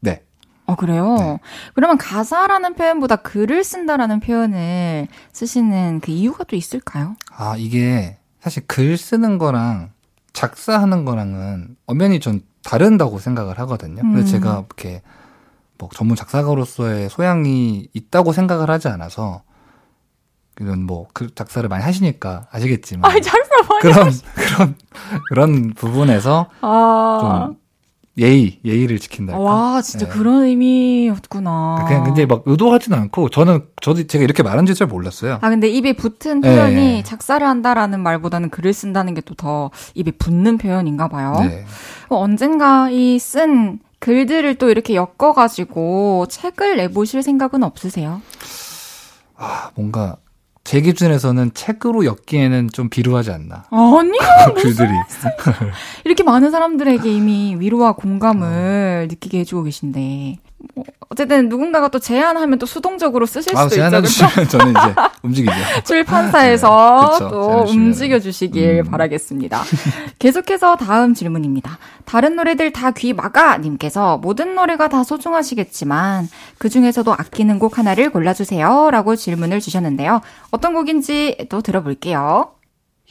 네. 0.00 0.24
어, 0.66 0.74
그래요? 0.74 1.14
네. 1.16 1.38
그러면 1.74 1.96
가사라는 1.96 2.74
표현보다 2.74 3.16
글을 3.16 3.62
쓴다라는 3.62 4.18
표현을 4.18 5.06
쓰시는 5.32 6.00
그 6.00 6.10
이유가 6.10 6.42
또 6.42 6.56
있을까요? 6.56 7.14
아, 7.30 7.54
이게 7.56 8.18
사실 8.40 8.64
글 8.66 8.96
쓰는 8.96 9.38
거랑 9.38 9.92
작사하는 10.32 11.04
거랑은 11.04 11.76
엄연히 11.86 12.18
전 12.18 12.42
다른다고 12.64 13.20
생각을 13.20 13.60
하거든요. 13.60 14.02
음. 14.02 14.14
근데 14.14 14.24
제가 14.24 14.64
이렇게 14.66 15.02
뭐 15.78 15.88
전문 15.94 16.16
작사가로서의 16.16 17.10
소양이 17.10 17.86
있다고 17.92 18.32
생각을 18.32 18.70
하지 18.70 18.88
않아서 18.88 19.44
이런 20.58 20.84
뭐글 20.86 21.30
작사를 21.34 21.66
많이 21.68 21.82
하시니까 21.84 22.46
아시겠지만 22.50 23.10
아이, 23.10 23.20
작사 23.22 23.48
많이 23.68 23.80
그런 23.80 24.12
그런 24.34 24.74
그런 25.28 25.72
부분에서 25.74 26.48
아. 26.60 27.18
좀 27.48 27.60
예의 28.18 28.58
예의를 28.64 28.98
지킨달까. 28.98 29.40
와, 29.40 29.80
진짜 29.80 30.06
네. 30.06 30.12
그런 30.12 30.42
의미였구나. 30.44 31.84
그냥 31.86 32.04
근데 32.04 32.26
막 32.26 32.42
의도하진 32.44 32.92
않고 32.92 33.30
저는 33.30 33.64
저도 33.80 34.06
제가 34.06 34.24
이렇게 34.24 34.42
말한지 34.42 34.74
잘 34.74 34.88
몰랐어요. 34.88 35.38
아, 35.40 35.48
근데 35.48 35.68
입에 35.68 35.94
붙은 35.94 36.40
네. 36.42 36.50
표현이 36.54 37.04
작사를 37.04 37.46
한다라는 37.46 38.00
말보다는 38.00 38.50
글을 38.50 38.72
쓴다는 38.74 39.14
게 39.14 39.20
또 39.22 39.34
더 39.36 39.70
입에 39.94 40.10
붙는 40.10 40.58
표현인가 40.58 41.08
봐요. 41.08 41.34
네. 41.40 41.64
어, 42.10 42.16
언젠가 42.18 42.90
이쓴 42.90 43.78
글들을 44.00 44.56
또 44.56 44.68
이렇게 44.70 44.96
엮어가지고 44.96 46.26
책을 46.28 46.76
내보실 46.76 47.22
생각은 47.22 47.62
없으세요? 47.62 48.20
아 49.36 49.70
뭔가 49.76 50.16
제 50.70 50.80
기준에서는 50.80 51.50
책으로 51.52 52.04
엮기에는 52.04 52.68
좀 52.72 52.90
비루하지 52.90 53.32
않나. 53.32 53.64
아니요! 53.72 54.54
글들이. 54.54 54.88
이렇게 56.04 56.22
많은 56.22 56.52
사람들에게 56.52 57.10
이미 57.12 57.56
위로와 57.58 57.94
공감을 57.94 59.08
느끼게 59.10 59.40
해주고 59.40 59.64
계신데. 59.64 60.38
뭐, 60.74 60.84
어쨌든 61.08 61.48
누군가가 61.48 61.88
또 61.88 61.98
제안하면 61.98 62.58
또 62.58 62.66
수동적으로 62.66 63.26
쓰실 63.26 63.56
아, 63.56 63.68
수도 63.68 63.74
있죠. 63.82 63.90
그렇죠? 64.28 64.48
저는 64.48 64.70
이제 64.70 64.94
움직이죠. 65.22 65.54
출판사에서 65.84 67.08
네, 67.12 67.24
그쵸, 67.24 67.28
또. 67.30 67.64
움직여 67.68 68.18
주시길 68.20 68.82
음. 68.84 68.90
바라겠습니다. 68.90 69.62
계속해서 70.18 70.76
다음 70.76 71.14
질문입니다. 71.14 71.78
다른 72.04 72.36
노래들 72.36 72.72
다 72.72 72.90
귀 72.92 73.12
막아 73.12 73.56
님께서 73.58 74.18
모든 74.18 74.54
노래가 74.54 74.88
다 74.88 75.02
소중하시겠지만 75.04 76.28
그 76.58 76.68
중에서도 76.68 77.12
아끼는 77.12 77.58
곡 77.58 77.78
하나를 77.78 78.10
골라 78.10 78.34
주세요. 78.34 78.90
라고 78.90 79.16
질문을 79.16 79.60
주셨는데요. 79.60 80.20
어떤 80.50 80.74
곡인지 80.74 81.46
또 81.48 81.60
들어볼게요. 81.62 82.52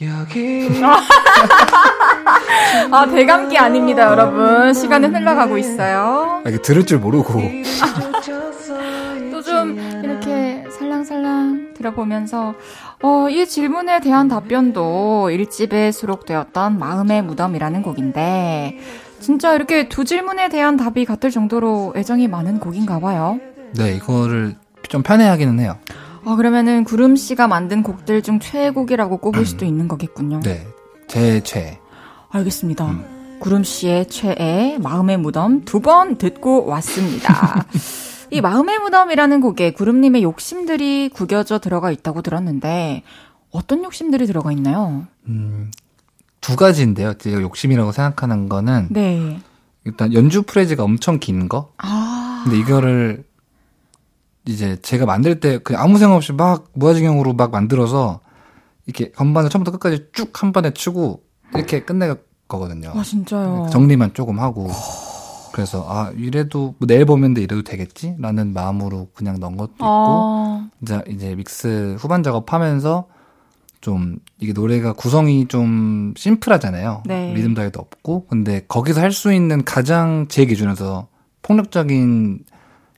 아, 2.90 3.06
대감기 3.06 3.58
아닙니다, 3.58 4.10
여러분. 4.10 4.72
시간은 4.72 5.14
흘러가고 5.14 5.58
있어요. 5.58 6.40
아, 6.44 6.48
이게 6.48 6.56
들을 6.62 6.86
줄 6.86 6.98
모르고. 6.98 7.34
또 9.30 9.42
좀 9.42 9.78
이렇게 10.04 10.64
살랑살랑 10.78 11.72
들어보면서 11.74 12.54
어, 13.02 13.28
이 13.30 13.46
질문에 13.46 14.00
대한 14.00 14.28
답변도 14.28 15.30
일집에 15.30 15.92
수록되었던 15.92 16.78
마음의 16.78 17.22
무덤이라는 17.22 17.82
곡인데 17.82 18.78
진짜 19.18 19.54
이렇게 19.54 19.88
두 19.88 20.04
질문에 20.04 20.50
대한 20.50 20.76
답이 20.76 21.06
같을 21.06 21.30
정도로 21.30 21.94
애정이 21.96 22.28
많은 22.28 22.60
곡인가 22.60 23.00
봐요. 23.00 23.40
네, 23.76 23.94
이거를 23.94 24.56
좀 24.88 25.02
편애하기는 25.02 25.58
해요. 25.60 25.78
아, 26.24 26.36
그러면은 26.36 26.84
구름 26.84 27.16
씨가 27.16 27.48
만든 27.48 27.82
곡들 27.82 28.22
중 28.22 28.40
최애곡이라고 28.40 29.18
꼽을 29.18 29.46
수도 29.46 29.64
있는 29.64 29.88
거겠군요. 29.88 30.40
네. 30.40 30.66
제 31.08 31.40
최애. 31.42 31.78
알겠습니다. 32.30 32.86
음. 32.86 33.36
구름 33.40 33.64
씨의 33.64 34.08
최애 34.08 34.78
마음의 34.82 35.16
무덤 35.18 35.64
두 35.64 35.80
번 35.80 36.16
듣고 36.18 36.66
왔습니다. 36.66 37.66
이 38.30 38.40
마음의 38.40 38.78
무덤이라는 38.80 39.40
곡에 39.40 39.72
구름님의 39.72 40.22
욕심들이 40.22 41.08
구겨져 41.08 41.58
들어가 41.58 41.90
있다고 41.90 42.22
들었는데 42.22 43.02
어떤 43.50 43.82
욕심들이 43.82 44.26
들어가 44.26 44.52
있나요? 44.52 45.06
음, 45.26 45.72
두 46.40 46.54
가지인데요. 46.54 47.14
제가 47.14 47.40
욕심이라고 47.40 47.90
생각하는 47.90 48.48
거는 48.48 48.88
네. 48.90 49.40
일단 49.84 50.12
연주 50.12 50.42
프레즈가 50.42 50.84
엄청 50.84 51.18
긴 51.18 51.48
거. 51.48 51.72
아. 51.78 52.42
근데 52.44 52.58
이거를 52.58 53.24
이제 54.46 54.76
제가 54.80 55.06
만들 55.06 55.40
때 55.40 55.58
그냥 55.58 55.82
아무 55.82 55.98
생각 55.98 56.16
없이 56.16 56.32
막 56.32 56.66
무아지경으로 56.74 57.34
막 57.34 57.50
만들어서 57.50 58.20
이렇게 58.86 59.10
건반을 59.12 59.50
처음부터 59.50 59.76
끝까지 59.78 60.06
쭉 60.12 60.42
한 60.42 60.52
번에 60.52 60.72
치고 60.72 61.22
이렇게 61.54 61.80
끝낼 61.84 62.16
거거든요. 62.48 62.92
아, 62.94 63.02
진짜요. 63.02 63.68
정리만 63.70 64.14
조금 64.14 64.38
하고. 64.40 64.68
그래서 65.52 65.84
아 65.88 66.12
이래도 66.16 66.74
뭐 66.78 66.86
내일 66.86 67.04
보면데 67.04 67.42
이래도 67.42 67.62
되겠지라는 67.62 68.52
마음으로 68.52 69.08
그냥 69.14 69.38
넣은 69.40 69.56
것도 69.56 69.72
있고 69.74 69.84
아, 69.84 70.68
이제 70.80 71.02
이제 71.08 71.34
믹스 71.34 71.96
후반 71.98 72.22
작업하면서 72.22 73.06
좀 73.80 74.18
이게 74.38 74.52
노래가 74.52 74.92
구성이 74.92 75.48
좀 75.48 76.14
심플하잖아요. 76.16 77.02
네. 77.06 77.34
리듬 77.34 77.54
다이도 77.54 77.80
없고 77.80 78.26
근데 78.28 78.64
거기서 78.68 79.00
할 79.00 79.10
수 79.12 79.32
있는 79.32 79.64
가장 79.64 80.26
제 80.28 80.44
기준에서 80.46 81.08
폭력적인 81.42 82.44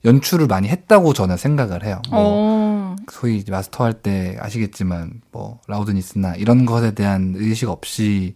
연출을 0.04 0.46
많이 0.46 0.68
했다고 0.68 1.12
저는 1.12 1.36
생각을 1.36 1.84
해요. 1.84 2.00
뭐 2.10 2.18
어. 2.20 2.96
소위 3.10 3.36
이제 3.38 3.50
마스터 3.52 3.84
할 3.84 3.92
때 3.94 4.36
아시겠지만 4.40 5.20
뭐 5.30 5.60
라우드니스나 5.68 6.34
이런 6.36 6.66
것에 6.66 6.92
대한 6.92 7.34
의식 7.36 7.68
없이 7.68 8.34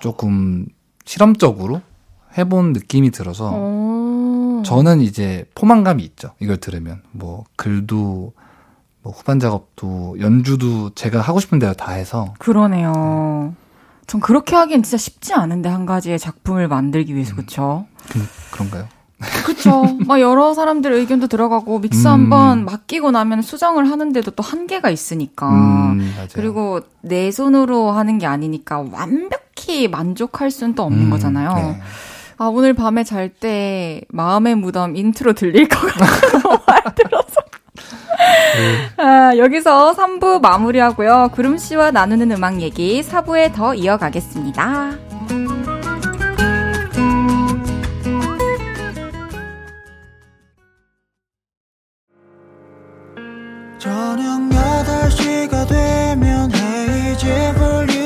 조금 0.00 0.66
실험적으로 1.04 1.80
해본 2.36 2.72
느낌이 2.72 3.10
들어서 3.10 3.50
어. 3.54 4.62
저는 4.64 5.00
이제 5.00 5.44
포만감이 5.54 6.02
있죠. 6.04 6.30
이걸 6.40 6.56
들으면 6.58 7.02
뭐 7.12 7.44
글도 7.56 8.32
뭐 9.02 9.12
후반 9.12 9.38
작업도 9.38 10.16
연주도 10.20 10.90
제가 10.90 11.20
하고 11.20 11.38
싶은 11.40 11.58
대로 11.58 11.72
다 11.74 11.92
해서 11.92 12.34
그러네요. 12.38 13.54
전 14.06 14.20
그렇게 14.20 14.56
하기엔 14.56 14.82
진짜 14.82 14.96
쉽지 14.96 15.34
않은데 15.34 15.68
한 15.68 15.86
가지의 15.86 16.18
작품을 16.18 16.66
만들기 16.66 17.14
위해서 17.14 17.34
그쵸? 17.36 17.86
그, 18.08 18.18
그런가요? 18.52 18.88
그쵸. 19.44 19.84
막 20.06 20.20
여러 20.20 20.54
사람들 20.54 20.92
의견도 20.92 21.26
들어가고 21.26 21.80
믹스 21.80 22.06
음. 22.06 22.12
한번 22.12 22.64
맡기고 22.64 23.10
나면 23.10 23.42
수정을 23.42 23.90
하는데도 23.90 24.30
또 24.32 24.42
한계가 24.42 24.90
있으니까. 24.90 25.48
음. 25.50 26.14
그리고 26.34 26.80
내 27.00 27.30
손으로 27.30 27.90
하는 27.90 28.18
게 28.18 28.26
아니니까 28.26 28.84
완벽히 28.92 29.88
만족할 29.88 30.50
수는 30.50 30.74
또 30.74 30.84
없는 30.84 31.06
음, 31.06 31.10
거잖아요. 31.10 31.54
네. 31.54 31.80
아, 32.38 32.46
오늘 32.46 32.72
밤에 32.72 33.02
잘 33.02 33.28
때 33.30 34.02
마음의 34.10 34.54
무덤 34.54 34.94
인트로 34.96 35.32
들릴 35.32 35.68
것 35.68 35.80
같아요. 35.80 36.60
말 36.66 36.82
들어서. 36.94 37.26
아, 38.98 39.36
여기서 39.36 39.92
3부 39.94 40.40
마무리하고요. 40.40 41.30
구름 41.32 41.58
씨와 41.58 41.90
나누는 41.90 42.32
음악 42.32 42.60
얘기 42.60 43.02
4부에 43.02 43.52
더 43.52 43.74
이어가겠습니다. 43.74 45.07
저녁 53.98 54.48
8시가 54.48 55.66
되면 55.66 56.52
헤이즈 56.54 57.26
볼륨 57.58 57.97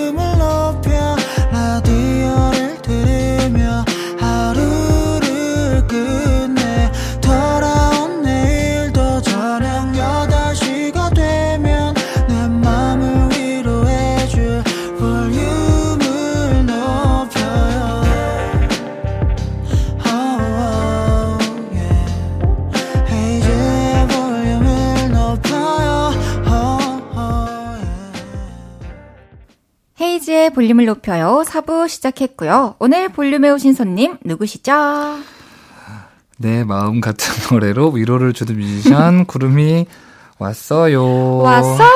헤이지의 30.42 30.50
볼륨을 30.50 30.84
높여요. 30.86 31.42
4부 31.46 31.88
시작했고요. 31.88 32.74
오늘 32.80 33.08
볼륨에 33.08 33.50
오신 33.50 33.74
손님 33.74 34.18
누구시죠? 34.24 34.72
내 36.38 36.64
마음 36.64 37.00
같은 37.00 37.32
노래로 37.50 37.90
위로를 37.90 38.32
주는 38.32 38.56
뮤지션 38.58 39.24
구름이 39.26 39.86
왔어요. 40.38 41.38
왔어요. 41.38 41.90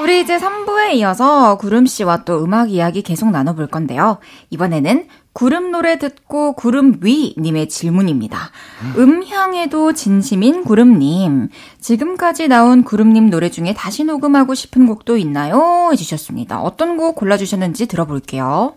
우리 0.00 0.20
이제 0.22 0.38
3부에 0.38 0.94
이어서 0.94 1.58
구름 1.58 1.84
씨와 1.84 2.24
또 2.24 2.42
음악 2.42 2.70
이야기 2.70 3.02
계속 3.02 3.30
나눠볼 3.30 3.66
건데요. 3.66 4.18
이번에는 4.50 5.06
구름 5.38 5.70
노래 5.70 5.98
듣고 6.00 6.54
구름 6.54 6.98
위 7.00 7.36
님의 7.38 7.68
질문입니다. 7.68 8.50
음향에도 8.96 9.92
진심인 9.92 10.64
구름 10.64 10.98
님. 10.98 11.48
지금까지 11.80 12.48
나온 12.48 12.82
구름 12.82 13.12
님 13.12 13.30
노래 13.30 13.48
중에 13.48 13.72
다시 13.72 14.02
녹음하고 14.02 14.54
싶은 14.54 14.88
곡도 14.88 15.16
있나요? 15.16 15.90
해 15.92 15.96
주셨습니다. 15.96 16.60
어떤 16.60 16.96
곡 16.96 17.14
골라 17.14 17.36
주셨는지 17.36 17.86
들어볼게요. 17.86 18.74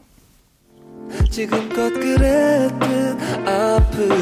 지금껏 1.31 1.91
그랬듯 1.93 3.19
앞으로 3.47 4.15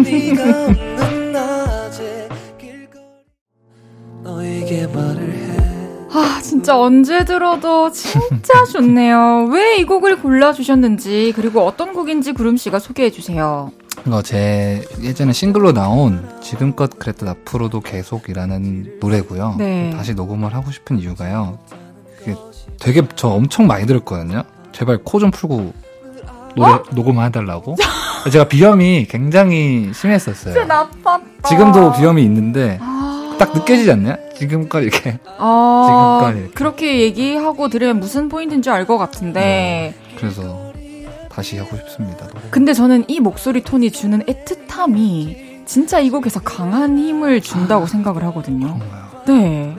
네가 0.00 0.66
없는 0.66 1.32
낮에 1.32 2.28
길거리 2.56 3.02
너에게 4.22 4.86
말을 4.86 5.34
해 5.34 5.43
아, 6.14 6.40
진짜 6.42 6.78
언제 6.78 7.24
들어도 7.24 7.90
진짜 7.90 8.64
좋네요. 8.72 9.48
왜 9.50 9.74
이 9.78 9.84
곡을 9.84 10.20
골라주셨는지, 10.20 11.32
그리고 11.34 11.66
어떤 11.66 11.92
곡인지 11.92 12.32
구름씨가 12.32 12.78
소개해주세요. 12.78 13.72
이거 14.06 14.22
제 14.22 14.84
예전에 15.02 15.32
싱글로 15.32 15.72
나온 15.72 16.28
지금껏 16.40 16.98
그랬듯 16.98 17.26
앞으로도 17.28 17.80
계속이라는 17.80 18.98
노래고요. 19.00 19.56
네. 19.58 19.90
다시 19.96 20.14
녹음을 20.14 20.54
하고 20.54 20.70
싶은 20.70 20.98
이유가요. 20.98 21.58
되게 22.80 23.02
저 23.16 23.28
엄청 23.28 23.66
많이 23.66 23.86
들었거든요. 23.86 24.42
제발 24.72 24.98
코 24.98 25.18
좀 25.18 25.30
풀고 25.30 25.72
노래 26.56 26.70
어? 26.72 26.82
녹음을 26.92 27.24
해달라고. 27.26 27.76
제가 28.30 28.44
비염이 28.48 29.06
굉장히 29.08 29.90
심했었어요. 29.94 30.54
지금도 31.48 31.92
비염이 31.92 32.22
있는데 32.24 32.78
아, 32.80 33.13
딱 33.38 33.52
느껴지지 33.54 33.90
않나요? 33.92 34.16
지금껏 34.36 34.80
이렇게. 34.80 35.18
아, 35.38 36.18
지금까지 36.20 36.38
이렇게. 36.40 36.54
그렇게 36.54 37.00
얘기하고 37.00 37.68
들으면 37.68 38.00
무슨 38.00 38.28
포인트인지 38.28 38.70
알 38.70 38.86
것 38.86 38.98
같은데. 38.98 39.94
그래서 40.16 40.72
다시 41.30 41.58
하고 41.58 41.76
싶습니다. 41.76 42.26
노래. 42.28 42.40
근데 42.50 42.72
저는 42.74 43.04
이 43.08 43.18
목소리 43.20 43.62
톤이 43.62 43.90
주는 43.92 44.20
애틋함이 44.22 45.64
진짜 45.66 45.98
이 46.00 46.10
곡에서 46.10 46.40
강한 46.40 46.98
힘을 46.98 47.40
준다고 47.40 47.86
생각을 47.86 48.22
하거든요. 48.24 48.74
그런가요? 48.78 49.04
네. 49.26 49.76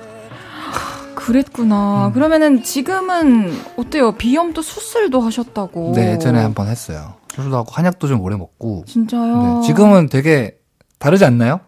그랬구나. 1.14 2.08
음. 2.08 2.14
그러면은 2.14 2.64
지금은 2.64 3.52
어때요? 3.78 4.14
비염도 4.14 4.62
수술도 4.62 5.22
하셨다고. 5.22 5.94
네, 5.96 6.14
예전에 6.14 6.40
한 6.42 6.54
번 6.54 6.68
했어요. 6.68 7.14
수술도 7.34 7.58
하고 7.58 7.72
한약도 7.72 8.08
좀 8.08 8.22
오래 8.22 8.36
먹고. 8.36 8.84
진짜요? 8.88 9.60
네, 9.62 9.68
지금은 9.68 10.10
되게 10.10 10.58
다르지 11.00 11.26
않나요? 11.26 11.60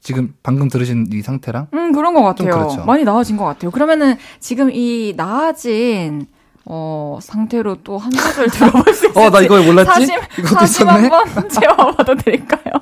지금 0.00 0.34
방금 0.42 0.68
들으신 0.68 1.06
이 1.12 1.20
상태랑? 1.22 1.68
음, 1.74 1.92
그런 1.92 2.14
것 2.14 2.22
같아요. 2.22 2.50
그렇죠. 2.50 2.84
많이 2.84 3.04
나아진 3.04 3.36
것 3.36 3.44
같아요. 3.44 3.70
그러면은 3.70 4.16
지금 4.40 4.70
이 4.72 5.12
나아진 5.16 6.26
어, 6.64 7.18
상태로 7.20 7.82
또 7.82 7.98
한 7.98 8.10
소절 8.12 8.48
들어볼 8.50 8.94
수 8.94 9.06
있을지. 9.06 9.18
어, 9.18 9.30
나 9.30 9.40
이거 9.40 9.60
몰랐지? 9.62 9.90
사심, 9.90 10.20
이것도 10.38 10.56
사심 10.66 10.86
있었네? 10.88 11.08
한번 11.08 11.48
채워봐도 11.48 12.14
될까요? 12.16 12.74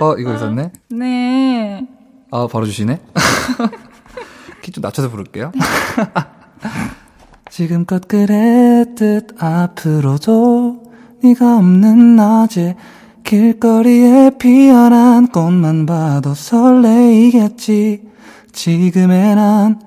어, 0.00 0.14
이거 0.18 0.34
있었네? 0.34 0.70
네. 0.90 1.86
아, 2.30 2.46
바로 2.50 2.64
주시네? 2.66 3.00
키 4.62 4.70
좀 4.70 4.80
낮춰서 4.82 5.10
부를게요. 5.10 5.50
지금껏 7.50 8.06
그랬듯 8.08 9.36
앞으로도 9.42 10.82
네가 11.22 11.56
없는 11.58 12.16
낮에 12.16 12.76
길거리에 13.24 14.30
피어난 14.38 15.28
꽃만 15.28 15.86
봐도 15.86 16.34
설레이겠지 16.34 18.02
지금의 18.52 19.34
난 19.34 19.80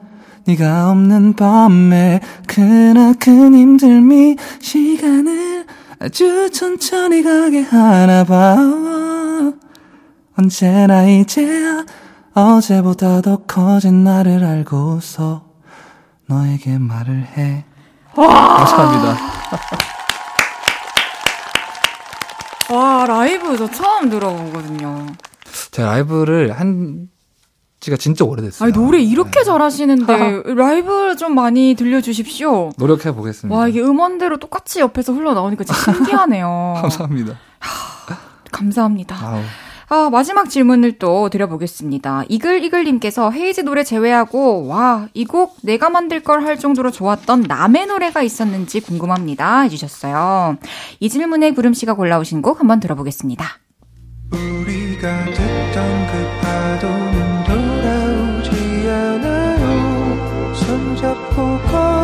네가 0.45 0.91
없는 0.91 1.33
밤에 1.33 2.19
크나큰 2.47 3.55
힘들미 3.55 4.37
시간을 4.59 5.65
아주 5.99 6.49
천천히 6.51 7.23
가게 7.23 7.61
하나 7.61 8.23
봐 8.23 8.57
언제나 10.37 11.05
이제야 11.07 11.85
어제보다 12.33 13.21
더 13.21 13.37
커진 13.47 14.03
나를 14.03 14.43
알고서 14.43 15.45
너에게 16.27 16.77
말을 16.77 17.25
해. 17.37 17.63
감사합니다. 18.13 19.17
와, 22.71 23.05
라이브 23.05 23.57
저 23.57 23.69
처음 23.69 24.09
들어보거든요. 24.09 25.07
제가 25.71 25.89
라이브를 25.91 26.51
한 26.51 27.09
지가 27.79 27.97
진짜 27.97 28.25
오래됐어요. 28.25 28.65
아니, 28.65 28.73
노래 28.73 28.99
이렇게 28.99 29.43
잘하시는데 29.43 30.43
라이브 30.55 31.15
좀 31.17 31.35
많이 31.35 31.75
들려주십시오. 31.75 32.71
노력해 32.77 33.11
보겠습니다. 33.13 33.55
와, 33.55 33.67
이게 33.67 33.81
음원대로 33.81 34.37
똑같이 34.37 34.79
옆에서 34.79 35.13
흘러나오니까 35.13 35.63
진짜 35.63 35.93
신기하네요. 35.93 36.75
감사합니다. 36.81 37.37
감사합니다. 38.51 39.15
아우. 39.21 39.41
아, 39.87 40.09
마지막 40.11 40.49
질문을 40.49 40.93
또 40.99 41.29
드려보겠습니다. 41.29 42.23
이글이글님께서 42.27 43.31
헤이즈 43.31 43.61
노래 43.61 43.83
제외하고, 43.83 44.65
와, 44.67 45.07
이 45.13 45.25
곡 45.25 45.57
내가 45.63 45.89
만들 45.89 46.21
걸 46.21 46.43
할 46.45 46.57
정도로 46.59 46.91
좋았던 46.91 47.43
남의 47.47 47.87
노래가 47.87 48.21
있었는지 48.21 48.79
궁금합니다. 48.81 49.61
해주셨어요. 49.61 50.57
이 50.99 51.09
질문에 51.09 51.51
구름씨가 51.51 51.93
골라오신 51.95 52.41
곡 52.41 52.59
한번 52.59 52.79
들어보겠습니다. 52.79 53.45
우리가 54.31 55.25
듣던 55.25 56.07
그 56.07 56.41
파도는 56.41 57.43
돌아오지 57.45 58.89
않아요 58.89 60.53
손잡고 60.55 61.59
걷 61.71 61.94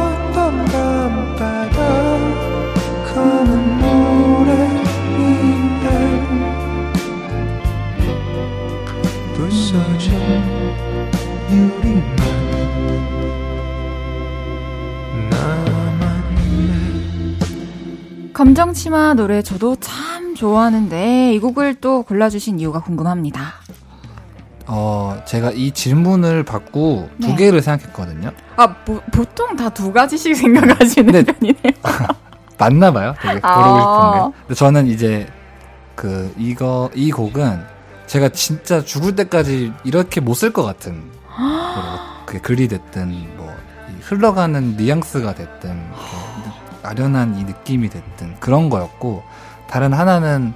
감정치마 18.45 19.13
노래 19.13 19.43
저도 19.43 19.75
참 19.75 20.33
좋아하는데, 20.33 21.31
이 21.35 21.37
곡을 21.37 21.75
또 21.75 22.01
골라주신 22.01 22.59
이유가 22.59 22.79
궁금합니다. 22.81 23.53
어, 24.65 25.21
제가 25.27 25.51
이 25.51 25.69
질문을 25.69 26.41
받고 26.43 27.07
네. 27.17 27.27
두 27.27 27.35
개를 27.35 27.61
생각했거든요. 27.61 28.31
아, 28.55 28.73
보, 28.77 28.99
보통 29.11 29.55
다 29.55 29.69
두 29.69 29.93
가지씩 29.93 30.33
생각하시는 30.41 31.11
네. 31.11 31.21
편이네요. 31.23 31.71
맞나 32.57 32.91
봐요. 32.91 33.13
되게 33.21 33.39
아. 33.43 33.53
고르고 33.53 33.79
싶은 33.79 34.31
게. 34.31 34.37
근데 34.47 34.55
저는 34.55 34.87
이제 34.87 35.27
그 35.95 36.33
이거 36.35 36.89
이 36.95 37.11
곡은 37.11 37.61
제가 38.07 38.29
진짜 38.29 38.83
죽을 38.83 39.15
때까지 39.15 39.71
이렇게 39.83 40.19
못 40.19 40.33
쓸 40.33 40.51
것 40.51 40.63
같은 40.63 40.99
그게 42.25 42.39
글이 42.39 42.67
됐든 42.69 43.37
뭐이 43.37 43.51
흘러가는 44.01 44.77
뉘앙스가 44.77 45.35
됐든 45.35 45.69
이렇게 45.69 46.20
아련한 46.83 47.37
이 47.39 47.43
느낌이 47.43 47.89
됐든 47.89 48.35
그런 48.39 48.69
거였고 48.69 49.23
다른 49.67 49.93
하나는 49.93 50.53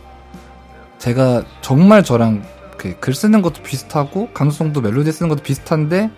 제가 1.00 1.44
정말 1.62 2.04
저랑 2.04 2.44
그글 2.78 3.14
쓰는 3.14 3.42
것도 3.42 3.64
비슷하고 3.64 4.30
감수성도 4.34 4.82
멜로디 4.82 5.12
쓰는 5.12 5.30
것도 5.30 5.42
비슷한데 5.44 6.10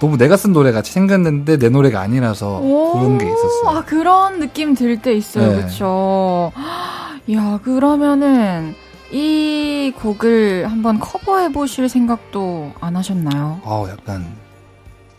너무 0.00 0.16
내가 0.16 0.36
쓴 0.36 0.52
노래 0.52 0.72
같이 0.72 0.92
생겼는데 0.92 1.58
내 1.58 1.68
노래가 1.68 2.00
아니라서 2.00 2.60
그런 2.60 3.18
게 3.18 3.26
있었어요. 3.26 3.68
아, 3.78 3.84
그런 3.84 4.40
느낌 4.40 4.74
들 4.74 5.00
때 5.02 5.12
있어요. 5.12 5.56
네. 5.56 5.62
그쵸. 5.62 6.52
야, 7.32 7.60
그러면은, 7.62 8.74
이 9.12 9.92
곡을 10.00 10.70
한번 10.70 10.98
커버해 11.00 11.52
보실 11.52 11.88
생각도 11.88 12.72
안 12.80 12.96
하셨나요? 12.96 13.60
아우 13.64 13.88
약간 13.90 14.26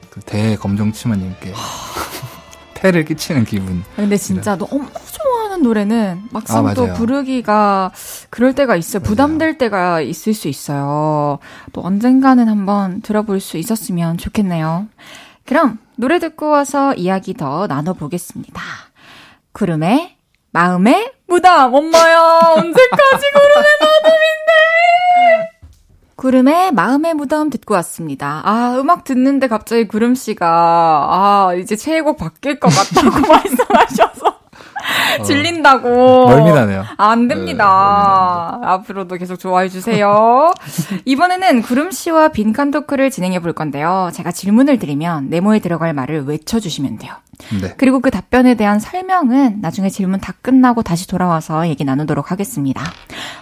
그 0.10 0.20
대검정치마님께 0.22 1.54
패를 2.82 3.06
끼치는 3.06 3.46
기분. 3.46 3.84
아, 3.94 3.98
근데 3.98 4.18
진짜 4.18 4.58
너무 4.58 4.88
좋아하는 5.12 5.62
노래는 5.62 6.24
막상 6.32 6.66
아, 6.68 6.74
또 6.74 6.84
맞아요. 6.86 6.96
부르기가 6.96 7.92
그럴 8.30 8.54
때가 8.56 8.76
있어요. 8.76 9.04
부담될 9.04 9.58
때가 9.60 10.02
있을 10.02 10.34
수 10.34 10.48
있어요. 10.48 11.38
또 11.74 11.82
언젠가는 11.82 12.48
한번 12.48 13.02
들어볼 13.02 13.40
수 13.40 13.58
있었으면 13.58 14.18
좋겠네요. 14.18 14.88
그럼 15.46 15.78
노래 15.96 16.18
듣고 16.20 16.50
와서 16.50 16.94
이야기 16.96 17.34
더 17.36 17.68
나눠보겠습니다. 17.68 18.62
구름의 19.54 20.16
마음의 20.52 21.12
무담. 21.28 21.74
엄마야, 21.74 22.20
언제까지 22.58 23.32
구름의 23.34 23.66
마음인데? 23.80 24.52
구름의 26.22 26.74
마음의 26.74 27.16
무덤 27.16 27.50
듣고 27.50 27.74
왔습니다. 27.74 28.44
아, 28.46 28.78
음악 28.80 29.06
듣는데 29.06 29.48
갑자기 29.48 29.88
구름 29.88 30.14
씨가, 30.14 30.48
아, 31.10 31.56
이제 31.56 31.76
최애곡 31.76 32.18
바뀔 32.18 32.60
것 32.60 32.70
같다고 32.70 33.10
말씀하셔서. 33.28 34.11
질린다고. 35.24 36.28
멀미 36.28 36.51
나네요. 36.51 36.86
아, 36.97 37.09
안 37.09 37.28
됩니다. 37.28 38.59
네, 38.62 38.68
앞으로도 38.68 39.16
계속 39.18 39.38
좋아해 39.38 39.70
주세요. 39.70 40.53
이번에는 41.05 41.62
구름 41.62 41.91
씨와 41.91 42.30
빈칸 42.30 42.72
토크를 42.72 43.09
진행해 43.09 43.39
볼 43.39 43.53
건데요. 43.53 44.09
제가 44.14 44.32
질문을 44.32 44.80
드리면 44.80 45.30
네모에 45.30 45.59
들어갈 45.59 45.93
말을 45.93 46.24
외쳐 46.26 46.59
주시면 46.59 46.97
돼요. 46.97 47.14
네. 47.62 47.74
그리고 47.78 47.99
그 47.99 48.12
답변에 48.12 48.53
대한 48.55 48.80
설명은 48.80 49.62
나중에 49.62 49.89
질문 49.89 50.20
다 50.20 50.34
끝나고 50.41 50.84
다시 50.84 51.07
돌아와서 51.07 51.68
얘기 51.68 51.84
나누도록 51.84 52.32
하겠습니다. 52.32 52.84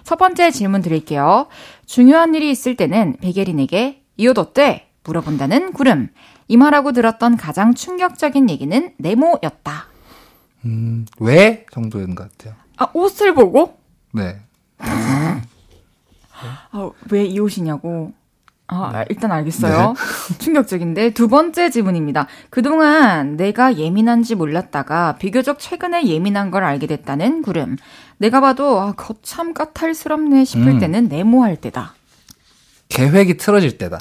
첫 0.03 0.17
번째 0.17 0.51
질문 0.51 0.81
드릴게요. 0.81 1.47
중요한 1.85 2.33
일이 2.35 2.49
있을 2.49 2.75
때는 2.75 3.17
백예린에게 3.21 4.01
이 4.17 4.27
옷 4.27 4.37
어때? 4.37 4.85
물어본다는 5.03 5.73
구름. 5.73 6.09
이 6.47 6.57
말하고 6.57 6.91
들었던 6.93 7.37
가장 7.37 7.73
충격적인 7.73 8.49
얘기는 8.49 8.91
네모였다. 8.97 9.88
음, 10.65 11.05
왜 11.19 11.65
정도인 11.71 12.15
것 12.15 12.29
같아요. 12.31 12.55
아, 12.77 12.87
옷을 12.93 13.33
보고? 13.33 13.77
네. 14.13 14.39
아, 16.71 16.89
왜 17.11 17.25
이 17.25 17.39
옷이냐고. 17.39 18.13
아, 18.71 19.03
일단 19.09 19.31
알겠어요. 19.31 19.95
충격적인데 20.37 21.09
두 21.11 21.27
번째 21.27 21.71
질문입니다. 21.71 22.27
그동안 22.51 23.35
내가 23.35 23.77
예민한지 23.77 24.35
몰랐다가 24.35 25.15
비교적 25.15 25.57
최근에 25.59 26.05
예민한 26.05 26.51
걸 26.51 26.63
알게 26.63 26.85
됐다는 26.85 27.41
구름. 27.41 27.77
내가 28.17 28.41
봐도 28.41 28.79
아, 28.79 28.91
거참 28.93 29.53
까탈스럽네 29.55 30.45
싶을 30.45 30.67
음. 30.67 30.79
때는 30.79 31.07
네모할 31.07 31.55
때다. 31.57 31.95
계획이 32.89 33.37
틀어질 33.37 33.77
때다. 33.79 33.97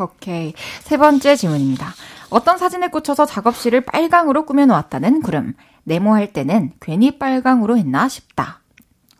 오케이. 0.00 0.54
세 0.82 0.96
번째 0.96 1.34
질문입니다. 1.34 1.92
어떤 2.30 2.58
사진에 2.58 2.88
꽂혀서 2.88 3.26
작업실을 3.26 3.80
빨강으로 3.82 4.46
꾸며놓았다는 4.46 5.20
구름. 5.22 5.54
네모할 5.94 6.32
때는 6.32 6.70
괜히 6.80 7.18
빨강으로 7.18 7.76
했나 7.76 8.08
싶다. 8.08 8.60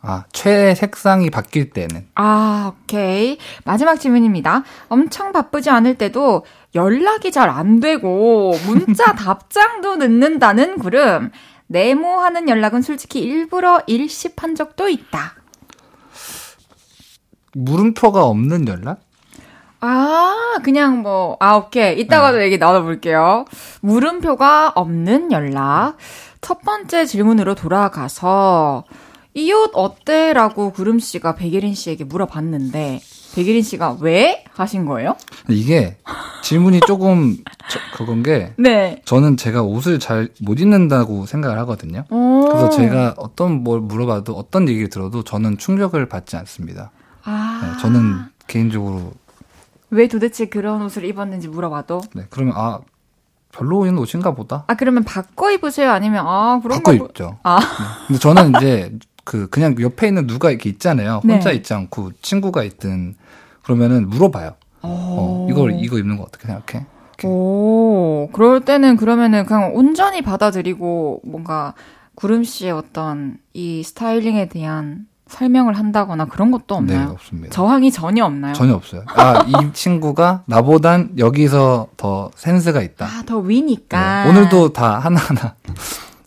아, 0.01 0.23
최애 0.31 0.73
색상이 0.73 1.29
바뀔 1.29 1.69
때는. 1.71 2.07
아, 2.15 2.71
오케이. 2.73 3.37
마지막 3.65 3.97
질문입니다. 3.97 4.63
엄청 4.87 5.33
바쁘지 5.33 5.69
않을 5.69 5.95
때도 5.97 6.45
연락이 6.73 7.29
잘 7.31 7.49
안 7.49 7.81
되고 7.81 8.53
문자 8.65 9.13
답장도 9.13 9.97
늦는다는 9.97 10.79
구름. 10.79 11.31
네모하는 11.67 12.47
연락은 12.47 12.81
솔직히 12.81 13.19
일부러 13.19 13.81
일십한 13.85 14.55
적도 14.55 14.87
있다. 14.87 15.33
물음표가 17.53 18.23
없는 18.23 18.67
연락? 18.69 19.01
아, 19.81 20.57
그냥 20.63 21.01
뭐, 21.01 21.35
아, 21.41 21.55
오케이. 21.55 21.99
이따가도 21.99 22.41
얘기 22.43 22.57
나눠볼게요. 22.57 23.45
물음표가 23.81 24.71
없는 24.75 25.31
연락. 25.31 25.97
첫 26.41 26.61
번째 26.61 27.05
질문으로 27.05 27.55
돌아가서, 27.55 28.83
이 29.33 29.51
옷 29.53 29.71
어때? 29.75 30.33
라고 30.33 30.71
구름 30.73 30.99
씨가 30.99 31.35
백예린 31.35 31.73
씨에게 31.73 32.03
물어봤는데, 32.03 32.99
백예린 33.35 33.61
씨가 33.63 33.97
왜? 34.01 34.43
하신 34.53 34.85
거예요? 34.85 35.15
이게 35.47 35.97
질문이 36.43 36.81
조금 36.85 37.37
저- 37.69 37.79
그건 37.97 38.23
게 38.23 38.51
네. 38.57 39.01
저는 39.05 39.37
제가 39.37 39.61
옷을 39.63 39.99
잘 39.99 40.27
못 40.41 40.59
입는다고 40.59 41.25
생각을 41.25 41.57
하거든요. 41.59 42.03
오. 42.09 42.45
그래서 42.49 42.69
제가 42.71 43.13
어떤 43.17 43.63
뭘 43.63 43.79
물어봐도 43.79 44.33
어떤 44.33 44.67
얘기를 44.67 44.89
들어도 44.89 45.23
저는 45.23 45.57
충격을 45.57 46.09
받지 46.09 46.35
않습니다. 46.35 46.91
아. 47.23 47.61
네, 47.77 47.81
저는 47.81 48.19
개인적으로 48.47 49.13
왜 49.91 50.09
도대체 50.09 50.47
그런 50.47 50.81
옷을 50.81 51.05
입었는지 51.05 51.47
물어봐도? 51.47 52.01
네, 52.13 52.25
그러면 52.29 52.53
아 52.57 52.79
별로인 53.51 53.97
옷인가 53.97 54.33
보다. 54.33 54.63
아, 54.67 54.75
그러면 54.75 55.03
바꿔 55.03 55.51
입으세요? 55.51 55.91
아니면, 55.91 56.25
아, 56.27 56.59
그런가 56.61 56.83
바꿔 56.91 56.97
보- 56.97 57.05
입죠. 57.05 57.37
아. 57.43 57.59
네. 57.59 57.65
근데 58.07 58.19
저는 58.19 58.53
이제 58.57 58.97
그 59.23 59.47
그냥 59.49 59.75
옆에 59.79 60.07
있는 60.07 60.25
누가 60.27 60.49
이렇게 60.49 60.69
있잖아요. 60.69 61.21
네. 61.23 61.33
혼자 61.33 61.51
있지 61.51 61.73
않고 61.73 62.11
친구가 62.21 62.63
있든 62.63 63.15
그러면은 63.63 64.09
물어봐요. 64.09 64.53
어, 64.83 65.47
이걸 65.49 65.73
이거 65.79 65.99
입는 65.99 66.17
거 66.17 66.23
어떻게 66.23 66.47
생각해? 66.47 66.85
이렇게. 67.09 67.27
오, 67.27 68.29
그럴 68.33 68.61
때는 68.61 68.97
그러면은 68.97 69.45
그냥 69.45 69.75
온전히 69.75 70.21
받아들이고 70.23 71.21
뭔가 71.23 71.75
구름 72.15 72.43
씨의 72.43 72.71
어떤 72.71 73.37
이 73.53 73.83
스타일링에 73.83 74.49
대한 74.49 75.05
설명을 75.31 75.73
한다거나 75.77 76.25
그런 76.25 76.51
것도 76.51 76.81
네, 76.81 76.93
없나요? 76.95 77.09
없습니다. 77.13 77.49
저항이 77.51 77.91
전혀 77.91 78.25
없나요? 78.25 78.53
전혀 78.53 78.73
없어요. 78.73 79.03
아, 79.15 79.43
이 79.47 79.53
친구가 79.73 80.43
나보단 80.45 81.13
여기서 81.17 81.87
더 81.97 82.29
센스가 82.35 82.81
있다. 82.81 83.05
아, 83.05 83.23
더 83.25 83.37
위니까. 83.39 84.25
네, 84.25 84.29
오늘도 84.29 84.73
다 84.73 84.99
하나하나, 84.99 85.55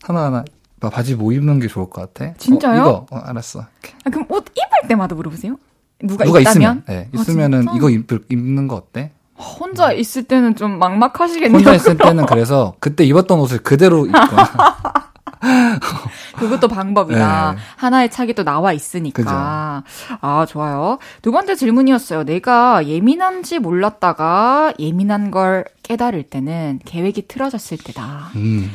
하나하나, 0.03 0.43
나 0.79 0.89
바지 0.89 1.15
뭐 1.15 1.31
입는 1.31 1.59
게 1.59 1.67
좋을 1.67 1.89
것 1.89 2.13
같아? 2.13 2.33
진짜요? 2.37 2.81
어, 2.81 2.85
이거, 2.85 3.05
어, 3.11 3.17
알았어. 3.25 3.61
아, 3.61 4.09
그럼 4.09 4.25
옷 4.29 4.45
입을 4.55 4.87
때마다 4.89 5.15
물어보세요? 5.15 5.57
누가, 6.03 6.25
누가 6.25 6.39
있다면? 6.39 6.55
있으면, 6.55 6.83
네, 6.87 7.09
아, 7.13 7.19
있으면은 7.21 7.61
진짜? 7.61 7.77
이거 7.77 7.89
입, 7.89 8.07
입는 8.31 8.67
거 8.67 8.75
어때? 8.75 9.11
혼자 9.37 9.91
있을 9.91 10.23
때는 10.23 10.55
좀 10.55 10.79
막막하시겠네요. 10.79 11.57
혼자 11.57 11.73
있을 11.75 11.97
때는 11.97 12.25
그래서 12.25 12.73
그때 12.79 13.03
입었던 13.03 13.39
옷을 13.39 13.59
그대로 13.59 14.05
입거나. 14.05 14.49
그것도 16.37 16.67
방법이다. 16.67 17.51
네. 17.53 17.57
하나의 17.77 18.11
착이 18.11 18.33
또 18.33 18.43
나와 18.43 18.73
있으니까. 18.73 19.83
아, 20.21 20.45
좋아요. 20.47 20.99
두 21.21 21.31
번째 21.31 21.55
질문이었어요. 21.55 22.23
내가 22.23 22.87
예민한지 22.87 23.59
몰랐다가 23.59 24.73
예민한 24.79 25.31
걸 25.31 25.65
깨달을 25.83 26.23
때는 26.23 26.79
계획이 26.85 27.27
틀어졌을 27.27 27.77
때다. 27.77 28.31
음, 28.35 28.71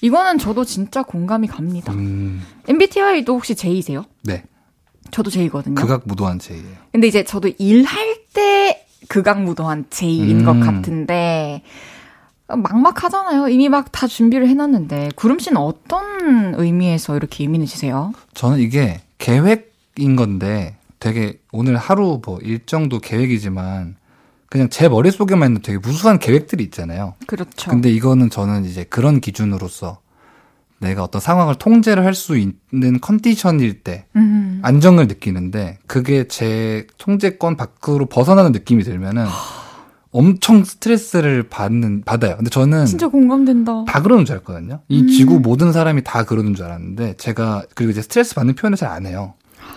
이거는 0.00 0.38
저도 0.38 0.64
진짜 0.64 1.02
공감이 1.02 1.46
갑니다. 1.46 1.92
음, 1.92 2.42
MBTI도 2.68 3.34
혹시 3.34 3.54
J이세요? 3.54 4.04
네. 4.22 4.44
저도 5.10 5.30
J거든요. 5.30 5.74
극악무도한 5.76 6.38
제이예요. 6.38 6.76
근데 6.92 7.06
이제 7.06 7.24
저도 7.24 7.48
일할 7.58 8.16
때 8.32 8.86
극악무도한 9.08 9.86
J인 9.90 10.44
것 10.44 10.52
음. 10.52 10.60
같은데 10.60 11.62
막막하잖아요. 12.48 13.48
이미 13.48 13.68
막 13.68 13.86
다 13.92 14.06
준비를 14.06 14.48
해놨는데 14.48 15.10
구름 15.16 15.38
씨는 15.38 15.56
어떤 15.60 16.54
의미에서 16.54 17.16
이렇게 17.16 17.44
예민해지세요? 17.44 18.12
저는 18.34 18.58
이게 18.60 19.00
계획인 19.18 20.16
건데 20.16 20.76
되게 21.00 21.38
오늘 21.52 21.76
하루 21.76 22.20
뭐 22.24 22.38
일정도 22.40 22.98
계획이지만 23.00 23.96
그냥 24.48 24.68
제 24.70 24.88
머릿속에만 24.88 25.48
있는 25.50 25.62
되게 25.62 25.78
무수한 25.78 26.18
계획들이 26.18 26.62
있잖아요. 26.64 27.14
그렇죠. 27.26 27.70
근데 27.70 27.90
이거는 27.90 28.30
저는 28.30 28.64
이제 28.64 28.84
그런 28.84 29.20
기준으로서 29.20 29.98
내가 30.78 31.02
어떤 31.02 31.20
상황을 31.20 31.54
통제를 31.56 32.04
할 32.04 32.14
수 32.14 32.36
있는 32.36 33.00
컨디션일 33.00 33.82
때 33.82 34.04
음. 34.14 34.60
안정을 34.62 35.06
느끼는데 35.08 35.78
그게 35.86 36.28
제 36.28 36.86
통제권 36.98 37.56
밖으로 37.56 38.06
벗어나는 38.06 38.52
느낌이 38.52 38.82
들면은 38.84 39.26
엄청 40.16 40.64
스트레스를 40.64 41.42
받는 41.44 42.02
받아요. 42.04 42.36
근데 42.36 42.48
저는 42.48 42.86
진짜 42.86 43.06
공감된다. 43.08 43.84
다 43.86 44.00
그러는 44.02 44.24
줄 44.24 44.36
알거든요. 44.36 44.80
이 44.88 45.06
지구 45.08 45.40
모든 45.40 45.72
사람이 45.72 46.04
다 46.04 46.24
그러는 46.24 46.54
줄 46.54 46.64
알았는데 46.64 47.16
제가 47.18 47.64
그리고 47.74 47.90
이제 47.90 48.00
스트레스 48.02 48.34
받는 48.34 48.54
표현을 48.54 48.76
잘 48.78 48.90
안 48.90 49.04
해요. 49.04 49.34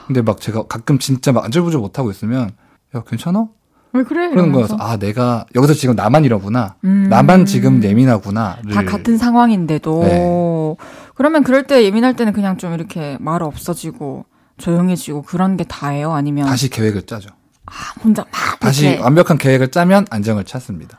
근데 0.08 0.22
막 0.22 0.40
제가 0.40 0.64
가끔 0.68 0.98
진짜 1.00 1.32
막 1.32 1.44
안절부절 1.46 1.82
못 1.82 2.00
하고 2.00 2.10
있으면 2.12 2.52
야 2.96 3.04
괜찮아? 3.06 3.48
왜 3.92 4.04
그래? 4.04 4.30
그러는 4.30 4.50
이러면서. 4.52 4.78
거여서 4.78 4.84
아 4.84 4.98
내가 4.98 5.46
여기서 5.56 5.74
지금 5.74 5.96
나만 5.96 6.24
이러구나. 6.24 6.76
음. 6.86 7.08
나만 7.10 7.46
지금 7.46 7.84
예민하구나를 7.84 8.72
다 8.74 8.84
같은 8.86 9.18
상황인데도 9.18 10.04
네. 10.04 10.76
그러면 11.16 11.44
그럴 11.44 11.64
때 11.64 11.84
예민할 11.84 12.16
때는 12.16 12.32
그냥 12.34 12.58
좀 12.58 12.74
이렇게 12.74 13.18
말 13.20 13.44
없어지고 13.44 14.26
조용해지고 14.58 15.24
그런 15.24 15.58
게 15.58 15.64
다예요? 15.64 16.14
아니면 16.14 16.46
다시 16.46 16.70
계획을 16.70 17.04
짜죠. 17.08 17.30
아, 17.70 18.00
혼자 18.04 18.24
막 18.32 18.60
다시 18.60 18.88
이렇게 18.88 19.02
완벽한 19.04 19.38
계획을 19.38 19.70
짜면 19.72 20.06
안정을 20.10 20.44
찾습니다. 20.46 20.98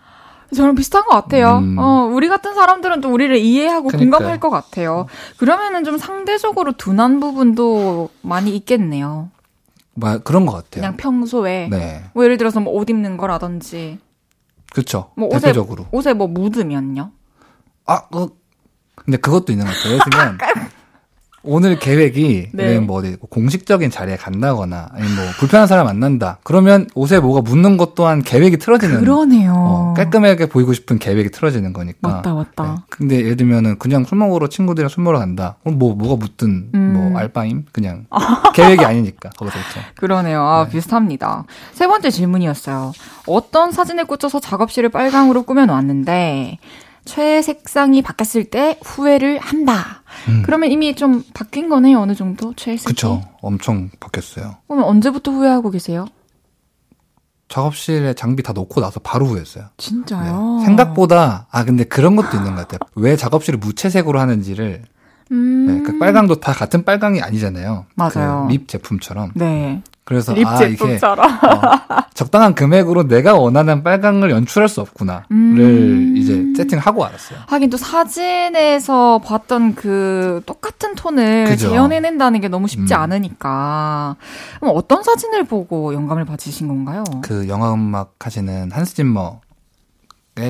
저랑 0.55 0.75
비슷한 0.75 1.05
것 1.05 1.11
같아요. 1.11 1.59
음. 1.59 1.79
어, 1.79 2.11
우리 2.13 2.29
같은 2.29 2.55
사람들은 2.55 3.01
또 3.01 3.13
우리를 3.13 3.37
이해하고 3.37 3.89
그러니까요. 3.89 4.11
공감할 4.11 4.41
것 4.41 4.51
같아요. 4.51 5.07
그러면은 5.37 5.85
좀 5.85 5.97
상대적으로 5.97 6.73
둔한 6.73 7.21
부분도 7.21 8.11
많이 8.23 8.57
있겠네요. 8.57 9.31
막 9.95 10.25
그런 10.25 10.47
것 10.47 10.53
같아요. 10.53 10.83
그냥 10.83 10.97
평소에 10.97 11.69
네, 11.71 12.05
뭐 12.15 12.25
예를 12.25 12.37
들어서 12.37 12.59
뭐 12.61 12.75
옷 12.81 12.89
입는 12.91 13.17
거라든지 13.17 13.99
그렇죠. 14.73 15.11
뭐 15.17 15.29
옷에 15.29 15.39
대표적으로. 15.49 15.87
옷에 15.93 16.15
뭐 16.15 16.27
묻으면요. 16.27 17.11
아, 17.87 18.03
어, 18.15 18.29
근데 18.97 19.19
그것도 19.19 19.53
있는 19.53 19.67
것 19.67 19.73
같아요. 19.73 19.99
들면 20.11 20.39
오늘 21.43 21.79
계획이 21.79 22.49
네. 22.53 22.79
뭐 22.79 22.99
어디 22.99 23.17
공식적인 23.17 23.91
자리에 23.91 24.17
간다거나 24.17 24.89
아니면 24.93 25.17
뭐 25.17 25.25
불편한 25.39 25.67
사람 25.67 25.87
만난다. 25.87 26.39
그러면 26.43 26.87
옷에 26.95 27.19
뭐가 27.19 27.41
묻는 27.41 27.77
것 27.77 27.95
또한 27.95 28.23
계획이 28.23 28.59
틀어지는 28.59 29.01
그러네요. 29.01 29.55
어, 29.57 29.95
깔끔하게 29.97 30.47
보이고 30.47 30.73
싶은 30.73 30.99
계획이 30.99 31.31
틀어지는 31.31 31.73
거니까. 31.73 32.09
맞다, 32.09 32.35
맞다. 32.35 32.65
네. 32.65 32.83
근데 32.91 33.21
예를 33.21 33.37
들면은 33.37 33.79
그냥 33.79 34.05
술 34.05 34.19
먹으러 34.19 34.49
친구들이랑 34.49 34.89
술 34.89 35.03
먹으러 35.03 35.19
간다. 35.19 35.57
그럼 35.63 35.79
뭐 35.79 35.95
뭐가 35.95 36.17
묻든 36.17 36.71
음. 36.75 36.93
뭐 36.93 37.19
알바임 37.19 37.65
그냥 37.73 38.07
계획이 38.55 38.85
아니니까 38.85 39.31
거기서 39.31 39.59
그렇죠. 39.59 39.81
그러네요. 39.97 40.43
아, 40.43 40.65
네. 40.65 40.71
비슷합니다. 40.73 41.45
세 41.73 41.87
번째 41.87 42.11
질문이었어요. 42.11 42.93
어떤 43.27 43.73
사진에 43.73 44.05
꽂혀서 44.05 44.41
작업실을 44.41 44.91
빨강으로 44.91 45.45
꾸며놓았는데, 45.45 46.59
최애 47.11 47.43
색상이 47.43 48.03
바뀌었을 48.03 48.45
때 48.45 48.79
후회를 48.85 49.39
한다. 49.41 50.03
음. 50.29 50.43
그러면 50.45 50.71
이미 50.71 50.95
좀 50.95 51.25
바뀐 51.35 51.69
거네요, 51.69 51.99
어느 51.99 52.15
정도? 52.15 52.55
최애 52.55 52.77
색이? 52.77 52.87
그쵸. 52.87 53.21
엄청 53.43 53.91
바뀌었어요. 53.99 54.57
그러면 54.69 54.87
언제부터 54.89 55.33
후회하고 55.33 55.71
계세요? 55.71 56.07
작업실에 57.49 58.15
장비 58.15 58.45
다 58.45 58.53
놓고 58.53 58.81
나서 58.81 59.01
바로 59.01 59.27
후회했어요. 59.27 59.65
네. 59.65 59.71
진짜요? 59.77 60.61
생각보다 60.65 61.49
아 61.51 61.65
근데 61.65 61.83
그런 61.83 62.15
것도 62.15 62.37
있는 62.37 62.55
것 62.55 62.69
같아요. 62.69 62.79
왜 62.95 63.17
작업실을 63.17 63.59
무채색으로 63.59 64.21
하는지를 64.21 64.85
음. 65.33 65.67
네, 65.67 65.83
그 65.83 65.99
빨강도 65.99 66.39
다 66.39 66.53
같은 66.53 66.85
빨강이 66.85 67.21
아니잖아요. 67.21 67.87
맞아요. 67.97 68.47
그 68.47 68.53
립 68.53 68.69
제품처럼. 68.69 69.33
네. 69.35 69.83
그래서 70.11 70.35
립아 70.35 70.57
이게 70.65 70.77
제품처럼. 70.77 71.25
어, 71.25 72.03
적당한 72.15 72.57
금액으로 72.57 73.07
내가 73.07 73.35
원하는 73.39 73.85
빨강을 73.85 74.29
연출할 74.33 74.69
수 74.69 74.81
없구나를 74.81 75.27
음. 75.31 76.15
이제 76.17 76.45
세팅하고 76.57 77.05
알았어요. 77.05 77.39
하긴 77.47 77.71
또 77.71 77.77
사진에서 77.77 79.21
봤던 79.25 79.77
그 79.77 80.43
똑같은 80.47 80.97
톤을 80.97 81.45
그죠. 81.45 81.69
재현해낸다는 81.71 82.41
게 82.41 82.49
너무 82.49 82.67
쉽지 82.67 82.93
음. 82.93 82.99
않으니까. 82.99 84.17
그럼 84.59 84.75
어떤 84.77 85.05
사진을 85.05 85.45
보고 85.45 85.95
영감을 85.95 86.25
받으신 86.25 86.67
건가요? 86.67 87.05
그 87.23 87.47
영화 87.47 87.73
음악 87.73 88.15
하시는 88.19 88.69
한스 88.73 88.97
짐머의 88.97 89.31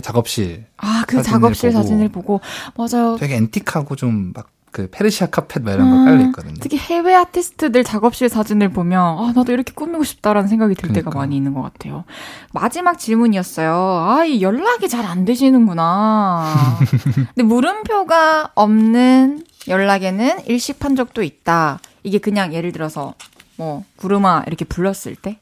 작업실 0.01 0.65
아, 0.79 1.05
그 1.07 1.17
사진을 1.17 1.33
작업실 1.41 1.71
보고 1.73 1.83
사진을 1.83 2.09
보고. 2.09 2.41
맞아요. 2.79 3.17
되게 3.21 3.35
앤틱하고 3.37 3.95
좀 3.95 4.33
막 4.35 4.49
그 4.73 4.89
페르시아 4.91 5.27
카펫 5.29 5.63
막 5.63 5.73
이런 5.73 5.91
거 5.91 5.97
음, 5.97 6.05
깔려 6.05 6.25
있거든요. 6.27 6.55
특히 6.61 6.79
해외 6.79 7.15
아티스트들 7.15 7.83
작업실 7.85 8.29
사진을 8.29 8.69
보면 8.71 9.01
아 9.01 9.33
나도 9.35 9.53
이렇게 9.53 9.73
꾸미고 9.75 10.05
싶다라는 10.05 10.49
생각이 10.49 10.75
들 10.77 10.89
때가 10.91 11.11
그러니까. 11.11 11.19
많이 11.19 11.37
있는 11.37 11.55
것 11.55 11.63
같아요. 11.63 12.05
마지막 12.53 12.99
질문이었어요. 12.99 13.73
아, 13.75 14.25
이 14.25 14.41
연락이 14.43 14.89
잘 14.89 15.05
안 15.05 15.25
되시는구나. 15.25 16.55
근데 17.35 17.43
물음표가 17.43 18.51
없는 18.55 19.45
연락에는 19.69 20.47
일식한 20.47 20.95
적도 20.97 21.23
있다. 21.23 21.81
이게 22.03 22.19
그냥 22.19 22.55
예를 22.55 22.73
들어서 22.73 23.15
뭐 23.57 23.85
구름아 23.97 24.45
이렇게 24.47 24.65
불렀을 24.65 25.17
때 25.17 25.39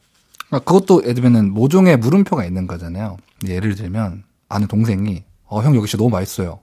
아, 0.51 0.59
그것도 0.59 1.03
예를 1.03 1.15
들면은 1.15 1.53
모종의 1.53 1.97
물음표가 1.97 2.43
있는 2.45 2.65
거잖아요. 2.67 3.17
예를 3.47 3.75
들면 3.75 4.23
아는 4.49 4.67
동생이 4.67 5.23
어 5.45 5.61
형 5.61 5.75
여기 5.75 5.87
진짜 5.87 6.01
너무 6.03 6.09
맛있어요. 6.09 6.59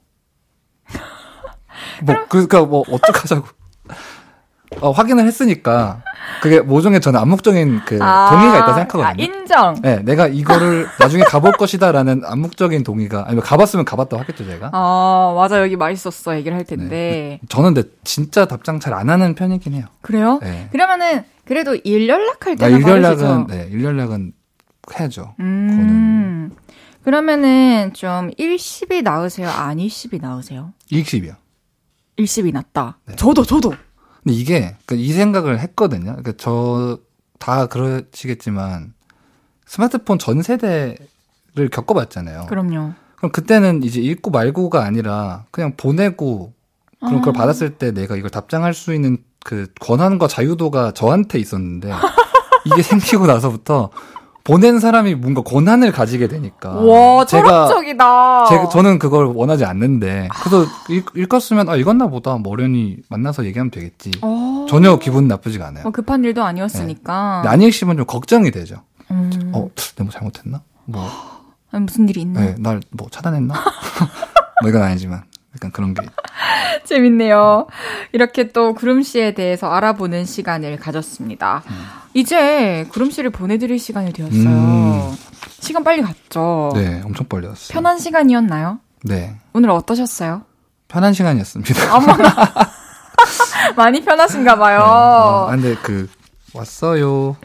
뭐 2.03 2.15
그러니까 2.29 2.63
뭐 2.65 2.85
어떡하자고. 2.91 3.47
어, 4.81 4.91
확인을 4.91 5.25
했으니까 5.27 6.03
그게 6.43 6.61
모종의 6.61 7.01
저는 7.01 7.21
암묵적인 7.21 7.83
그 7.87 7.99
동의가 7.99 8.59
있다 8.59 8.67
아, 8.67 8.75
생각하거든요. 8.75 9.25
인정. 9.25 9.77
네, 9.81 10.01
내가 10.03 10.27
이거를 10.27 10.89
나중에 10.99 11.23
가볼 11.23 11.53
것이다라는 11.53 12.23
암묵적인 12.27 12.83
동의가 12.83 13.25
아니면 13.27 13.45
가봤으면 13.45 13.85
가봤다고 13.85 14.21
하겠죠 14.23 14.45
제가. 14.45 14.71
아 14.73 15.33
맞아 15.37 15.63
여기 15.63 15.77
맛있었어 15.77 16.37
얘기를 16.37 16.57
할 16.57 16.65
텐데 16.65 17.39
저는 17.49 17.75
근데 17.75 17.89
진짜 18.03 18.45
답장 18.47 18.81
잘 18.81 18.93
안 18.93 19.09
하는 19.09 19.35
편이긴 19.35 19.75
해요. 19.75 19.87
그래요? 20.03 20.41
네. 20.43 20.69
그러면은 20.73 21.23
그래도 21.45 21.77
일 21.77 22.09
연락할 22.09 22.57
나 22.57 22.67
때는 22.67 22.79
일 22.81 22.89
연락은 22.89 23.47
바르시죠? 23.47 23.47
네, 23.49 23.69
일 23.71 23.85
연락은 23.85 24.33
해야죠. 24.99 25.35
음. 25.41 26.51
그러면은 27.05 27.93
좀 27.95 28.31
일십이 28.37 29.03
나으세요? 29.03 29.49
아니십이 29.49 30.19
나으세요? 30.19 30.73
일식이요. 30.91 31.35
일십이 32.17 32.53
낫다. 32.53 32.99
네. 33.07 33.17
저도 33.17 33.45
저도. 33.45 33.71
근데 34.23 34.37
이게 34.37 34.77
그이 34.87 35.13
생각을 35.13 35.61
했거든요. 35.61 36.17
그러니까 36.17 36.33
저 36.37 36.99
다 37.39 37.67
그러시겠지만 37.67 38.95
스마트폰 39.67 40.19
전 40.19 40.43
세대를 40.43 41.69
겪어봤잖아요. 41.71 42.47
그럼요. 42.47 42.93
그럼 43.17 43.33
그때는 43.33 43.83
이제 43.83 44.01
읽고 44.01 44.31
말고가 44.31 44.85
아니라 44.85 45.45
그냥 45.51 45.75
보내고 45.77 46.53
그럼 47.01 47.21
그걸 47.21 47.37
아. 47.37 47.39
받았을 47.39 47.79
때 47.79 47.93
내가 47.93 48.17
이걸 48.17 48.31
답장할 48.31 48.75
수 48.75 48.95
있는 48.95 49.19
그 49.45 49.73
권한과 49.81 50.29
자유도가 50.29 50.93
저한테 50.93 51.39
있었는데 51.39 51.93
이게 52.67 52.83
생기고 52.83 53.27
나서부터 53.27 53.91
보낸 54.47 54.79
사람이 54.79 55.17
뭔가 55.17 55.43
권한을 55.43 55.91
가지게 55.91 56.29
되니까 56.29 56.71
와 56.71 57.27
철학적이다. 57.27 58.45
제가 58.45 58.69
저는 58.69 59.01
그걸 59.01 59.27
원하지 59.27 59.65
않는데 59.65 60.29
그래서 60.41 60.65
읽, 60.89 61.11
읽었으면 61.17 61.69
아 61.69 61.75
읽었나 61.75 62.07
보다 62.07 62.37
뭐 62.37 62.53
어련히 62.53 62.99
만나서 63.09 63.45
얘기하면 63.45 63.73
되겠지 63.73 64.13
어. 64.23 64.67
전혀 64.69 65.01
기분 65.01 65.27
나쁘지가 65.27 65.67
않아요. 65.67 65.83
뭐 65.83 65.91
급한 65.91 66.23
일도 66.23 66.45
아니었으니까. 66.45 67.43
근데 67.43 67.53
안 67.53 67.61
읽으시면 67.61 67.97
좀 67.97 68.07
걱정이 68.07 68.53
되죠. 68.53 68.77
음. 69.11 69.51
어, 69.53 69.69
내가 69.97 70.05
뭐 70.05 70.11
잘못했나? 70.13 70.63
뭐, 70.85 71.09
아니, 71.73 71.85
무슨 71.85 72.09
일이 72.09 72.21
있나? 72.21 72.41
네, 72.41 72.55
날뭐 72.57 73.09
차단했나? 73.11 73.53
뭐 74.63 74.71
이건 74.71 74.83
아니지만 74.83 75.25
약간 75.57 75.71
그런 75.73 75.95
게 75.95 76.03
재밌네요. 76.85 77.67
이렇게 78.13 78.49
또 78.49 78.75
구름 78.75 79.03
씨에 79.03 79.33
대해서 79.35 79.71
알아보는 79.71 80.25
시간을 80.25 80.79
가졌습니다. 80.79 81.63
이제 82.15 82.87
구름 82.93 83.11
씨를 83.11 83.31
보내드릴 83.31 83.79
시간이 83.79 84.13
되었어요. 84.13 84.49
음. 84.49 85.17
시간 85.61 85.83
빨리 85.83 86.03
갔죠. 86.03 86.71
네, 86.75 87.01
엄청 87.05 87.27
빨리 87.29 87.47
왔어요. 87.47 87.73
편한 87.75 87.99
시간이었나요? 87.99 88.79
네, 89.05 89.37
오늘 89.53 89.71
어떠셨어요? 89.71 90.43
편한 90.89 91.13
시간이었습니다. 91.13 91.75
어머나. 91.97 92.35
많이 93.77 94.05
편하신가 94.05 94.57
봐요. 94.57 94.79
네, 94.79 94.85
어, 94.85 95.47
아, 95.49 95.51
근데 95.51 95.75
그 95.83 96.09
왔어요 96.55 97.37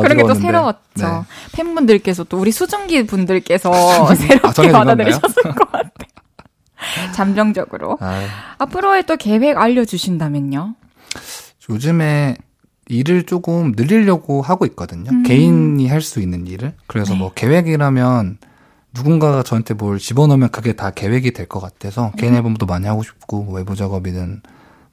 그런 0.00 0.16
게 0.16 0.22
또. 0.22 0.34
새로웠죠. 0.34 0.78
네. 0.96 1.06
팬분들께서 1.52 2.24
또 2.24 2.38
우리 2.38 2.52
수증기 2.52 3.04
분들께서 3.06 3.72
새롭게 4.14 4.52
정해진 4.52 4.72
받아들이셨을 4.72 5.42
것 5.42 5.72
같아요. 5.72 5.90
잠정적으로. 7.14 7.98
아, 8.00 8.26
앞으로의 8.58 9.04
또 9.06 9.16
계획 9.16 9.56
알려주신다면요? 9.58 10.74
요즘에 11.70 12.36
일을 12.88 13.24
조금 13.24 13.72
늘리려고 13.76 14.42
하고 14.42 14.64
있거든요. 14.66 15.10
음. 15.10 15.22
개인이 15.24 15.88
할 15.88 16.00
수 16.00 16.20
있는 16.20 16.46
일을. 16.46 16.72
그래서 16.86 17.14
네. 17.14 17.18
뭐 17.18 17.32
계획이라면 17.34 18.38
누군가가 18.94 19.42
저한테 19.42 19.74
뭘 19.74 19.98
집어넣으면 19.98 20.50
그게 20.50 20.72
다 20.72 20.90
계획이 20.90 21.32
될 21.32 21.46
것 21.46 21.60
같아서 21.60 22.12
개인 22.16 22.32
음. 22.32 22.36
앨범도 22.38 22.66
많이 22.66 22.86
하고 22.86 23.02
싶고 23.02 23.42
뭐 23.42 23.54
외부 23.56 23.74
작업이든 23.74 24.40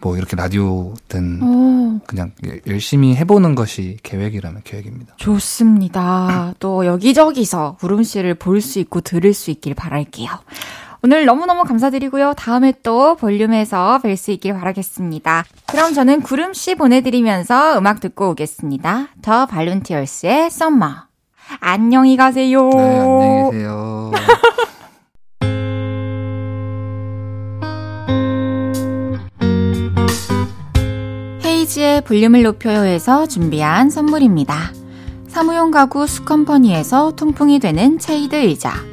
뭐 0.02 0.18
이렇게 0.18 0.36
라디오든 0.36 1.42
오, 1.44 2.00
그냥 2.08 2.32
예- 2.46 2.60
열심히 2.68 3.16
해보는 3.16 3.56
것이 3.56 3.98
계획이라면 4.04 4.62
계획입니다. 4.66 5.14
좋습니다. 5.18 6.54
또 6.60 6.86
여기저기서 6.86 7.78
구름 7.80 8.04
씨를 8.04 8.36
볼 8.36 8.60
수 8.60 8.80
있고 8.80 9.00
들을 9.02 9.34
수 9.34 9.52
있길 9.52 9.76
바랄게요. 9.76 10.28
오늘 11.06 11.26
너무너무 11.26 11.64
감사드리고요. 11.64 12.34
다음에 12.36 12.74
또 12.82 13.16
볼륨에서 13.16 14.00
뵐 14.02 14.16
수 14.16 14.32
있길 14.32 14.54
바라겠습니다. 14.54 15.44
그럼 15.68 15.94
저는 15.94 16.22
구름 16.22 16.54
씨 16.54 16.76
보내드리면서 16.76 17.78
음악 17.78 18.00
듣고 18.00 18.30
오겠습니다. 18.30 19.10
더 19.22 19.46
발룬티얼스의 19.46 20.50
썸머. 20.50 20.94
안녕히 21.60 22.16
가세요. 22.16 22.70
네, 22.70 22.78
안녕히 22.78 23.52
계세요. 23.52 24.12
헤이지의 31.44 32.06
볼륨을 32.06 32.44
높여요에서 32.44 33.26
준비한 33.26 33.90
선물입니다. 33.90 34.72
사무용 35.28 35.72
가구 35.72 36.08
수컴퍼니에서 36.08 37.18
통풍이 37.18 37.60
되는 37.60 38.00
체이드 38.00 38.38
의자 38.38 38.93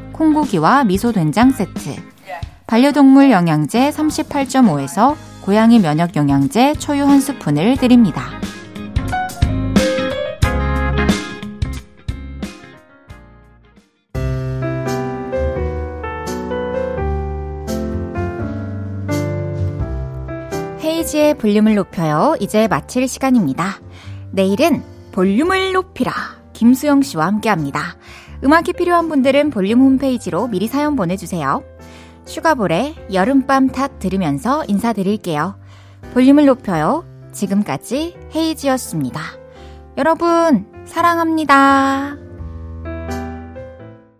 콩고기와 0.13 0.83
미소 0.85 1.11
된장 1.11 1.51
세트 1.51 1.95
반려동물 2.67 3.31
영양제 3.31 3.89
38.5에서 3.89 5.15
고양이 5.41 5.79
면역 5.79 6.15
영양제 6.15 6.75
초유 6.75 7.03
한 7.03 7.19
스푼을 7.19 7.75
드립니다. 7.75 8.39
헤이지의 20.81 21.37
볼륨을 21.39 21.75
높여요. 21.75 22.35
이제 22.39 22.67
마칠 22.67 23.07
시간입니다. 23.07 23.81
내일은 24.31 24.81
볼륨을 25.11 25.73
높이라. 25.73 26.13
김수영 26.53 27.01
씨와 27.01 27.25
함께 27.25 27.49
합니다. 27.49 27.97
음악이 28.43 28.73
필요한 28.73 29.07
분들은 29.07 29.51
볼륨 29.51 29.81
홈페이지로 29.81 30.47
미리 30.47 30.67
사연 30.67 30.95
보내주세요. 30.95 31.63
슈가볼의 32.25 32.95
여름밤 33.13 33.69
탓 33.69 33.99
들으면서 33.99 34.63
인사드릴게요. 34.67 35.55
볼륨을 36.13 36.45
높여요. 36.45 37.05
지금까지 37.31 38.15
헤이지였습니다. 38.35 39.21
여러분, 39.97 40.65
사랑합니다. 40.85 42.30